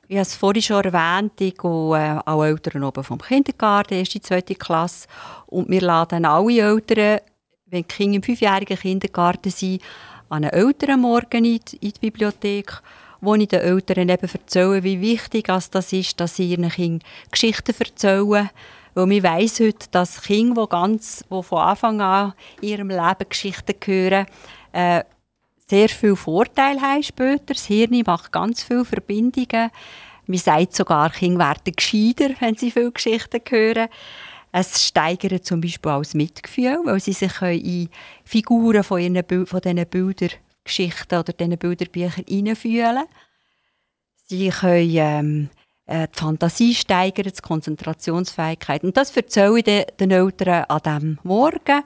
Ich 0.07 0.17
habe 0.17 0.23
es 0.23 0.35
vorhin 0.35 0.61
schon 0.61 0.83
erwähnt, 0.83 1.39
ich 1.39 1.57
gehe 1.57 1.95
äh, 1.95 2.19
an 2.25 2.39
Eltern 2.41 2.83
oben 2.83 3.03
vom 3.03 3.19
Kindergarten, 3.19 3.93
erste, 3.93 4.19
zweite 4.19 4.55
Klasse. 4.55 5.07
Und 5.45 5.69
wir 5.69 5.81
laden 5.81 6.25
alle 6.25 6.59
Eltern, 6.59 7.21
wenn 7.67 7.83
die 7.83 7.87
Kinder 7.87 8.17
im 8.17 8.23
fünfjährigen 8.23 8.77
Kindergarten 8.77 9.51
sind, 9.51 9.81
an 10.27 10.43
einen 10.43 10.53
Elternmorgen 10.53 11.45
in 11.45 11.61
die, 11.81 11.93
Bibliothek, 12.01 12.81
wo 13.21 13.35
ich 13.35 13.47
den 13.47 13.61
Eltern 13.61 14.09
eben 14.09 14.29
erzähle, 14.29 14.83
wie 14.83 14.99
wichtig 14.99 15.45
das 15.45 15.93
ist, 15.93 16.19
dass 16.19 16.35
sie 16.35 16.49
ihren 16.51 16.69
Kindern 16.69 17.07
Geschichten 17.29 17.73
erzählen 17.79 18.49
weil 18.93 19.05
man 19.05 19.23
weiss 19.23 19.59
heute, 19.59 19.87
dass 19.91 20.21
Kinder, 20.21 20.63
die, 20.63 20.69
ganz, 20.69 21.23
die 21.29 21.43
von 21.43 21.59
Anfang 21.59 22.01
an 22.01 22.33
in 22.61 22.69
ihrem 22.69 22.89
Leben 22.89 23.29
Geschichten 23.29 23.75
hören, 23.83 24.25
äh, 24.73 25.03
sehr 25.67 25.89
viele 25.89 26.15
Vorteile 26.15 26.81
haben 26.81 27.03
später. 27.03 27.53
Das 27.53 27.65
Hirn 27.65 28.03
macht 28.05 28.31
ganz 28.31 28.63
viele 28.63 28.83
Verbindungen. 28.83 29.71
Man 30.27 30.37
sagt 30.37 30.75
sogar, 30.75 31.09
Kinder 31.09 31.39
werden 31.39 31.73
gescheiter, 31.75 32.31
wenn 32.39 32.55
sie 32.55 32.71
viele 32.71 32.91
Geschichten 32.91 33.41
hören. 33.49 33.87
Es 34.51 34.85
steigert 34.85 35.45
zum 35.45 35.61
Beispiel 35.61 35.91
auch 35.91 36.01
das 36.01 36.13
Mitgefühl, 36.13 36.79
weil 36.83 36.99
sie 36.99 37.13
sich 37.13 37.41
in 37.41 37.89
Figuren 38.25 38.83
von, 38.83 38.99
ihren, 38.99 39.47
von 39.47 39.61
diesen 39.61 39.85
Bildergeschichten 39.85 41.19
oder 41.19 41.31
diesen 41.31 41.57
Bilderbüchern 41.57 42.25
hineinfühlen. 42.27 43.05
Sie 44.27 44.49
können 44.49 44.89
ähm, 44.95 45.49
äh, 45.91 46.07
die 46.07 46.19
Fantasie 46.19 46.73
steigern, 46.73 47.31
die 47.35 47.41
Konzentrationsfähigkeit. 47.41 48.83
Und 48.83 48.95
das 48.95 49.15
erzähle 49.15 49.59
ich 49.59 49.63
den, 49.97 50.11
Eltern 50.11 50.65
an 50.69 50.81
diesem 50.83 51.19
Morgen. 51.23 51.83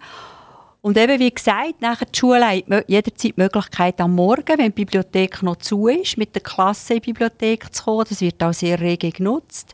Und 0.82 0.98
eben, 0.98 1.20
wie 1.20 1.34
gesagt, 1.34 1.82
nachher 1.82 2.06
die 2.06 2.20
Schule 2.20 2.46
hat 2.46 2.88
jederzeit 2.88 3.24
die 3.24 3.42
Möglichkeit, 3.42 4.00
am 4.00 4.14
Morgen, 4.14 4.60
wenn 4.60 4.68
die 4.68 4.86
Bibliothek 4.86 5.42
noch 5.42 5.56
zu 5.56 5.88
ist, 5.88 6.18
mit 6.18 6.36
der 6.36 6.44
Klasse 6.44 6.94
in 6.94 7.02
die 7.02 7.12
Bibliothek 7.12 7.74
zu 7.74 7.84
kommen. 7.84 8.06
Das 8.08 8.22
wird 8.22 8.44
auch 8.44 8.54
sehr 8.54 8.80
rege 8.80 9.10
genutzt. 9.10 9.74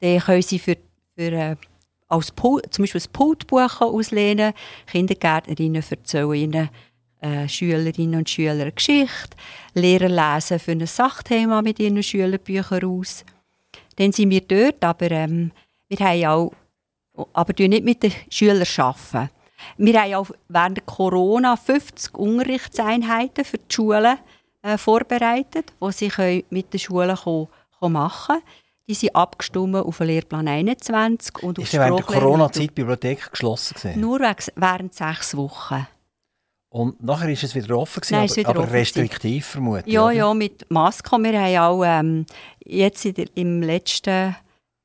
Dann 0.00 0.18
können 0.18 0.42
sie 0.42 0.58
für, 0.58 0.76
für 1.14 1.32
äh, 1.32 1.56
als 2.08 2.32
Pult, 2.32 2.74
zum 2.74 2.82
Beispiel 2.82 3.00
ein 3.00 3.12
Pultbuch 3.12 3.80
auslehnen. 3.80 4.52
Kindergärtnerinnen 4.86 5.84
erzählen 5.88 6.34
ihren 6.34 6.70
äh, 7.20 7.48
Schülerinnen 7.48 8.18
und 8.18 8.28
Schülern 8.28 8.62
eine 8.62 8.72
Geschichte. 8.72 9.36
Lehrer 9.74 10.08
lesen 10.08 10.58
für 10.58 10.72
ein 10.72 10.86
Sachthema 10.86 11.62
mit 11.62 11.78
ihren 11.78 12.02
Schülerbüchern 12.02 12.84
aus. 12.84 13.24
Dann 13.96 14.12
sind 14.12 14.30
wir 14.30 14.42
dort, 14.42 14.84
aber 14.84 15.10
ähm, 15.10 15.52
wir 15.88 15.98
haben 15.98 16.24
auch, 16.26 16.52
aber 17.32 17.52
nicht 17.66 17.84
mit 17.84 18.02
den 18.02 18.12
Schülern 18.30 18.66
arbeiten. 18.76 19.30
Wir 19.78 20.02
haben 20.02 20.14
auch 20.14 20.30
während 20.48 20.84
Corona 20.86 21.56
50 21.56 22.14
Unterrichtseinheiten 22.14 23.44
für 23.44 23.58
die 23.58 23.74
Schulen 23.74 24.18
äh, 24.62 24.76
vorbereitet, 24.76 25.72
die 25.80 25.92
sie 25.92 26.44
mit 26.50 26.72
den 26.72 26.80
Schulen 26.80 27.16
machen 27.80 28.36
können. 28.36 28.42
Die 28.88 28.94
sind 28.94 29.16
abgestimmt 29.16 29.74
auf 29.74 29.98
den 29.98 30.06
Lehrplan 30.06 30.46
21 30.46 31.42
und 31.42 31.58
auf 31.58 31.64
Ist 31.64 31.72
während 31.72 31.98
der 31.98 32.06
Corona-Zeit 32.06 32.62
die 32.62 32.68
Bibliothek 32.68 33.30
geschlossen 33.32 33.74
gewesen? 33.74 34.00
Nur 34.00 34.20
während 34.20 34.94
sechs 34.94 35.36
Wochen. 35.36 35.86
Und 36.68 37.02
nachher 37.02 37.28
ist 37.28 37.44
es 37.44 37.54
wieder 37.54 37.78
offen 37.78 38.00
gewesen, 38.00 38.14
Nein, 38.14 38.28
aber, 38.28 38.36
wieder 38.36 38.48
aber 38.50 38.60
offen 38.60 38.72
restriktiv 38.72 39.46
vermutlich. 39.46 39.94
Ja, 39.94 40.04
oder? 40.04 40.12
ja, 40.12 40.34
mit 40.34 40.70
Masken. 40.70 41.24
Wir 41.24 41.40
haben 41.40 41.58
auch 41.58 41.84
ähm, 41.84 42.26
jetzt 42.64 43.04
im 43.04 43.62
letzten, 43.62 44.36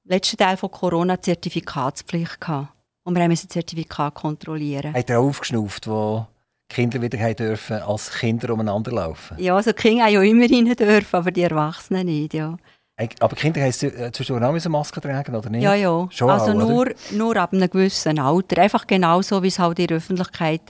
letzten 0.05 0.38
Teil 0.38 0.57
von 0.57 0.71
Corona 0.71 1.19
Zertifikatspflicht 1.19 2.39
gehabt. 2.39 2.69
Und 3.03 3.17
wir 3.17 3.27
müssen 3.27 3.49
Zertifikat 3.49 4.13
kontrollieren. 4.13 4.93
Hat 4.93 5.09
er 5.09 5.19
auch 5.19 5.27
aufgeschnauft, 5.27 5.88
wo 5.88 6.27
Kinder 6.69 7.01
wieder 7.01 7.34
dürfen 7.34 7.77
als 7.77 8.11
Kinder 8.11 8.53
umeinander 8.53 8.91
laufen? 8.91 9.38
Ja, 9.39 9.55
also 9.55 9.71
die 9.71 9.82
Kinder 9.82 10.05
haben 10.05 10.13
ja 10.13 10.21
immer 10.21 10.49
rein 10.49 10.75
dürfen, 10.75 11.15
aber 11.15 11.32
die 11.32 11.41
Erwachsenen 11.41 12.05
nicht, 12.05 12.34
ja. 12.34 12.55
Aber 13.19 13.36
Kinder 13.36 13.61
haben 13.61 13.71
zwischendurch 13.71 14.43
auch 14.43 14.53
eine 14.53 14.69
Maske 14.69 15.01
tragen, 15.01 15.36
oder 15.36 15.49
nicht? 15.49 15.63
Ja, 15.63 15.73
ja. 15.73 16.07
Schon 16.11 16.29
also 16.29 16.51
auch, 16.51 16.55
nur, 16.55 16.91
nur 17.11 17.36
ab 17.38 17.51
einem 17.51 17.69
gewissen 17.69 18.19
Alter. 18.19 18.61
Einfach 18.61 18.86
genauso, 18.86 19.41
wie 19.41 19.47
es 19.47 19.57
halt 19.57 19.79
in 19.79 19.88
der 19.88 19.97
Öffentlichkeit 19.97 20.61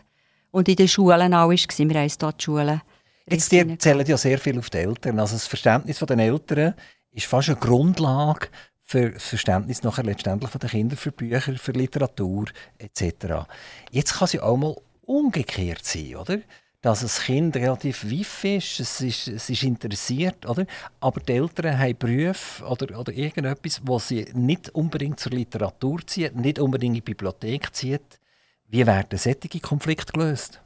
und 0.51 0.69
in 0.69 0.75
den 0.75 0.87
Schulen 0.87 1.33
auch 1.33 1.49
war. 1.49 1.51
Wir 1.51 1.99
haben 2.01 2.11
dort 2.19 2.39
die 2.39 2.43
Schulen. 2.43 2.81
Jetzt 3.29 3.51
die 3.51 3.77
zählen 3.77 4.05
ja 4.05 4.17
sehr 4.17 4.37
viel 4.37 4.59
auf 4.59 4.69
die 4.69 4.79
Eltern. 4.79 5.19
Also 5.19 5.35
das 5.35 5.47
Verständnis 5.47 5.99
der 5.99 6.17
Eltern 6.17 6.73
ist 7.11 7.25
fast 7.25 7.49
eine 7.49 7.57
Grundlage 7.57 8.47
für 8.81 9.11
das 9.11 9.23
Verständnis 9.23 9.83
nachher 9.83 10.03
letztendlich 10.03 10.51
von 10.51 10.59
den 10.59 10.69
Kindern 10.69 10.97
für 10.97 11.11
Bücher, 11.11 11.55
für 11.57 11.71
Literatur 11.71 12.45
etc. 12.77 13.47
Jetzt 13.89 14.15
kann 14.15 14.25
es 14.25 14.33
ja 14.33 14.43
auch 14.43 14.57
mal 14.57 14.75
umgekehrt 15.03 15.85
sein, 15.85 16.15
oder? 16.15 16.39
Dass 16.81 17.03
ein 17.03 17.25
Kind 17.25 17.55
relativ 17.55 18.09
wiff 18.09 18.43
ist, 18.43 18.79
es 18.79 19.01
ist, 19.01 19.27
es 19.27 19.49
ist 19.49 19.63
interessiert, 19.63 20.45
oder? 20.47 20.65
aber 20.99 21.21
die 21.21 21.33
Eltern 21.33 21.77
haben 21.77 21.95
Berufe 21.97 22.65
oder, 22.65 22.99
oder 22.99 23.13
irgendetwas, 23.13 23.81
was 23.85 24.07
sie 24.07 24.25
nicht 24.33 24.69
unbedingt 24.71 25.19
zur 25.19 25.31
Literatur 25.33 25.99
zieht, 26.05 26.35
nicht 26.35 26.59
unbedingt 26.59 26.91
in 26.91 26.95
die 26.95 27.01
Bibliothek 27.01 27.73
zieht. 27.73 28.19
Wie 28.71 28.87
werden 28.87 29.19
solche 29.19 29.59
Konflikte 29.59 30.13
gelöst? 30.13 30.61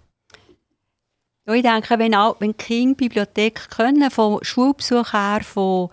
Ja, 1.47 1.53
ich 1.53 1.64
denke, 1.64 1.99
wenn, 1.99 2.16
auch, 2.16 2.36
wenn 2.39 2.56
Kinder 2.56 2.95
Bibliothek 2.95 3.70
können, 3.70 4.10
von 4.10 4.43
Schulbesuch 4.43 5.12
her, 5.14 5.41
von 5.43 5.89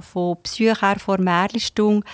von 0.00 0.40
Psyche 0.42 0.80
her 0.80 0.98
vor 0.98 1.18
Märlistung 1.18 2.04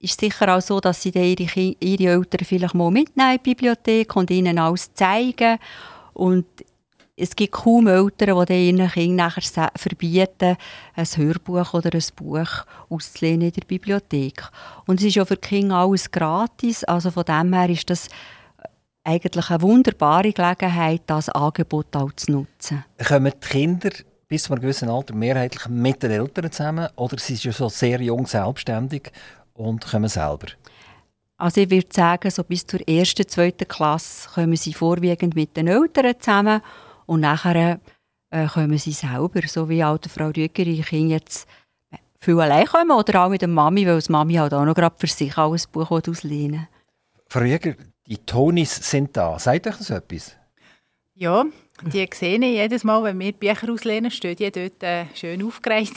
ist 0.00 0.20
sicher 0.20 0.56
auch 0.56 0.62
so, 0.62 0.80
dass 0.80 1.02
sie 1.02 1.10
ihre, 1.10 1.76
ihre 1.78 2.12
Eltern 2.12 2.44
vielleicht 2.44 2.74
mal 2.74 2.90
mitnehmen 2.90 3.32
in 3.32 3.36
die 3.36 3.50
Bibliothek 3.50 4.16
und 4.16 4.30
ihnen 4.30 4.58
alles 4.58 4.92
zeigen. 4.94 5.58
Und 6.14 6.46
es 7.20 7.36
gibt 7.36 7.52
kaum 7.52 7.86
Eltern, 7.86 8.46
die 8.46 8.70
ihren 8.70 8.88
Kindern 8.88 9.16
nachher 9.16 9.70
verbieten, 9.76 10.56
ein 10.94 11.04
Hörbuch 11.04 11.74
oder 11.74 11.90
ein 11.92 12.04
Buch 12.16 12.64
auszulehnen 12.88 13.48
in 13.48 13.52
der 13.52 13.66
Bibliothek. 13.66 14.48
Und 14.86 15.00
es 15.00 15.06
ist 15.06 15.16
ja 15.16 15.24
für 15.24 15.36
die 15.36 15.46
Kinder 15.48 15.76
alles 15.76 16.10
gratis. 16.10 16.82
Also 16.84 17.10
von 17.10 17.24
dem 17.24 17.52
her 17.52 17.68
ist 17.68 17.90
das 17.90 18.08
eigentlich 19.04 19.50
eine 19.50 19.62
wunderbare 19.62 20.32
Gelegenheit, 20.32 21.02
das 21.06 21.28
Angebot 21.28 21.94
auch 21.94 22.12
zu 22.12 22.32
nutzen. 22.32 22.84
Kommen 23.06 23.32
die 23.42 23.48
Kinder 23.48 23.90
bis 24.26 24.44
zu 24.44 24.52
einem 24.52 24.62
gewissen 24.62 24.88
Alter 24.88 25.14
mehrheitlich 25.14 25.68
mit 25.68 26.02
den 26.02 26.12
Eltern 26.12 26.50
zusammen 26.50 26.88
oder 26.96 27.18
sie 27.18 27.36
sind 27.36 27.54
schon 27.54 27.68
sehr 27.68 28.00
jung 28.00 28.26
selbstständig 28.26 29.12
und 29.54 29.86
kommen 29.86 30.08
selber? 30.08 30.46
Also 31.36 31.62
ich 31.62 31.70
würde 31.70 31.88
sagen, 31.90 32.30
so 32.30 32.44
bis 32.44 32.66
zur 32.66 32.86
ersten, 32.86 33.26
zweiten 33.26 33.66
Klasse 33.66 34.28
kommen 34.28 34.56
sie 34.56 34.74
vorwiegend 34.74 35.34
mit 35.34 35.56
den 35.56 35.68
Eltern 35.68 36.14
zusammen 36.18 36.60
und 37.10 37.20
nachher 37.22 37.80
äh, 38.30 38.46
kommen 38.46 38.78
sie 38.78 38.92
selber, 38.92 39.40
so 39.48 39.68
wie 39.68 39.82
auch 39.82 39.98
Frau 40.08 40.28
Rüger, 40.28 40.62
ihre 40.62 40.84
Kinder 40.84 41.16
jetzt 41.16 41.48
viel 42.20 42.38
allein 42.38 42.66
kommen 42.66 42.92
oder 42.92 43.24
auch 43.24 43.28
mit 43.28 43.40
der 43.40 43.48
Mami, 43.48 43.84
weil 43.84 44.00
die 44.00 44.12
Mami 44.12 44.34
halt 44.34 44.54
auch 44.54 44.64
noch 44.64 44.76
gerade 44.76 44.94
für 44.96 45.08
sich 45.08 45.36
auch 45.36 45.52
ein 45.52 45.60
Buch 45.72 45.90
auslehnen 45.90 46.68
Frau 47.26 47.40
Rüger, 47.40 47.74
die 48.06 48.18
Tonis 48.18 48.76
sind 48.88 49.16
da. 49.16 49.40
Sagt 49.40 49.66
euch 49.66 49.76
das 49.76 49.90
etwas? 49.90 50.36
Ja, 51.14 51.44
die 51.82 52.08
sehe 52.12 52.36
ich 52.36 52.44
jedes 52.44 52.84
Mal, 52.84 53.02
wenn 53.02 53.18
wir 53.18 53.32
Bücher 53.32 53.72
auslehnen, 53.72 54.10
stehen 54.10 54.36
die 54.36 54.50
dort 54.50 54.82
äh, 54.82 55.04
schön 55.14 55.42
aufgereiht. 55.42 55.92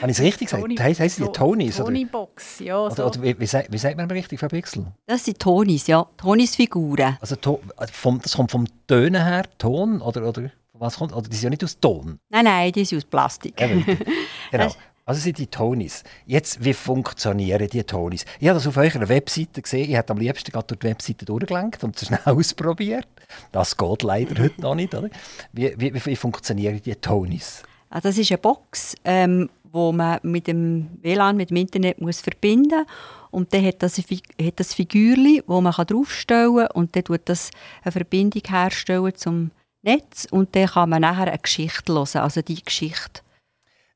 Habe 0.00 0.10
ich 0.10 0.18
es 0.18 0.24
richtig 0.24 0.48
gesagt? 0.48 0.62
Tony, 0.62 0.76
heißt 0.76 1.18
die 1.18 1.24
Tonis? 1.24 1.76
Tony-Box, 1.76 2.60
ja. 2.60 2.90
So. 2.90 3.04
Oder, 3.04 3.06
oder 3.06 3.22
wie, 3.22 3.38
wie, 3.38 3.46
sagt, 3.46 3.72
wie, 3.72 3.78
sagt, 3.78 3.96
man 3.96 4.10
richtig, 4.10 4.40
Frau 4.40 4.48
Bixel? 4.48 4.86
Das 5.06 5.24
sind 5.24 5.38
Tonis, 5.38 5.86
ja. 5.86 6.06
Tonis-Figuren. 6.16 7.18
Also, 7.20 7.36
to, 7.36 7.60
also 7.76 7.92
vom, 7.92 8.20
das 8.20 8.34
kommt 8.36 8.50
vom 8.50 8.66
Tönen 8.86 9.22
her, 9.22 9.44
Ton, 9.58 10.00
oder, 10.00 10.28
oder 10.28 10.50
was 10.80 10.96
kommt? 10.96 11.12
Oder 11.12 11.28
die 11.28 11.36
sind 11.36 11.44
ja 11.44 11.50
nicht 11.50 11.64
aus 11.64 11.78
Ton? 11.78 12.18
Nein, 12.30 12.44
nein, 12.44 12.72
die 12.72 12.84
sind 12.84 12.98
aus 12.98 13.04
Plastik. 13.04 13.56
genau. 14.50 14.72
Also 15.06 15.22
sind 15.22 15.38
die 15.38 15.46
Tonis. 15.46 16.04
Jetzt, 16.26 16.64
wie 16.64 16.72
funktionieren 16.72 17.68
die 17.68 17.82
Tonis? 17.82 18.24
Ich 18.38 18.48
habe 18.48 18.58
das 18.58 18.66
auf 18.66 18.76
eurer 18.76 19.08
Webseite 19.08 19.62
gesehen. 19.62 19.90
Ich 19.90 19.96
habe 19.96 20.12
am 20.12 20.18
liebsten 20.18 20.52
gerade 20.52 20.66
durch 20.68 20.78
die 20.78 20.86
Webseite 20.86 21.24
durchgelenkt 21.24 21.82
und 21.82 22.00
es 22.00 22.06
schnell 22.06 22.20
ausprobiert. 22.24 23.08
Das 23.50 23.76
geht 23.76 24.02
leider 24.02 24.40
heute 24.42 24.60
noch 24.60 24.74
nicht. 24.74 24.94
Oder? 24.94 25.10
Wie, 25.52 25.74
wie, 25.76 25.94
wie 26.04 26.16
funktionieren 26.16 26.80
die 26.84 26.94
Tonis? 26.94 27.62
Ah, 27.88 28.00
das 28.00 28.18
ist 28.18 28.30
eine 28.30 28.38
Box, 28.38 28.94
ähm, 29.04 29.50
man 29.72 30.20
mit 30.22 30.46
dem 30.46 30.90
WLAN, 31.02 31.36
mit 31.36 31.50
dem 31.50 31.56
Internet 31.56 32.00
muss 32.00 32.20
verbinden 32.20 32.78
muss. 32.78 32.86
Und 33.30 33.52
dann 33.52 33.64
hat 33.64 33.82
das, 33.82 33.98
hat 33.98 34.54
das 34.56 34.74
Figürchen, 34.74 35.42
wo 35.46 35.60
man 35.60 35.72
draufstellen 35.72 36.56
kann 36.56 36.66
und 36.74 36.94
dann 36.94 37.04
tut 37.04 37.22
das 37.24 37.50
eine 37.82 37.92
Verbindung 37.92 38.42
herstellen 38.48 39.14
zum 39.14 39.50
Netz 39.82 40.26
und 40.30 40.54
dann 40.54 40.66
kann 40.66 40.90
man 40.90 41.02
nachher 41.02 41.28
eine 41.28 41.38
Geschichte 41.38 41.92
hören, 41.92 42.20
also 42.20 42.42
die 42.42 42.62
Geschichte 42.62 43.22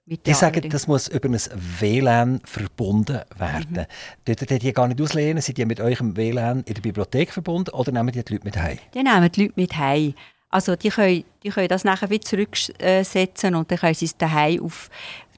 die 0.07 0.35
sagen, 0.35 0.69
das 0.69 0.87
muss 0.87 1.09
über 1.09 1.29
ein 1.29 1.39
WLAN 1.81 2.41
verbunden 2.45 3.23
werden. 3.37 3.87
Mhm. 3.87 4.25
Dürft 4.27 4.51
ihr 4.51 4.59
die 4.59 4.73
gar 4.73 4.87
nicht 4.87 5.01
auslehnen? 5.01 5.41
Sind 5.41 5.57
die 5.57 5.65
mit 5.65 5.81
eurem 5.81 6.17
WLAN 6.17 6.63
in 6.65 6.75
der 6.75 6.83
Bibliothek 6.83 7.33
verbunden 7.33 7.71
oder 7.71 7.91
nehmen 7.91 8.13
die 8.13 8.23
die 8.23 8.35
Leute 8.35 8.45
mit 8.45 8.57
heim? 8.57 8.79
Die 8.93 9.03
nehmen 9.03 9.33
die 9.33 9.43
Leute 9.45 9.55
mit 9.57 9.77
heim. 9.79 10.15
Also 10.51 10.77
die 10.77 10.91
können, 10.91 11.25
die 11.43 11.49
können 11.49 11.69
das 11.69 11.85
nachher 11.85 12.11
wieder 12.11 12.25
zurücksetzen 12.25 13.55
und 13.55 13.71
dann 13.71 13.79
können 13.79 13.95
sie 13.95 14.05
es 14.05 14.17
daheim 14.17 14.63
auf, 14.63 14.91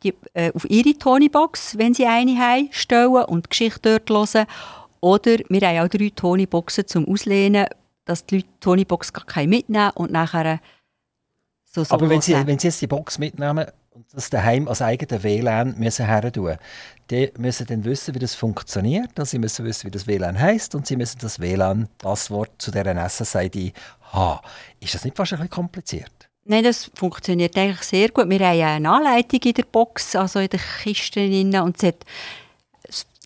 die, 0.02 0.12
äh, 0.34 0.52
auf 0.52 0.68
ihre 0.68 0.98
Tonybox, 0.98 1.78
wenn 1.78 1.94
sie 1.94 2.06
eine 2.06 2.36
haben, 2.36 2.68
stellen 2.72 3.24
und 3.24 3.46
die 3.46 3.48
Geschichte 3.50 4.00
dort 4.04 4.34
hören. 4.34 4.46
Oder 5.00 5.38
wir 5.48 5.60
haben 5.68 5.86
auch 5.86 5.88
drei 5.88 6.10
Tonyboxen 6.14 6.86
zum 6.88 7.08
Auslehnen, 7.08 7.66
dass 8.04 8.26
die 8.26 8.36
Leute 8.36 8.48
die 8.48 8.60
Tonybox 8.60 9.12
gar 9.12 9.24
keine 9.24 9.48
mitnehmen 9.48 9.92
und 9.94 10.10
nachher 10.10 10.60
so, 11.64 11.84
so 11.84 11.94
Aber 11.94 12.08
wenn 12.08 12.20
sie, 12.20 12.34
wenn 12.46 12.58
sie 12.58 12.66
jetzt 12.66 12.82
die 12.82 12.86
Box 12.86 13.18
mitnehmen, 13.18 13.66
und 13.96 14.04
das 14.12 14.28
daheim 14.28 14.68
als 14.68 14.82
eigene 14.82 15.22
WLAN 15.22 15.74
müssen 15.78 16.04
her 16.04 16.30
tun. 16.30 16.56
Die 17.10 17.32
müssen 17.38 17.66
dann 17.66 17.82
wissen, 17.84 18.14
wie 18.14 18.18
das 18.18 18.34
funktioniert. 18.34 19.18
Also 19.18 19.30
sie 19.30 19.38
müssen 19.38 19.64
wissen, 19.64 19.86
wie 19.86 19.90
das 19.90 20.06
WLAN 20.06 20.38
heißt 20.38 20.74
und 20.74 20.86
sie 20.86 20.96
müssen 20.96 21.18
das 21.20 21.40
WLAN-Passwort 21.40 22.50
zu 22.58 22.70
deren 22.70 22.98
SSID 22.98 23.72
haben. 24.12 24.40
Ist 24.80 24.94
das 24.94 25.04
nicht 25.04 25.16
fast 25.16 25.32
ein 25.32 25.38
bisschen 25.38 25.50
kompliziert? 25.50 26.12
Nein, 26.44 26.64
das 26.64 26.90
funktioniert 26.94 27.56
eigentlich 27.56 27.80
sehr 27.82 28.10
gut. 28.10 28.28
Wir 28.28 28.38
haben 28.38 28.60
eine 28.60 28.90
Anleitung 28.90 29.40
in 29.42 29.54
der 29.54 29.64
Box, 29.64 30.14
also 30.14 30.40
in 30.40 30.48
der 30.48 30.60
Kiste 30.82 31.26
drin, 31.26 31.56
und 31.58 31.82
hat, 31.82 32.04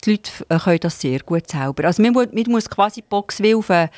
die 0.05 0.11
Leute 0.11 0.31
können 0.47 0.79
das 0.79 1.01
sehr 1.01 1.19
gut 1.19 1.49
selber. 1.49 1.83
Also 1.83 2.01
man, 2.01 2.13
man 2.13 2.43
muss 2.47 2.69
quasi 2.69 3.01
die 3.01 3.07
Box 3.07 3.43
wie 3.43 3.55
auf 3.55 3.69
eine 3.69 3.89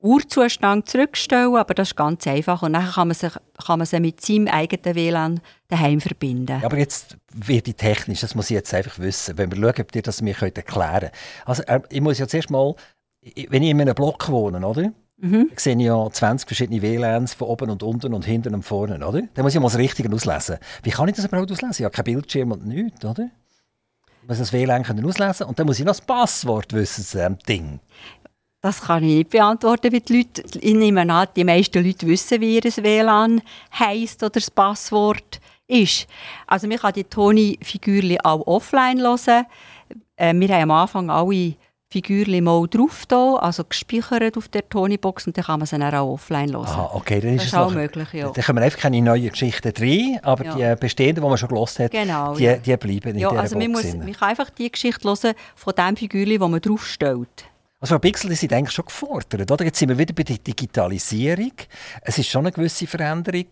Urzustand 0.00 0.88
zurückstellen, 0.88 1.56
aber 1.56 1.74
das 1.74 1.88
ist 1.88 1.96
ganz 1.96 2.26
einfach. 2.26 2.62
Und 2.62 2.72
dann 2.72 2.90
kann 2.90 3.08
man, 3.08 3.14
sich, 3.14 3.32
kann 3.64 3.78
man 3.78 3.86
sie 3.86 4.00
mit 4.00 4.20
seinem 4.20 4.48
eigenen 4.48 4.94
WLAN 4.94 5.40
daheim 5.68 6.00
verbinden. 6.00 6.58
Ja, 6.60 6.66
aber 6.66 6.78
jetzt 6.78 7.16
wird 7.34 7.66
die 7.66 7.74
technisch, 7.74 8.20
das 8.20 8.34
muss 8.34 8.50
ich 8.50 8.54
jetzt 8.54 8.72
einfach 8.72 8.98
wissen, 8.98 9.36
wenn 9.36 9.50
wir 9.50 9.58
schauen, 9.58 9.84
ob 9.84 9.94
ihr 9.94 10.02
das 10.02 10.22
mir 10.22 10.34
erklären 10.40 11.00
könnt. 11.00 11.12
Also 11.44 11.62
äh, 11.64 11.80
ich 11.90 12.00
muss 12.00 12.18
jetzt 12.18 12.34
erst 12.34 12.50
mal, 12.50 12.74
wenn 13.48 13.62
ich 13.62 13.70
in 13.70 13.80
einem 13.80 13.94
Block 13.94 14.28
wohne, 14.30 14.66
oder? 14.66 14.92
Mhm. 15.22 15.50
sehe 15.54 15.76
ich 15.76 15.82
ja 15.82 16.10
20 16.10 16.48
verschiedene 16.48 16.80
WLANs 16.80 17.34
von 17.34 17.48
oben 17.48 17.68
und 17.68 17.82
unten 17.82 18.14
und 18.14 18.24
hinten 18.24 18.54
und 18.54 18.62
vorne, 18.62 19.06
oder? 19.06 19.22
Dann 19.34 19.44
muss 19.44 19.54
ich 19.54 19.60
mal 19.60 19.68
das 19.68 19.76
Richtige 19.76 20.10
auslesen. 20.14 20.56
Wie 20.82 20.90
kann 20.90 21.08
ich 21.08 21.16
das 21.16 21.26
überhaupt 21.26 21.52
auslesen? 21.52 21.82
Ich 21.82 21.84
habe 21.84 21.94
kein 21.94 22.04
Bildschirm 22.04 22.52
und 22.52 22.66
nichts, 22.66 23.04
oder? 23.04 23.28
Ich 24.22 24.28
muss 24.28 24.38
das 24.38 24.52
WLAN 24.52 25.04
auslesen 25.04 25.46
und 25.46 25.58
dann 25.58 25.66
muss 25.66 25.78
ich 25.78 25.84
noch 25.84 25.92
das 25.92 26.00
Passwort 26.00 26.72
wissen 26.72 27.04
zu 27.04 27.18
diesem 27.18 27.38
Ding. 27.40 27.80
Das 28.62 28.82
kann 28.82 29.02
ich 29.02 29.16
nicht 29.16 29.30
beantworten, 29.30 29.90
wie 29.90 30.00
die 30.00 30.18
Leute, 30.18 30.42
ich 30.60 30.74
nehme 30.74 31.10
an, 31.10 31.28
die 31.34 31.44
meisten 31.44 31.82
Leute 31.82 32.06
wissen, 32.06 32.40
wie 32.42 32.56
ihr 32.56 32.62
WLAN 32.62 33.40
heisst 33.78 34.22
oder 34.22 34.32
das 34.32 34.50
Passwort 34.50 35.40
ist. 35.66 36.06
Also 36.46 36.66
man 36.68 36.76
kann 36.76 36.92
die 36.92 37.04
Toni-Figürchen 37.04 38.20
auch 38.22 38.46
offline 38.46 39.00
hören. 39.00 39.46
Äh, 40.16 40.34
wir 40.34 40.48
haben 40.48 40.70
am 40.70 40.70
Anfang 40.72 41.08
alle 41.10 41.54
Figürchen 41.92 42.44
mal 42.44 42.68
drauf 42.68 43.04
da, 43.08 43.34
also 43.36 43.64
gespeichert 43.64 44.36
auf 44.36 44.46
der 44.48 44.68
Tony-Box 44.68 45.26
und 45.26 45.36
dann 45.36 45.44
kann 45.44 45.58
man 45.58 45.66
sie 45.66 45.78
dann 45.78 45.94
auch 45.94 46.12
offline 46.12 46.52
hören. 46.52 46.66
Ah, 46.68 46.90
okay, 46.92 47.18
dann 47.18 47.30
ist 47.30 47.38
das 47.38 47.46
ist 47.46 47.52
es 47.52 47.58
auch 47.58 47.72
möglich, 47.72 48.12
ja. 48.12 48.30
Dann 48.30 48.44
kommen 48.44 48.62
einfach 48.62 48.78
keine 48.78 49.02
neuen 49.02 49.28
Geschichten 49.28 49.72
rein, 49.76 50.20
aber 50.22 50.44
ja. 50.44 50.74
die 50.74 50.80
bestehenden, 50.80 51.24
die 51.24 51.28
man 51.28 51.38
schon 51.38 51.48
gelost 51.48 51.80
hat, 51.80 51.90
genau, 51.90 52.34
die, 52.34 52.44
ja. 52.44 52.56
die 52.58 52.76
bleiben 52.76 53.14
in 53.14 53.18
ja, 53.18 53.30
dieser 53.30 53.40
also 53.40 53.58
Box. 53.58 53.66
Man, 53.66 53.72
muss, 53.72 53.94
man 53.94 54.12
kann 54.12 54.28
einfach 54.28 54.50
die 54.50 54.70
Geschichte 54.70 55.08
hören 55.08 55.34
von 55.56 55.72
dem 55.74 55.96
Figürchen, 55.96 56.38
das 56.38 56.48
man 56.48 56.60
draufstellt. 56.60 57.49
Also 57.82 57.94
Frau 57.94 57.98
Bixel, 57.98 58.28
die 58.28 58.36
sind 58.36 58.52
eigentlich 58.52 58.74
schon 58.74 58.84
gefordert. 58.84 59.50
Oder? 59.50 59.64
Jetzt 59.64 59.78
sind 59.78 59.88
wir 59.88 59.96
wieder 59.96 60.12
bei 60.12 60.22
der 60.22 60.36
Digitalisierung. 60.36 61.52
Es 62.02 62.18
ist 62.18 62.28
schon 62.28 62.44
eine 62.44 62.52
gewisse 62.52 62.86
Veränderung. 62.86 63.46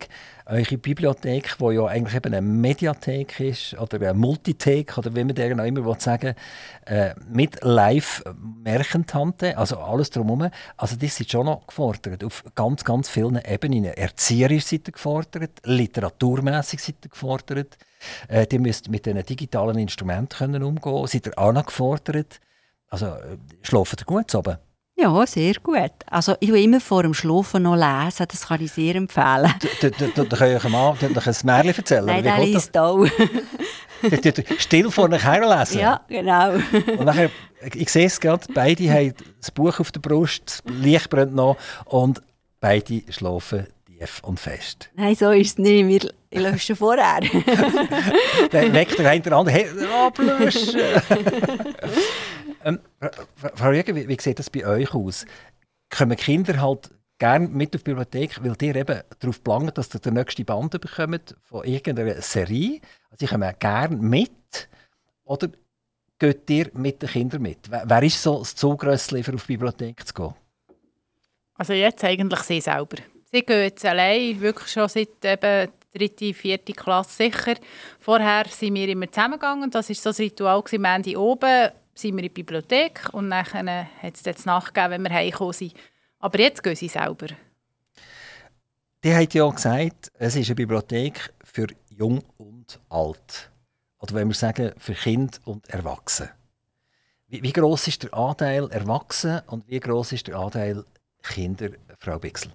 Eure 0.45 0.77
Bibliothek, 0.77 1.57
die 1.59 1.73
ja 1.73 1.85
eigentlich 1.87 2.13
eben 2.13 2.35
eine 2.35 2.45
Mediathek 2.45 3.39
ist 3.39 3.73
oder 3.79 3.97
eine 3.97 4.13
Multithek 4.13 4.99
oder 4.99 5.15
wie 5.15 5.23
man 5.23 5.33
deren 5.33 5.59
auch 5.59 5.65
immer 5.65 5.99
sagen 5.99 6.35
äh, 6.85 7.15
mit 7.27 7.63
Live-Märchentante, 7.63 9.57
also 9.57 9.79
alles 9.79 10.11
drumherum. 10.11 10.51
Also 10.77 10.95
die 10.95 11.07
sind 11.07 11.31
schon 11.31 11.47
noch 11.47 11.65
gefordert. 11.65 12.23
Auf 12.23 12.43
ganz, 12.53 12.83
ganz 12.83 13.09
vielen 13.09 13.41
Ebenen. 13.43 13.85
Erzieherisch 13.85 14.71
ihr 14.71 14.79
gefordert, 14.79 15.59
literaturmässig 15.63 16.81
seid 16.81 16.97
ihr 17.03 17.09
gefordert. 17.09 17.79
Äh, 18.27 18.45
die 18.45 18.59
müsst 18.59 18.91
mit 18.91 19.07
diesen 19.07 19.25
digitalen 19.25 19.79
Instrumenten 19.79 20.37
können 20.37 20.61
umgehen. 20.61 21.07
Seid 21.07 21.25
ihr 21.25 21.39
auch 21.39 21.51
noch 21.51 21.65
gefordert. 21.65 22.39
Also, 22.89 23.05
äh, 23.05 23.37
schlafen 23.61 23.97
ihr 23.99 24.05
gut 24.05 24.33
oben? 24.35 24.57
Ja, 24.99 25.25
sehr 25.25 25.53
gut. 25.63 25.91
Also 26.07 26.35
ich 26.41 26.51
will 26.51 26.61
immer 26.61 26.81
vor 26.81 27.03
dem 27.03 27.13
Schlafen 27.13 27.63
noch 27.63 27.75
lesen, 27.75 28.25
das 28.29 28.47
kann 28.47 28.61
ich 28.61 28.73
sehr 28.73 28.95
empfehlen. 28.95 29.53
Da 29.79 29.89
kann 29.89 30.57
ich 30.57 30.63
mal 30.67 30.97
ein 31.01 31.13
Märchen 31.43 31.75
erzählen. 31.77 32.05
Nein, 32.05 32.23
der 32.23 32.39
liest 32.39 32.77
auch. 32.77 33.05
Still 34.57 34.91
vor 34.91 35.07
nachher 35.07 35.39
lesen? 35.57 35.79
Ja, 35.79 36.01
genau. 36.09 36.51
Und 36.51 37.05
nachher, 37.05 37.29
ich 37.75 37.89
sehe 37.89 38.07
es 38.07 38.19
gerade, 38.19 38.45
beide 38.53 38.91
haben 38.91 39.13
das 39.39 39.51
Buch 39.51 39.79
auf 39.79 39.91
der 39.93 40.01
Brust, 40.01 40.43
das 40.45 40.63
Licht 40.75 41.09
brennt 41.09 41.33
noch 41.33 41.55
und 41.85 42.21
beide 42.59 43.01
schlafen 43.09 43.67
tief 43.85 44.21
und 44.23 44.37
fest. 44.39 44.89
Nein, 44.95 45.15
so 45.15 45.31
ist 45.31 45.51
es 45.51 45.57
nicht. 45.57 46.13
Wir 46.29 46.41
löschen 46.41 46.75
vorher. 46.75 47.21
Dann 48.51 48.73
weckt 48.73 48.99
der 48.99 49.09
eine 49.09 49.21
oder 49.21 49.37
andere, 49.37 49.55
hey, 49.55 49.67
ablöschen! 50.05 50.79
ähm, 52.69 53.09
Frau 53.55 53.71
Jäger, 53.71 53.95
wie, 53.95 54.07
wie 54.07 54.17
sieht 54.19 54.39
das 54.39 54.49
bei 54.49 54.65
euch 54.65 54.93
aus? 54.93 55.25
Kommen 55.89 56.17
Kinder 56.17 56.61
halt 56.61 56.89
gerne 57.17 57.47
mit 57.47 57.75
auf 57.75 57.83
die 57.83 57.91
Bibliothek, 57.91 58.43
weil 58.43 58.55
ihr 58.61 58.75
eben 58.75 59.01
darauf 59.19 59.43
planen, 59.43 59.71
dass 59.73 59.93
ihr 59.93 59.99
den 59.99 60.13
nächsten 60.13 60.45
Band 60.45 60.79
bekommt 60.79 61.35
von 61.41 61.63
irgendeiner 61.65 62.21
Serie? 62.21 62.79
Also, 63.09 63.25
ich 63.25 63.29
komme 63.29 63.53
gerne 63.59 63.95
mit. 63.95 64.69
Oder 65.25 65.49
geht 66.17 66.49
ihr 66.49 66.69
mit 66.73 67.01
den 67.01 67.09
Kindern 67.09 67.41
mit? 67.41 67.69
Wer 67.69 68.03
ist 68.03 68.21
so 68.21 68.39
das 68.39 68.55
Zugrössli, 68.55 69.23
für 69.23 69.33
auf 69.33 69.45
die 69.45 69.53
Bibliothek 69.53 70.07
zu 70.07 70.13
gehen? 70.13 70.33
Also 71.55 71.73
jetzt 71.73 72.03
eigentlich 72.03 72.39
sie 72.41 72.61
selber. 72.61 72.97
Sie 73.25 73.41
gehen 73.41 73.63
jetzt 73.63 73.85
allein, 73.85 74.39
wirklich 74.39 74.69
schon 74.69 74.87
seit 74.87 75.23
eben 75.23 75.69
dritte, 75.93 76.33
vierte 76.33 76.73
Klasse 76.73 77.23
sicher. 77.23 77.55
Vorher 77.99 78.45
sind 78.47 78.75
wir 78.75 78.87
immer 78.87 79.11
zusammengegangen. 79.11 79.69
Das 79.69 79.89
war 79.89 79.95
so 79.95 80.09
das 80.09 80.19
Ritual. 80.19 80.63
Wir 80.69 80.89
haben 80.89 81.15
oben 81.15 81.69
sind 82.01 82.15
wir 82.15 82.23
in 82.23 82.29
der 82.29 82.33
Bibliothek 82.33 83.09
und 83.13 83.29
dann 83.29 83.45
hat 83.45 84.15
es 84.15 84.25
jetzt 84.25 84.45
nachgegeben, 84.45 84.91
wenn 84.91 85.03
wir 85.03 85.11
heimgekommen 85.11 85.53
sind. 85.53 85.73
Aber 86.19 86.39
jetzt 86.39 86.63
gehen 86.63 86.75
sie 86.75 86.87
selber. 86.87 87.27
Die 89.03 89.15
hat 89.15 89.33
ja 89.33 89.49
gesagt, 89.49 90.11
es 90.17 90.35
ist 90.35 90.47
eine 90.47 90.55
Bibliothek 90.55 91.33
für 91.43 91.67
Jung 91.89 92.21
und 92.37 92.79
Alt. 92.89 93.49
Oder 93.99 94.15
wenn 94.15 94.27
wir 94.27 94.35
sagen, 94.35 94.73
für 94.77 94.93
Kind 94.93 95.39
und 95.45 95.69
Erwachsene. 95.69 96.31
Wie, 97.27 97.43
wie 97.43 97.53
groß 97.53 97.87
ist 97.87 98.03
der 98.03 98.13
Anteil 98.13 98.69
Erwachsene 98.71 99.43
und 99.47 99.67
wie 99.67 99.79
groß 99.79 100.13
ist 100.13 100.27
der 100.27 100.35
Anteil 100.35 100.83
Kinder, 101.21 101.69
Frau 101.99 102.17
Bixel? 102.19 102.51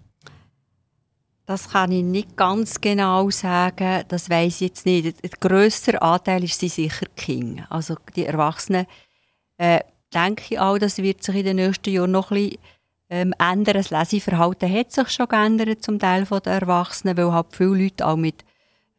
Das 1.46 1.70
kann 1.70 1.92
ich 1.92 2.02
nicht 2.02 2.36
ganz 2.36 2.80
genau 2.80 3.28
sagen. 3.30 4.04
Das 4.08 4.30
weiß 4.30 4.54
ich 4.54 4.60
jetzt 4.60 4.86
nicht. 4.86 5.22
Der 5.22 5.30
grösste 5.38 6.00
Anteil 6.00 6.44
ist 6.44 6.58
sie 6.58 6.68
sicher 6.68 7.06
King. 7.16 7.64
Also 7.68 7.96
die 8.16 8.24
Erwachsenen 8.24 8.86
äh, 9.58 9.80
denke 10.12 10.44
ich 10.50 10.58
auch, 10.58 10.78
das 10.78 10.98
wird 10.98 11.22
sich 11.22 11.36
in 11.36 11.44
den 11.44 11.56
nächsten 11.56 11.90
Jahren 11.90 12.12
noch 12.12 12.30
ein 12.30 12.36
bisschen 12.36 12.58
ähm, 13.10 13.34
ändern. 13.38 13.74
Das 13.74 13.90
Leseverhalten 13.90 14.72
hat 14.72 14.92
sich 14.92 15.08
schon 15.10 15.28
geändert, 15.28 15.82
zum 15.82 15.98
Teil 15.98 16.24
der 16.24 16.52
Erwachsenen, 16.52 17.16
weil 17.16 17.32
halt 17.32 17.46
viele 17.50 17.84
Leute 17.84 18.06
auch 18.06 18.16
mit 18.16 18.44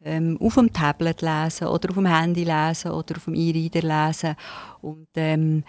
ähm, 0.04 0.38
auf 0.40 0.54
dem 0.54 0.72
Tablet 0.72 1.22
lesen 1.22 1.66
oder 1.66 1.90
auf 1.90 1.96
dem 1.96 2.06
Handy 2.06 2.44
lesen 2.44 2.92
oder 2.92 3.16
auf 3.16 3.24
dem 3.24 3.34
E-Reader 3.34 4.06
lesen. 4.06 4.36
Und 4.80 5.08
ähm, 5.16 5.64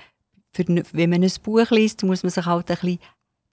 für, 0.54 0.66
wenn 0.68 1.10
man 1.10 1.24
ein 1.24 1.32
Buch 1.44 1.70
liest, 1.72 2.04
muss 2.04 2.24
man 2.24 2.30
sich 2.30 2.46
halt 2.46 2.70
ein 2.70 2.78
bisschen 2.78 3.00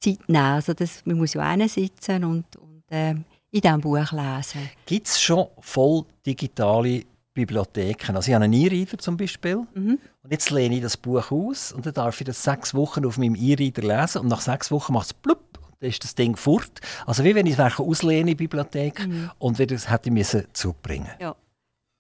Zeit 0.01 0.29
nehmen. 0.29 0.45
Also 0.45 0.75
das, 0.75 1.05
man 1.07 1.17
muss 1.17 1.35
ja 1.35 1.69
sitzen 1.69 2.25
und, 2.25 2.57
und 2.57 2.85
ähm, 2.91 3.25
in 3.51 3.61
diesem 3.61 3.81
Buch 3.81 4.13
lesen. 4.13 4.69
Gibt 4.85 5.07
es 5.07 5.21
schon 5.21 5.47
voll 5.61 6.05
digitale 6.27 7.05
Bibliotheken. 7.33 8.17
Also 8.17 8.29
ich 8.29 8.35
habe 8.35 8.45
einen 8.45 8.53
E-Reader 8.53 8.99
zum 8.99 9.17
Beispiel 9.17 9.67
mhm. 9.75 9.99
Und 10.25 10.33
jetzt 10.33 10.51
lehne 10.51 10.77
ich 10.77 10.83
das 10.83 10.97
Buch 10.97 11.31
aus 11.31 11.71
und 11.71 11.85
dann 11.85 11.93
darf 11.93 12.21
ich 12.21 12.25
das 12.25 12.43
sechs 12.43 12.75
Wochen 12.75 13.05
auf 13.05 13.19
meinem 13.19 13.35
E-Reader 13.35 13.83
lesen 13.83 14.23
und 14.23 14.29
nach 14.29 14.41
sechs 14.41 14.71
Wochen 14.71 14.95
macht 14.95 15.07
es 15.07 15.15
blub 15.15 15.39
dann 15.81 15.91
ist 15.91 16.03
das 16.03 16.15
Ding 16.15 16.35
fort. 16.35 16.81
Also 17.05 17.25
wie 17.25 17.35
wenn 17.35 17.47
ich 17.47 17.59
es 17.59 17.79
auslehne 17.79 18.21
in 18.21 18.27
die 18.29 18.35
Bibliothek 18.35 19.07
mhm. 19.07 19.31
und 19.39 19.59
wieder 19.59 19.75
das 19.75 19.91
hätte 19.91 20.09
ich 20.09 20.53
zurückbringen 20.55 21.11
ja. 21.21 21.37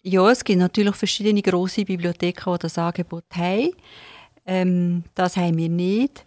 ja, 0.02 0.30
es 0.30 0.42
gibt 0.42 0.58
natürlich 0.58 0.96
verschiedene 0.96 1.42
grosse 1.42 1.84
Bibliotheken, 1.84 2.54
die 2.54 2.58
das 2.60 2.78
Angebot 2.78 3.24
haben. 3.34 3.72
Ähm, 4.46 5.04
das 5.14 5.36
haben 5.36 5.58
wir 5.58 5.68
nicht. 5.68 6.24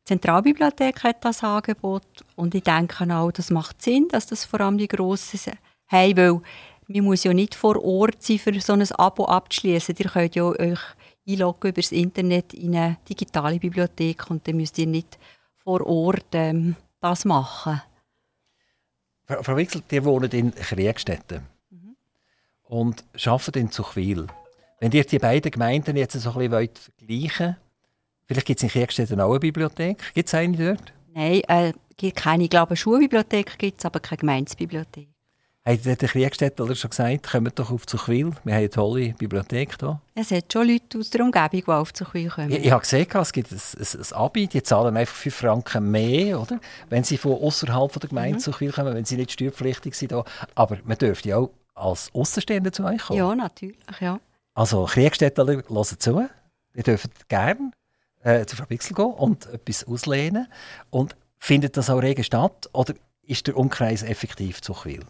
Die 0.00 0.04
Zentralbibliothek 0.06 1.04
hat 1.04 1.24
das 1.24 1.44
Angebot 1.44 2.06
und 2.34 2.54
ich 2.54 2.64
denke 2.64 3.14
auch, 3.14 3.30
das 3.30 3.50
macht 3.50 3.80
Sinn, 3.80 4.08
dass 4.08 4.26
das 4.26 4.44
vor 4.44 4.60
allem 4.60 4.78
die 4.78 4.88
Grossen 4.88 5.52
haben, 5.86 6.16
weil 6.16 6.40
man 6.88 7.04
muss 7.04 7.24
ja 7.24 7.32
nicht 7.32 7.54
vor 7.54 7.82
Ort 7.84 8.22
sein, 8.22 8.38
für 8.38 8.58
so 8.60 8.72
ein 8.72 8.90
Abo 8.92 9.26
abzuschließen. 9.26 9.94
Ihr 9.98 10.08
könnt 10.08 10.34
ja 10.34 10.44
euch 10.44 10.80
einloggen 11.28 11.70
über 11.70 11.80
das 11.80 11.92
Internet 11.92 12.54
in 12.54 12.74
eine 12.76 12.98
digitale 13.08 13.58
Bibliothek 13.58 14.30
und 14.30 14.46
dann 14.46 14.56
müsst 14.56 14.78
ihr 14.78 14.86
nicht 14.86 15.18
vor 15.56 15.86
Ort 15.86 16.26
ähm, 16.32 16.76
das 17.00 17.24
machen. 17.24 17.82
Frau, 19.26 19.42
Frau 19.42 19.56
Wixel, 19.56 19.82
ihr 19.90 20.04
wohnt 20.04 20.32
in 20.32 20.54
Kriegstetten 20.54 21.42
mhm. 21.70 21.96
und 22.64 23.04
arbeitet 23.26 23.56
in 23.56 23.70
Zuchwil. 23.70 24.26
Wenn 24.80 24.92
ihr 24.92 25.04
die 25.04 25.18
beiden 25.18 25.50
Gemeinden 25.50 25.96
jetzt 25.96 26.18
so 26.18 26.30
ein 26.30 26.48
bisschen 26.50 26.70
vergleichen 26.96 27.46
wollt, 27.46 27.60
vielleicht 28.26 28.46
gibt 28.46 28.60
es 28.60 28.62
in 28.62 28.68
Kriegstetten 28.70 29.20
auch 29.20 29.30
eine 29.30 29.40
Bibliothek. 29.40 30.14
Gibt 30.14 30.28
es 30.28 30.34
eine 30.34 30.56
dort? 30.56 30.92
Nein, 31.12 31.42
äh, 31.48 31.72
gibt 31.96 32.16
keine. 32.16 32.44
Ich 32.44 32.50
glaube, 32.50 32.70
eine 32.70 32.76
Schulbibliothek 32.76 33.58
gibt 33.58 33.78
es, 33.78 33.84
aber 33.84 34.00
keine 34.00 34.18
Gemeindebibliothek. 34.18 35.08
Hat 35.68 35.84
der 35.84 35.96
Kriegstädter 35.96 36.74
schon 36.74 36.88
gesagt, 36.88 37.30
kommt 37.30 37.58
doch 37.58 37.70
auf 37.70 37.86
Zuchwil, 37.86 38.32
wir 38.44 38.54
haben 38.54 38.60
eine 38.60 38.70
tolle 38.70 39.12
Bibliothek 39.12 39.76
hier. 39.78 40.00
Es 40.14 40.30
hat 40.30 40.50
schon 40.50 40.66
Leute 40.66 40.98
aus 40.98 41.10
der 41.10 41.20
Umgebung, 41.20 41.50
die 41.50 41.66
auf 41.66 41.92
Zuchwil 41.92 42.30
kommen. 42.30 42.50
Ich, 42.52 42.64
ich 42.64 42.70
habe 42.70 42.80
gesehen, 42.80 43.06
es 43.12 43.32
gibt 43.32 43.52
ein, 43.52 43.58
ein, 43.58 44.00
ein 44.00 44.12
Abi, 44.14 44.46
die 44.46 44.62
zahlen 44.62 44.96
einfach 44.96 45.14
5 45.14 45.34
Franken 45.34 45.90
mehr, 45.90 46.40
oder? 46.40 46.58
wenn 46.88 47.04
sie 47.04 47.18
von 47.18 47.32
außerhalb 47.32 47.92
der 48.00 48.08
Gemeinde 48.08 48.36
mhm. 48.36 48.40
Zuchwil 48.40 48.72
kommen, 48.72 48.94
wenn 48.94 49.04
sie 49.04 49.16
nicht 49.16 49.32
steuerpflichtig 49.32 49.94
sind. 49.94 50.14
Aber 50.54 50.78
man 50.84 50.96
dürfte 50.96 51.28
ja 51.28 51.36
auch 51.36 51.50
als 51.74 52.10
Außenstehender 52.14 52.72
zu 52.72 52.84
euch 52.84 53.02
kommen. 53.02 53.18
Ja, 53.18 53.34
natürlich, 53.34 53.76
ja. 54.00 54.20
Also 54.54 54.86
Kriegstädter, 54.86 55.46
hören 55.46 55.84
zu. 55.98 56.28
Ihr 56.74 56.82
dürft 56.82 57.28
gerne 57.28 57.72
äh, 58.22 58.46
zu 58.46 58.56
Frau 58.56 58.64
Bixel 58.64 58.94
gehen 58.94 59.12
und 59.12 59.46
etwas 59.46 59.86
auslehnen. 59.86 60.48
Und 60.88 61.14
findet 61.36 61.76
das 61.76 61.90
auch 61.90 61.98
rege 61.98 62.24
statt 62.24 62.70
oder 62.72 62.94
ist 63.22 63.46
der 63.46 63.56
Umkreis 63.58 64.02
effektiv 64.02 64.62
Zuchwil? 64.62 65.04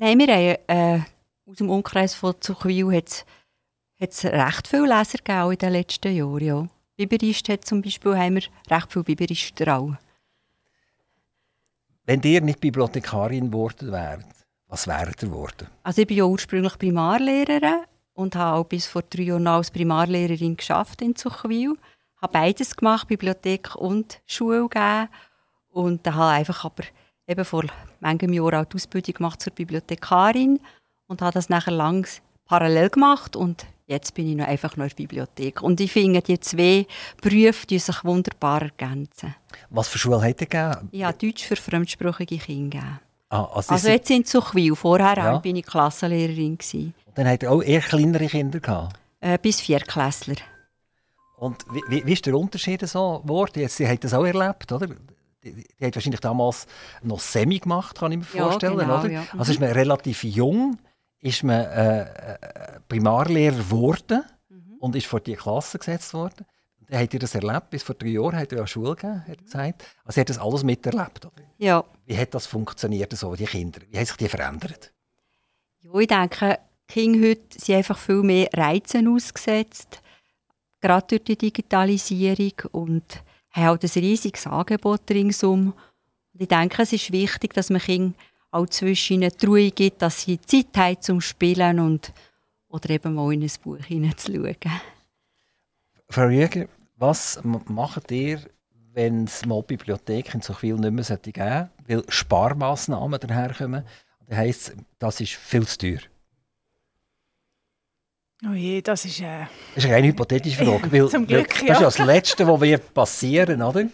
Nein, 0.00 0.16
wir 0.20 0.28
haben, 0.28 0.56
äh, 0.68 1.00
aus 1.44 1.56
dem 1.56 1.70
Umkreis 1.70 2.14
von 2.14 2.32
Zuchwil 2.38 2.94
hat 2.94 3.24
es 3.98 4.24
recht 4.24 4.68
viele 4.68 4.86
Leser 4.86 5.18
gegeben 5.18 5.50
in 5.50 5.58
den 5.58 5.72
letzten 5.72 6.14
Jahren. 6.14 6.40
Ja. 6.40 6.68
Biberist 6.96 7.48
hat 7.48 7.64
zum 7.64 7.82
Beispiel 7.82 8.16
haben 8.16 8.36
wir 8.36 8.42
recht 8.70 8.92
viele 8.92 9.02
Biberister 9.02 9.76
auch. 9.76 9.94
Wenn 12.04 12.22
ihr 12.22 12.40
nicht 12.42 12.60
Bibliothekarin 12.60 13.50
geworden 13.50 13.90
wärt, 13.90 14.24
was 14.68 14.86
wäret 14.86 15.20
ihr 15.20 15.30
geworden? 15.30 15.66
Also 15.82 16.02
ich 16.02 16.06
bin 16.06 16.18
ja 16.18 16.24
ursprünglich 16.26 16.78
Primarlehrerin 16.78 17.82
und 18.14 18.36
habe 18.36 18.56
auch 18.56 18.64
bis 18.66 18.86
vor 18.86 19.02
drei 19.02 19.22
Jahren 19.22 19.48
als 19.48 19.72
Primarlehrerin 19.72 20.56
geschafft 20.56 21.02
in 21.02 21.16
Zuchwil. 21.16 21.74
Ich 21.74 22.22
habe 22.22 22.32
beides 22.32 22.76
gemacht, 22.76 23.08
Bibliothek 23.08 23.74
und 23.74 24.20
Schule 24.26 24.68
gegeben. 24.68 25.08
Und 25.70 26.06
da 26.06 26.14
habe 26.14 26.30
einfach 26.34 26.64
aber 26.64 26.84
eben 27.28 27.44
vor 27.44 27.64
manchem 28.00 28.32
Jahr 28.32 28.60
auch 28.60 28.64
die 28.64 28.76
Ausbildung 28.76 29.14
gemacht 29.14 29.40
zur 29.40 29.52
Bibliothekarin 29.52 30.58
und 31.06 31.22
habe 31.22 31.32
das 31.32 31.48
nachher 31.48 31.72
lang 31.72 32.08
parallel 32.46 32.88
gemacht 32.90 33.36
und 33.36 33.66
jetzt 33.86 34.14
bin 34.14 34.28
ich 34.28 34.36
noch 34.36 34.46
einfach 34.46 34.76
noch 34.76 34.84
in 34.84 34.88
der 34.90 34.96
Bibliothek. 34.96 35.62
Und 35.62 35.80
ich 35.80 35.92
finde, 35.92 36.22
die 36.22 36.40
zwei 36.40 36.86
Berufe 37.20 37.66
die 37.66 37.78
sich 37.78 38.04
wunderbar 38.04 38.62
ergänzen. 38.62 39.34
Was 39.70 39.88
für 39.88 39.98
Schule 39.98 40.22
hat 40.22 40.40
ihr 40.40 40.46
gegeben? 40.46 40.88
Ja, 40.92 41.12
Deutsch 41.12 41.44
für 41.44 41.56
fremdsprachige 41.56 42.38
Kinder 42.38 43.00
Ah, 43.30 43.44
also, 43.52 43.74
also 43.74 43.88
jetzt 43.88 44.10
in 44.10 44.24
Zuchwil. 44.24 44.74
Vorher 44.74 45.16
ja. 45.16 45.34
war 45.34 45.44
ich 45.44 45.66
Klassenlehrerin. 45.66 46.56
Gewesen. 46.56 46.94
Und 47.04 47.18
dann 47.18 47.28
habt 47.28 47.42
ihr 47.42 47.52
auch 47.52 47.62
eher 47.62 47.80
kleinere 47.80 48.26
Kinder 48.26 48.58
gehabt? 48.58 48.98
Äh, 49.20 49.38
bis 49.40 49.60
Vierklässler. 49.60 50.36
Und 51.36 51.62
wie, 51.70 51.82
wie, 51.88 52.06
wie 52.06 52.12
ist 52.14 52.24
der 52.24 52.34
Unterschied 52.34 52.86
so 52.88 53.20
geworden? 53.20 53.60
Jetzt, 53.60 53.76
Sie 53.76 53.86
haben 53.86 54.00
das 54.00 54.14
auch 54.14 54.24
erlebt, 54.24 54.72
oder? 54.72 54.88
Die, 55.44 55.52
die 55.52 55.86
hat 55.86 55.94
wahrscheinlich 55.94 56.20
damals 56.20 56.66
noch 57.02 57.20
Semi 57.20 57.58
gemacht, 57.58 57.98
kann 57.98 58.12
ich 58.12 58.18
mir 58.18 58.24
vorstellen. 58.24 58.78
Ja, 58.78 58.84
genau, 58.84 58.98
oder? 59.00 59.10
Ja. 59.10 59.26
Also 59.36 59.52
ist 59.52 59.60
man 59.60 59.70
relativ 59.70 60.24
jung, 60.24 60.78
ist 61.20 61.42
man 61.44 61.60
äh, 61.60 62.02
äh 62.02 62.80
Primarlehrer 62.88 63.56
geworden 63.56 64.24
mhm. 64.48 64.76
und 64.80 64.96
ist 64.96 65.06
vor 65.06 65.20
die 65.20 65.34
Klasse 65.34 65.78
gesetzt 65.78 66.12
worden. 66.14 66.44
Dann 66.88 67.00
habt 67.00 67.14
ihr 67.14 67.20
das 67.20 67.34
erlebt? 67.34 67.70
Bis 67.70 67.82
vor 67.82 67.94
drei 67.94 68.08
Jahren 68.08 68.36
hat 68.36 68.52
er 68.52 68.58
ja 68.58 68.66
Schule 68.66 68.94
gegeben, 68.96 69.20
hat 69.20 69.28
er 69.28 69.36
gesagt. 69.36 69.84
Also 70.04 70.18
ihr 70.18 70.22
habt 70.22 70.30
das 70.30 70.38
alles 70.38 70.64
miterlebt, 70.64 71.26
oder? 71.26 71.44
Ja. 71.58 71.84
Wie 72.06 72.16
hat 72.16 72.34
das 72.34 72.46
funktioniert, 72.46 73.12
so, 73.12 73.34
die 73.34 73.44
Kinder? 73.44 73.80
Wie 73.90 73.96
haben 73.98 74.06
sich 74.06 74.16
die 74.16 74.28
verändert? 74.28 74.92
Ja, 75.80 75.94
ich 75.94 76.06
denke, 76.06 76.58
die 76.88 76.92
Kinder 76.92 77.28
heute 77.28 77.60
sind 77.60 77.76
einfach 77.76 77.98
viel 77.98 78.22
mehr 78.22 78.48
Reizen 78.54 79.06
ausgesetzt, 79.06 80.00
gerade 80.80 81.06
durch 81.08 81.24
die 81.24 81.36
Digitalisierung 81.36 82.54
und 82.72 83.22
haben 83.50 83.64
halt 83.64 83.84
ein 83.84 84.02
riesiges 84.02 84.46
Angebot 84.46 85.10
ringsum. 85.10 85.74
Ich 86.38 86.48
denke, 86.48 86.82
es 86.82 86.92
ist 86.92 87.12
wichtig, 87.12 87.54
dass 87.54 87.70
man 87.70 87.80
Kindern 87.80 88.14
auch 88.50 88.66
zwischen 88.66 89.14
ihnen 89.14 89.32
die 89.40 89.46
Ruhe 89.46 89.70
gibt, 89.70 90.02
dass 90.02 90.22
sie 90.22 90.40
Zeit 90.40 90.76
haben 90.76 91.00
zum 91.00 91.20
Spielen 91.20 91.80
und 91.80 92.12
oder 92.68 92.90
eben 92.90 93.14
mal 93.14 93.32
in 93.32 93.42
ein 93.42 93.50
Buch 93.62 93.78
hineinzuschauen. 93.78 94.56
Frau 96.08 96.26
Rüger, 96.26 96.66
was 96.96 97.40
macht 97.42 98.10
ihr, 98.10 98.40
wenn 98.92 99.24
es 99.24 99.44
mal 99.44 99.62
Bibliothek 99.62 100.34
in 100.34 100.42
so 100.42 100.52
viel 100.52 100.74
nicht 100.74 100.92
mehr 100.92 101.04
geben 101.04 101.34
sollte, 101.34 101.70
weil 101.86 102.02
Sparmaßnahmen 102.08 103.20
daherkommen? 103.20 103.84
Das 104.26 104.38
heisst, 104.38 104.76
das 104.98 105.20
ist 105.20 105.34
viel 105.34 105.66
zu 105.66 105.78
teuer. 105.78 106.00
Oh 108.46 108.52
je, 108.52 108.80
das 108.82 109.04
ist, 109.04 109.20
äh... 109.20 109.46
das 109.74 109.84
ist 109.84 109.86
eine 109.86 109.94
rein 109.94 110.04
hypothetische 110.04 110.64
Frage. 110.64 110.92
Weil, 110.92 111.08
Zum 111.08 111.26
Glück, 111.26 111.60
weil, 111.60 111.68
Das 111.68 111.76
ist 111.76 111.80
ja 111.80 111.86
das 111.86 111.98
Letzte, 111.98 112.46
was 112.46 112.60
wird 112.60 112.94
passieren, 112.94 113.62
oder? 113.62 113.86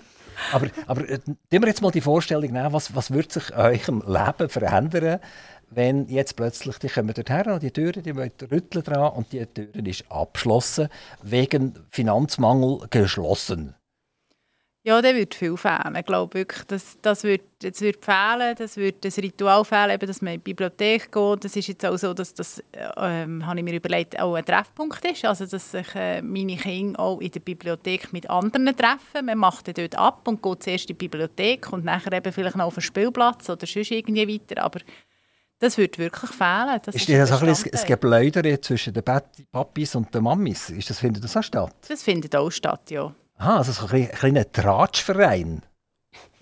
Aber, 0.52 0.66
aber 0.86 1.08
äh, 1.08 1.18
nehmen 1.50 1.64
wir 1.64 1.68
jetzt 1.68 1.80
mal 1.80 1.90
die 1.90 2.00
Vorstellung 2.00 2.52
nehmen, 2.52 2.72
was, 2.72 2.94
was 2.94 3.10
wird 3.10 3.32
sich 3.32 3.50
in 3.50 3.56
eurem 3.56 4.02
Leben 4.06 4.48
verändern, 4.48 5.20
wenn 5.70 6.08
jetzt 6.08 6.36
plötzlich, 6.36 6.78
die 6.78 6.88
kommen 6.88 7.14
dorthin 7.14 7.52
und 7.52 7.62
die 7.62 7.70
Türen, 7.70 8.02
die 8.02 8.10
rütteln 8.10 8.84
dran 8.84 9.12
und 9.12 9.32
die 9.32 9.46
Türen 9.46 9.86
ist 9.86 10.04
abgeschlossen, 10.10 10.88
wegen 11.22 11.74
Finanzmangel 11.90 12.86
geschlossen. 12.90 13.74
Ja, 14.86 15.00
der 15.00 15.14
wird 15.14 15.34
viel 15.34 15.56
fehlen. 15.56 15.96
Ich 15.98 16.04
glaube 16.04 16.34
wirklich, 16.34 16.62
das, 16.64 16.98
das, 17.00 17.24
wird, 17.24 17.40
das 17.62 17.80
wird 17.80 18.04
fehlen, 18.04 18.54
das 18.54 18.76
wird 18.76 19.02
das 19.02 19.16
Ritual 19.16 19.64
fehlen, 19.64 19.92
eben, 19.92 20.06
dass 20.06 20.20
man 20.20 20.34
in 20.34 20.40
die 20.40 20.52
Bibliothek 20.52 21.10
geht. 21.10 21.44
Das 21.44 21.56
ist 21.56 21.68
jetzt 21.68 21.86
auch 21.86 21.96
so, 21.96 22.12
dass 22.12 22.34
das, 22.34 22.62
ähm, 22.98 23.46
habe 23.46 23.58
ich 23.58 23.64
mir 23.64 23.76
überlegt, 23.76 24.20
auch 24.20 24.34
ein 24.34 24.44
Treffpunkt 24.44 25.02
ist. 25.06 25.24
Also, 25.24 25.46
dass 25.46 25.70
sich 25.70 25.86
äh, 25.94 26.20
meine 26.20 26.56
Kinder 26.56 27.00
auch 27.00 27.18
in 27.22 27.30
der 27.30 27.40
Bibliothek 27.40 28.12
mit 28.12 28.28
anderen 28.28 28.76
treffen. 28.76 29.24
Man 29.24 29.38
macht 29.38 29.68
dann 29.68 29.74
dort 29.74 29.96
ab 29.96 30.28
und 30.28 30.42
geht 30.42 30.62
zuerst 30.62 30.90
in 30.90 30.98
die 30.98 31.08
Bibliothek 31.08 31.72
und 31.72 31.86
nachher 31.86 32.12
eben 32.12 32.30
vielleicht 32.30 32.56
noch 32.56 32.66
auf 32.66 32.74
den 32.74 32.82
Spielplatz 32.82 33.48
oder 33.48 33.66
sonst 33.66 33.90
irgendwie 33.90 34.34
weiter. 34.34 34.62
Aber 34.62 34.80
das 35.60 35.78
wird 35.78 35.98
wirklich 35.98 36.30
fehlen. 36.30 36.78
Das 36.84 36.94
ist, 36.94 37.08
ist 37.08 37.30
das 37.30 37.42
ein 37.42 37.46
bisschen 37.46 38.62
zwischen 38.62 38.92
den 38.92 39.02
Papis 39.50 39.94
und 39.94 40.14
den 40.14 40.24
Mammis? 40.24 40.68
Ist 40.68 40.90
das, 40.90 40.98
findet 40.98 41.24
das 41.24 41.34
auch 41.38 41.42
statt? 41.42 41.74
Das 41.88 42.02
findet 42.02 42.36
auch 42.36 42.50
statt, 42.50 42.90
ja. 42.90 43.14
Aha, 43.36 43.58
also 43.58 43.72
so 43.72 43.86
ein 43.94 44.08
kleiner 44.08 44.50
Tratschverein. 44.50 45.62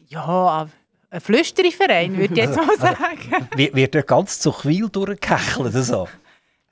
Ja, 0.09 0.69
ein 1.11 1.21
Flüsterverein, 1.21 2.17
würde 2.17 2.35
ich 2.35 2.41
jetzt 2.41 2.57
mal 2.57 2.69
also, 2.69 2.81
sagen. 2.81 3.49
wird, 3.55 3.95
er 3.95 4.03
ganz 4.03 4.39
zu 4.39 4.53
Quil 4.53 4.89
durchgekechelt 4.89 5.73
so? 5.73 6.09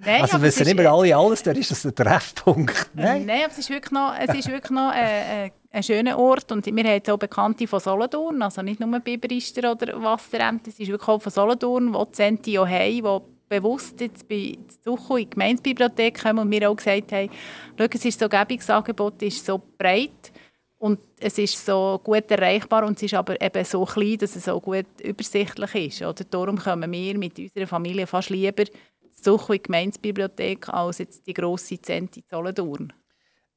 Nein, 0.03 0.23
also 0.23 0.41
wissen 0.41 0.67
immer 0.67 0.91
alle 0.91 1.15
alles, 1.15 1.43
dann 1.43 1.57
ist 1.57 1.71
das 1.71 1.83
der 1.83 1.95
Treffpunkt. 1.95 2.91
Nein, 2.95 3.27
Nein 3.27 3.43
aber 3.45 3.53
es 3.53 3.59
ist 3.59 3.69
wirklich 3.69 3.91
noch, 3.91 4.15
es 4.19 4.35
ist 4.35 4.49
wirklich 4.49 4.71
noch 4.71 4.95
äh, 4.95 5.47
äh, 5.47 5.51
ein 5.71 5.83
schöner 5.83 6.19
Ort 6.19 6.51
und 6.53 6.65
wir 6.65 6.73
haben 6.73 6.87
jetzt 6.87 7.11
auch 7.11 7.19
Bekannte 7.19 7.67
von 7.67 7.81
Solothurn, 7.81 8.41
also 8.41 8.63
nicht 8.63 8.81
nur 8.81 8.99
Biberister 9.01 9.71
oder 9.71 10.03
Wasserämter, 10.03 10.69
es 10.69 10.81
ist 10.81 10.89
wirklich 10.89 11.09
auch 11.09 11.21
von 11.21 11.31
Solothurn, 11.31 11.93
die 11.93 12.13
Zenti 12.13 12.59
auch 12.59 12.67
haben, 12.67 12.95
die 12.95 13.40
bewusst 13.51 14.01
jetzt 14.01 14.27
bei 14.29 14.57
Sucho 14.83 15.17
in 15.17 15.25
die 15.25 15.31
Gemeinsbibliothek 15.31 16.23
kommen 16.23 16.39
und 16.39 16.49
mir 16.49 16.71
auch 16.71 16.77
gesagt 16.77 17.13
haben, 17.13 17.29
schau, 17.77 17.87
es 17.93 18.05
ist 18.05 18.21
so 18.21 18.29
gäbiges 18.29 18.69
ist 19.21 19.45
so 19.45 19.61
breit 19.77 20.33
und 20.79 21.01
es 21.19 21.37
ist 21.37 21.67
so 21.67 22.01
gut 22.03 22.31
erreichbar 22.31 22.87
und 22.87 22.97
es 22.97 23.03
ist 23.03 23.15
aber 23.15 23.41
eben 23.41 23.65
so 23.65 23.85
klein, 23.85 24.17
dass 24.19 24.37
es 24.37 24.45
so 24.45 24.59
gut 24.61 24.87
übersichtlich 25.03 25.75
ist. 25.75 26.03
Oder 26.03 26.25
darum 26.25 26.57
kommen 26.57 26.91
wir 26.91 27.19
mit 27.19 27.39
unserer 27.39 27.67
Familie 27.67 28.07
fast 28.07 28.31
lieber 28.31 28.65
Sucho 29.13 29.53
in 29.53 29.59
die 29.59 29.63
Gemeinsbibliothek 29.65 30.69
als 30.69 30.99
jetzt 30.99 31.27
die 31.27 31.35
grosse 31.35 31.83
Zentrum 31.83 32.23
Solothurn. 32.31 32.93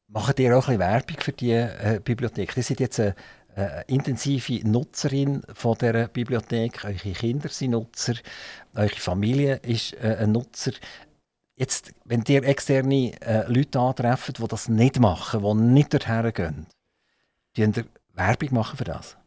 Macht 0.07 0.39
ihr 0.39 0.57
auch 0.57 0.67
ein 0.67 0.77
bisschen 0.77 0.79
Werbung 0.79 1.17
für 1.19 1.31
die 1.31 1.51
äh, 1.51 2.01
Bibliothek? 2.03 2.57
Ihr 2.57 2.63
seid 2.63 2.79
jetzt 2.79 2.99
eine, 2.99 3.15
eine 3.55 3.83
intensive 3.87 4.67
Nutzerin 4.67 5.41
von 5.53 5.77
dieser 5.77 6.07
Bibliothek. 6.07 6.85
Eure 6.85 7.13
Kinder 7.13 7.49
sind 7.49 7.71
Nutzer, 7.71 8.15
eure 8.75 8.89
Familie 8.89 9.57
ist 9.57 9.93
äh, 9.93 10.17
ein 10.21 10.31
Nutzer. 10.31 10.71
Jetzt, 11.55 11.93
wenn 12.05 12.23
ihr 12.27 12.43
externe 12.43 13.13
äh, 13.21 13.45
Leute 13.47 13.79
antreffen, 13.79 14.35
die 14.39 14.47
das 14.47 14.69
nicht 14.69 14.99
machen, 14.99 15.43
die 15.43 15.53
nicht 15.73 15.93
dorthin 15.93 16.33
gehen, 16.33 16.67
die 17.55 17.85
Werbung 18.13 18.53
machen 18.53 18.77
für 18.77 18.85
das? 18.85 19.17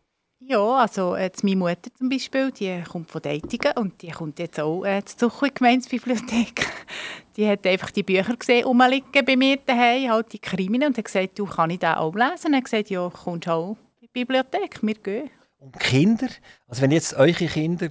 Ja, 0.48 0.76
also 0.76 1.16
jetzt 1.16 1.42
meine 1.42 1.56
Mutter 1.56 1.90
zum 1.96 2.08
Beispiel, 2.08 2.52
die 2.52 2.82
kommt 2.82 3.10
von 3.10 3.22
Deitigen 3.22 3.72
und 3.76 4.00
die 4.02 4.10
kommt 4.10 4.38
jetzt 4.38 4.60
auch 4.60 4.84
äh, 4.84 5.02
zur 5.04 5.32
Gemeinsbibliothek. 5.52 6.66
Die 7.36 7.46
hat 7.46 7.66
einfach 7.66 7.90
die 7.90 8.02
Bücher 8.02 8.34
gesehen, 8.34 8.64
rumliegen 8.64 9.24
bei 9.26 9.36
mir 9.36 9.58
daheim, 9.58 10.10
halt 10.10 10.32
die 10.32 10.38
Kriminen 10.38 10.88
und 10.88 10.96
hat 10.96 11.04
gesagt, 11.04 11.38
du, 11.38 11.44
kann 11.44 11.68
ich 11.68 11.80
das 11.80 11.98
auch 11.98 12.14
lesen? 12.14 12.46
Und 12.46 12.56
hat 12.56 12.64
gesagt, 12.64 12.88
ja, 12.88 13.10
kommst 13.10 13.46
auch 13.46 13.76
Bibliothek, 14.24 14.82
wir 14.82 14.94
gehen. 14.94 15.30
Und 15.58 15.78
Kinder, 15.78 16.28
also 16.68 16.82
wenn 16.82 16.90
jetzt 16.90 17.14
eure 17.14 17.32
Kinder 17.32 17.88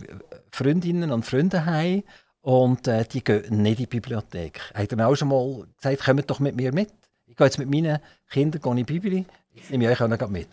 Freundinnen 0.52 1.12
und 1.12 1.26
Freunde 1.26 1.66
haben 1.66 2.04
und 2.42 2.88
äh, 2.88 3.06
die 3.06 3.24
gehen 3.24 3.62
nicht 3.62 3.80
in 3.80 3.84
die 3.84 3.88
Bibliothek, 3.88 4.60
habt 4.74 4.92
ihr 4.92 5.08
auch 5.08 5.16
schon 5.16 5.30
mal 5.30 5.68
gesagt, 5.78 6.04
kommt 6.04 6.30
doch 6.30 6.40
mit 6.40 6.56
mir 6.56 6.74
mit? 6.74 6.92
Ich 7.26 7.36
gehe 7.36 7.48
jetzt 7.48 7.60
mit 7.60 7.70
meinen 7.70 8.00
Kindern 8.30 8.78
in 8.78 8.78
die 8.78 8.84
Bibel, 8.84 9.26
ich 9.54 9.70
nehme 9.70 9.90
euch 9.90 10.02
auch 10.02 10.30
mit 10.30 10.48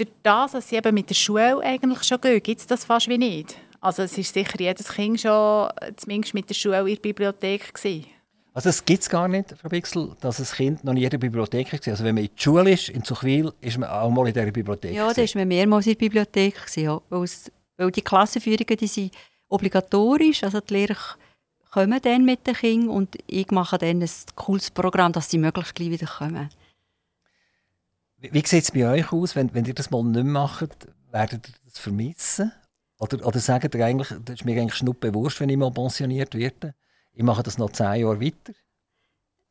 durch 0.00 0.10
das, 0.22 0.52
dass 0.52 0.68
sie 0.68 0.76
eben 0.76 0.94
mit 0.94 1.10
der 1.10 1.14
Schule 1.14 1.60
eigentlich 1.60 2.02
schon 2.04 2.20
gehen, 2.20 2.42
gibt 2.42 2.60
es 2.60 2.66
das 2.66 2.84
fast 2.84 3.08
wie 3.08 3.18
nicht. 3.18 3.56
Also 3.80 4.02
es 4.02 4.16
ist 4.16 4.32
sicher 4.32 4.58
jedes 4.58 4.88
Kind 4.88 5.20
schon 5.20 5.68
zumindest 5.96 6.34
mit 6.34 6.48
der 6.48 6.54
Schule 6.54 6.80
in 6.80 6.86
der 6.86 6.96
Bibliothek 6.96 7.74
gewesen. 7.74 8.06
Also 8.52 8.68
es 8.68 8.84
gibt 8.84 9.02
es 9.02 9.08
gar 9.08 9.28
nicht, 9.28 9.54
Frau 9.56 9.68
Bixel, 9.68 10.16
dass 10.20 10.40
ein 10.40 10.56
Kind 10.56 10.84
noch 10.84 10.92
nie 10.92 11.04
in 11.04 11.10
der 11.10 11.18
Bibliothek 11.18 11.72
war. 11.72 11.80
Also 11.92 12.04
wenn 12.04 12.16
man 12.16 12.24
in 12.24 12.30
die 12.34 12.42
Schule 12.42 12.72
ist, 12.72 12.88
in 12.88 13.04
Zuchwil, 13.04 13.52
ist 13.60 13.78
man 13.78 13.88
auch 13.88 14.10
mal 14.10 14.26
in 14.26 14.34
dieser 14.34 14.50
Bibliothek. 14.50 14.92
Ja, 14.92 15.12
da 15.12 15.22
ist 15.22 15.36
man 15.36 15.46
mehrmals 15.46 15.86
in 15.86 15.92
der 15.92 15.98
Bibliothek. 15.98 16.54
Gewesen, 16.56 16.82
ja. 16.82 17.00
Weil, 17.08 17.90
die 17.92 18.02
Klassenführungen 18.02 18.76
die 18.76 18.86
sind 18.86 19.14
obligatorisch, 19.48 20.42
also 20.42 20.60
die 20.60 20.74
Lehrer 20.74 20.96
kommen 21.70 22.00
dann 22.02 22.24
mit 22.24 22.46
den 22.46 22.54
Kindern 22.54 22.88
und 22.88 23.16
ich 23.26 23.50
mache 23.52 23.78
dann 23.78 24.02
ein 24.02 24.10
cooles 24.34 24.70
Programm, 24.70 25.12
dass 25.12 25.30
sie 25.30 25.38
möglichst 25.38 25.74
gleich 25.76 25.90
wieder 25.90 26.06
kommen. 26.06 26.48
Wie 28.18 28.46
sieht 28.46 28.64
es 28.64 28.72
bei 28.72 28.86
euch 28.86 29.12
aus, 29.12 29.36
wenn, 29.36 29.54
wenn 29.54 29.64
ihr 29.64 29.74
das 29.74 29.90
mal 29.90 30.04
nicht 30.04 30.26
macht? 30.26 30.88
Werdet 31.10 31.48
ihr 31.48 31.54
das 31.64 31.78
vermissen? 31.78 32.52
Oder, 32.98 33.24
oder 33.24 33.38
sagt 33.38 33.74
ihr 33.74 33.84
eigentlich, 33.86 34.08
das 34.24 34.40
ist 34.40 34.44
mir 34.44 34.60
eigentlich 34.60 34.74
schnuppewurst, 34.74 35.40
wenn 35.40 35.48
ich 35.48 35.56
mal 35.56 35.70
pensioniert 35.70 36.34
werde? 36.34 36.74
Ich 37.14 37.22
mache 37.22 37.42
das 37.42 37.58
noch 37.58 37.70
zehn 37.70 38.00
Jahre 38.00 38.20
weiter? 38.20 38.52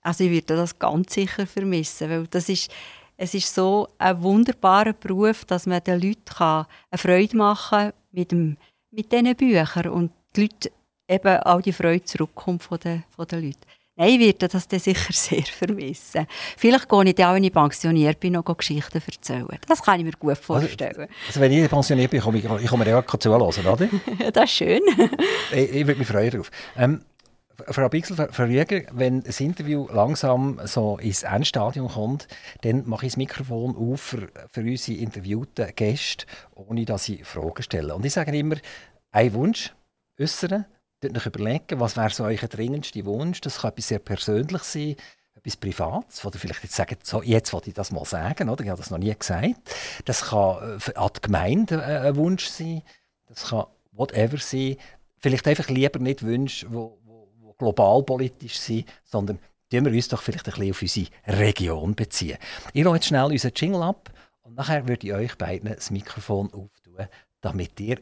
Also 0.01 0.23
ich 0.23 0.31
würde 0.31 0.55
das 0.55 0.79
ganz 0.79 1.13
sicher 1.13 1.45
vermissen, 1.45 2.09
weil 2.09 2.27
das 2.27 2.49
ist, 2.49 2.71
es 3.17 3.33
ist 3.33 3.53
so 3.53 3.89
ein 3.97 4.21
wunderbarer 4.21 4.93
Beruf, 4.93 5.45
dass 5.45 5.65
man 5.65 5.83
den 5.83 6.01
Leuten 6.01 6.35
eine 6.39 6.65
Freude 6.95 7.37
machen 7.37 7.77
kann 7.77 7.93
mit, 8.11 8.31
dem, 8.31 8.57
mit 8.91 9.11
diesen 9.11 9.35
Büchern 9.35 9.91
und 9.91 10.11
die 10.35 10.43
Leute 10.43 10.71
eben 11.07 11.37
auch 11.41 11.61
die 11.61 11.73
Freude 11.73 12.03
zurückkommt 12.05 12.63
von 12.63 12.79
den, 12.79 13.03
von 13.09 13.27
den 13.27 13.43
Leuten. 13.43 13.65
Nein, 13.99 14.11
ich 14.11 14.19
werde 14.19 14.47
das 14.47 14.65
dann 14.65 14.79
sicher 14.79 15.11
sehr 15.11 15.43
vermissen. 15.43 16.25
Vielleicht 16.55 16.87
gehe 16.87 17.03
ich 17.03 17.15
dann, 17.15 17.35
wenn 17.35 17.43
ich 17.43 17.51
pensioniert 17.51 18.17
bin, 18.21 18.31
noch 18.31 18.45
Geschichten 18.45 19.01
erzählen. 19.05 19.59
Das 19.67 19.83
kann 19.83 19.99
ich 19.99 20.05
mir 20.05 20.13
gut 20.13 20.29
also, 20.29 20.41
vorstellen. 20.41 20.95
Also, 20.97 21.13
also 21.27 21.39
wenn 21.41 21.51
ich 21.51 21.69
pensioniert 21.69 22.09
bin, 22.09 22.21
komme 22.21 22.37
ich, 22.37 22.45
ich 22.45 22.69
komme 22.69 22.87
ja 22.87 23.05
zuhören, 23.05 23.41
oder? 23.41 23.89
das 24.31 24.45
ist 24.45 24.51
schön. 24.51 24.81
ich, 25.51 25.73
ich 25.73 25.85
würde 25.85 25.99
mich 25.99 26.07
freuen 26.07 26.31
darauf. 26.31 26.49
Ähm, 26.77 27.01
Frau 27.67 27.89
Bixel, 27.89 28.15
Frau 28.31 28.43
Rüeger, 28.43 28.83
wenn 28.91 29.21
das 29.21 29.39
Interview 29.39 29.87
langsam 29.91 30.59
so 30.65 30.97
ins 30.97 31.23
Endstadium 31.23 31.87
kommt, 31.87 32.27
dann 32.61 32.87
mache 32.87 33.05
ich 33.05 33.13
das 33.13 33.17
Mikrofon 33.17 33.75
auf 33.75 34.01
für, 34.01 34.29
für 34.51 34.61
unsere 34.61 34.99
interviewten 34.99 35.73
Gäste, 35.75 36.25
ohne 36.55 36.85
dass 36.85 37.05
sie 37.05 37.23
Fragen 37.23 37.63
stellen. 37.63 37.91
Und 37.91 38.05
ich 38.05 38.13
sage 38.13 38.37
immer, 38.37 38.55
ein 39.11 39.33
Wunsch 39.33 39.73
äußern, 40.19 40.65
dort 41.01 41.13
noch 41.13 41.25
überlegen, 41.25 41.79
was 41.79 41.97
wäre 41.97 42.09
so 42.09 42.23
euer 42.23 42.37
dringendster 42.37 43.05
Wunsch. 43.05 43.41
Das 43.41 43.59
kann 43.59 43.71
etwas 43.71 43.87
sehr 43.87 43.99
Persönliches 43.99 44.73
sein, 44.73 44.95
etwas 45.35 45.57
Privates, 45.57 46.23
ihr 46.23 46.31
vielleicht 46.31 46.63
jetzt 46.63 46.75
sagt, 46.75 47.05
so, 47.05 47.23
jetzt 47.23 47.53
wollte 47.53 47.69
ich 47.69 47.75
das 47.75 47.91
mal 47.91 48.05
sagen, 48.05 48.49
oder? 48.49 48.63
ich 48.63 48.69
habe 48.69 48.79
das 48.79 48.91
noch 48.91 48.97
nie 48.97 49.15
gesagt. 49.17 49.55
Das 50.05 50.25
kann 50.29 50.79
äh, 50.79 50.93
an 50.95 51.09
die 51.15 51.21
Gemeinde 51.21 51.75
äh, 51.75 52.07
ein 52.07 52.15
Wunsch 52.15 52.47
sein, 52.47 52.81
das 53.27 53.49
kann 53.49 53.65
whatever 53.91 54.37
sein. 54.37 54.77
Vielleicht 55.17 55.47
einfach 55.47 55.69
lieber 55.69 55.99
nicht 55.99 56.23
Wünsche, 56.23 56.71
wo 56.71 56.98
globalpolitisch 57.59 58.57
sind, 58.57 58.87
sondern 59.03 59.37
tun 59.69 59.85
wir 59.85 59.91
uns 59.91 60.07
doch 60.07 60.23
vielleicht 60.23 60.47
ein 60.47 60.53
bisschen 60.53 60.71
auf 60.71 60.81
unsere 60.81 61.39
Region 61.39 61.93
beziehen. 61.93 62.37
Ich 62.73 62.83
lasse 62.83 62.95
jetzt 62.95 63.05
schnell 63.07 63.25
unseren 63.25 63.51
Jingle 63.55 63.83
ab 63.83 64.09
und 64.41 64.55
nachher 64.55 64.87
würde 64.87 65.05
ich 65.05 65.13
euch 65.13 65.37
beiden 65.37 65.71
das 65.71 65.91
Mikrofon 65.91 66.47
auftun, 66.47 67.07
damit 67.41 67.79
ihr 67.79 68.01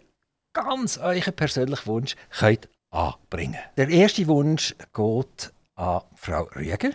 ganz 0.54 0.98
euren 0.98 1.34
persönlichen 1.34 1.86
Wunsch 1.86 2.16
könnt 2.30 2.70
anbringen 2.90 3.60
Der 3.76 3.90
erste 3.90 4.28
Wunsch 4.28 4.74
geht 4.94 5.54
an 5.76 6.02
Frau 6.16 6.44
Rüeger, 6.56 6.92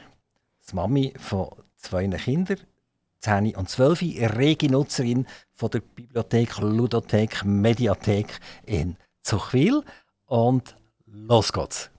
die 0.71 0.75
Mami 0.75 1.13
von 1.19 1.51
zwei 1.77 2.09
Kindern, 2.09 2.59
10 3.21 3.55
und 3.55 3.69
12, 3.69 4.03
Reginutzerin 4.37 5.27
von 5.55 5.71
der 5.71 5.81
Bibliothek, 5.81 6.59
Ludothek, 6.59 7.45
Mediathek 7.45 8.41
in 8.67 8.97
Zuchwil. 9.21 9.85
Und 10.27 10.77
los 11.07 11.53
geht's. 11.53 11.92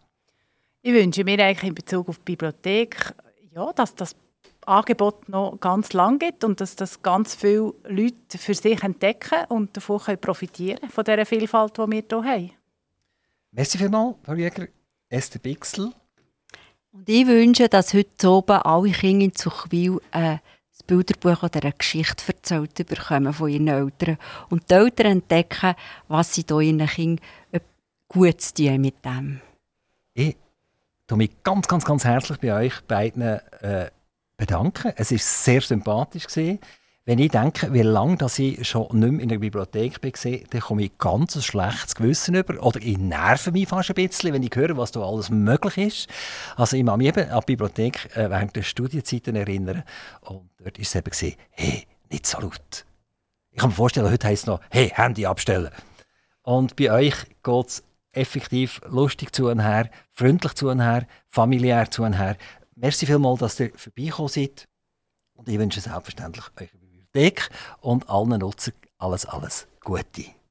Ich 0.85 0.93
wünsche 0.93 1.23
mir 1.23 1.39
eigentlich 1.39 1.69
in 1.69 1.75
Bezug 1.75 2.09
auf 2.09 2.17
die 2.17 2.35
Bibliothek, 2.35 3.15
ja, 3.55 3.71
dass 3.71 3.95
das 3.95 4.17
Angebot 4.65 5.29
noch 5.29 5.57
ganz 5.61 5.93
lang 5.93 6.19
gibt 6.19 6.43
und 6.43 6.59
dass 6.59 6.75
das 6.75 7.01
ganz 7.01 7.35
viele 7.35 7.73
Leute 7.85 8.37
für 8.37 8.53
sich 8.53 8.83
entdecken 8.83 9.45
und 9.47 9.77
davon 9.77 10.01
profitieren 10.19 10.79
können, 10.79 10.91
von 10.91 11.05
dieser 11.05 11.25
Vielfalt, 11.25 11.77
die 11.77 11.89
wir 11.89 12.03
hier 12.09 12.23
haben. 12.25 12.51
Merci 13.51 13.77
vielmals, 13.77 14.17
Frau 14.23 14.33
Jäger. 14.33 14.67
Esther 15.07 15.39
Bixel. 15.39 15.93
Und 16.91 17.07
ich 17.07 17.27
wünsche, 17.27 17.69
dass 17.69 17.93
heute 17.93 18.29
oben 18.29 18.61
alle 18.63 18.91
Kinder 18.91 19.23
in 19.23 19.33
Zuchwil 19.33 20.01
äh, 20.11 20.37
das 20.71 20.83
Bilderbuch 20.85 21.43
oder 21.43 21.61
eine 21.63 21.71
Geschichte 21.71 22.25
erzählt 22.27 22.75
bekommen 22.75 23.31
von 23.31 23.47
ihren 23.47 23.69
Eltern. 23.69 24.17
Und 24.49 24.69
die 24.69 24.73
Eltern 24.73 25.05
entdecken, 25.05 25.75
was 26.09 26.33
sie 26.33 26.43
ihren 26.49 26.85
Kindern 26.87 27.19
gut 28.09 28.55
tun 28.55 28.81
mit 28.81 29.05
dem. 29.05 29.39
Ich 30.13 30.35
mich 31.17 31.43
ganz, 31.43 31.67
ganz, 31.67 31.85
ganz 31.85 32.05
herzlich 32.05 32.39
bei 32.39 32.53
euch 32.53 32.81
beiden 32.87 33.21
äh, 33.21 33.89
bedanken. 34.37 34.93
Es 34.95 35.11
war 35.11 35.17
sehr 35.17 35.61
sympathisch. 35.61 36.27
Gewesen. 36.27 36.59
Wenn 37.05 37.19
ich 37.19 37.31
denke, 37.31 37.73
wie 37.73 37.81
lange 37.81 38.17
ich 38.37 38.65
schon 38.65 38.87
nicht 38.97 39.11
mehr 39.11 39.23
in 39.23 39.27
der 39.27 39.39
Bibliothek 39.39 39.99
bin, 39.99 40.13
dann 40.51 40.61
komme 40.61 40.83
ich 40.83 40.97
ganz 40.97 41.35
ein 41.35 41.41
schlechtes 41.41 41.95
Gewissen 41.95 42.33
über. 42.33 42.63
Oder 42.63 42.81
ich 42.81 42.97
nerve 42.97 43.51
mich 43.51 43.67
fast 43.67 43.89
ein 43.89 43.95
bisschen, 43.95 44.33
wenn 44.33 44.41
ich 44.41 44.55
höre, 44.55 44.77
was 44.77 44.93
da 44.93 45.01
alles 45.01 45.29
möglich 45.29 45.77
ist. 45.77 46.09
Also 46.55 46.77
ich 46.77 46.85
kann 46.85 46.97
mich 46.97 47.09
eben 47.09 47.29
an 47.29 47.41
die 47.41 47.45
Bibliothek 47.57 48.15
äh, 48.15 48.29
während 48.29 48.55
der 48.55 48.61
Studienzeiten 48.61 49.35
erinnern. 49.35 49.83
Und 50.21 50.49
dort 50.59 50.77
war 50.77 50.81
es 50.81 50.95
eben, 50.95 51.03
gewesen, 51.03 51.35
hey, 51.51 51.83
nicht 52.09 52.25
so 52.25 52.39
laut. 52.39 52.85
Ich 53.51 53.59
kann 53.59 53.71
mir 53.71 53.75
vorstellen, 53.75 54.09
heute 54.09 54.27
heisst 54.27 54.43
es 54.43 54.47
noch, 54.47 54.61
hey, 54.69 54.89
Handy 54.95 55.25
abstellen. 55.25 55.71
Und 56.41 56.77
bei 56.77 56.89
euch 56.89 57.15
geht 57.43 57.67
es 57.67 57.83
effektiv 58.13 58.81
lustig 58.87 59.33
zu 59.35 59.49
und 59.49 59.59
her, 59.59 59.89
freundlich 60.11 60.53
zu 60.53 60.69
und 60.69 60.81
her, 60.81 61.05
familiär 61.27 61.89
zu 61.91 62.03
und 62.03 62.13
her. 62.13 62.37
Merci 62.75 63.05
vielmals, 63.05 63.39
dass 63.39 63.59
ihr 63.59 63.71
vorbeigekommen 63.75 64.29
seid. 64.29 64.67
Und 65.33 65.49
ich 65.49 65.59
wünsche 65.59 65.81
selbstverständlich 65.81 66.45
euch 66.59 66.71
Bibliothek 66.71 67.49
und 67.81 68.09
allen 68.09 68.39
Nutzern 68.39 68.73
alles, 68.97 69.25
alles 69.25 69.67
Gute. 69.83 70.42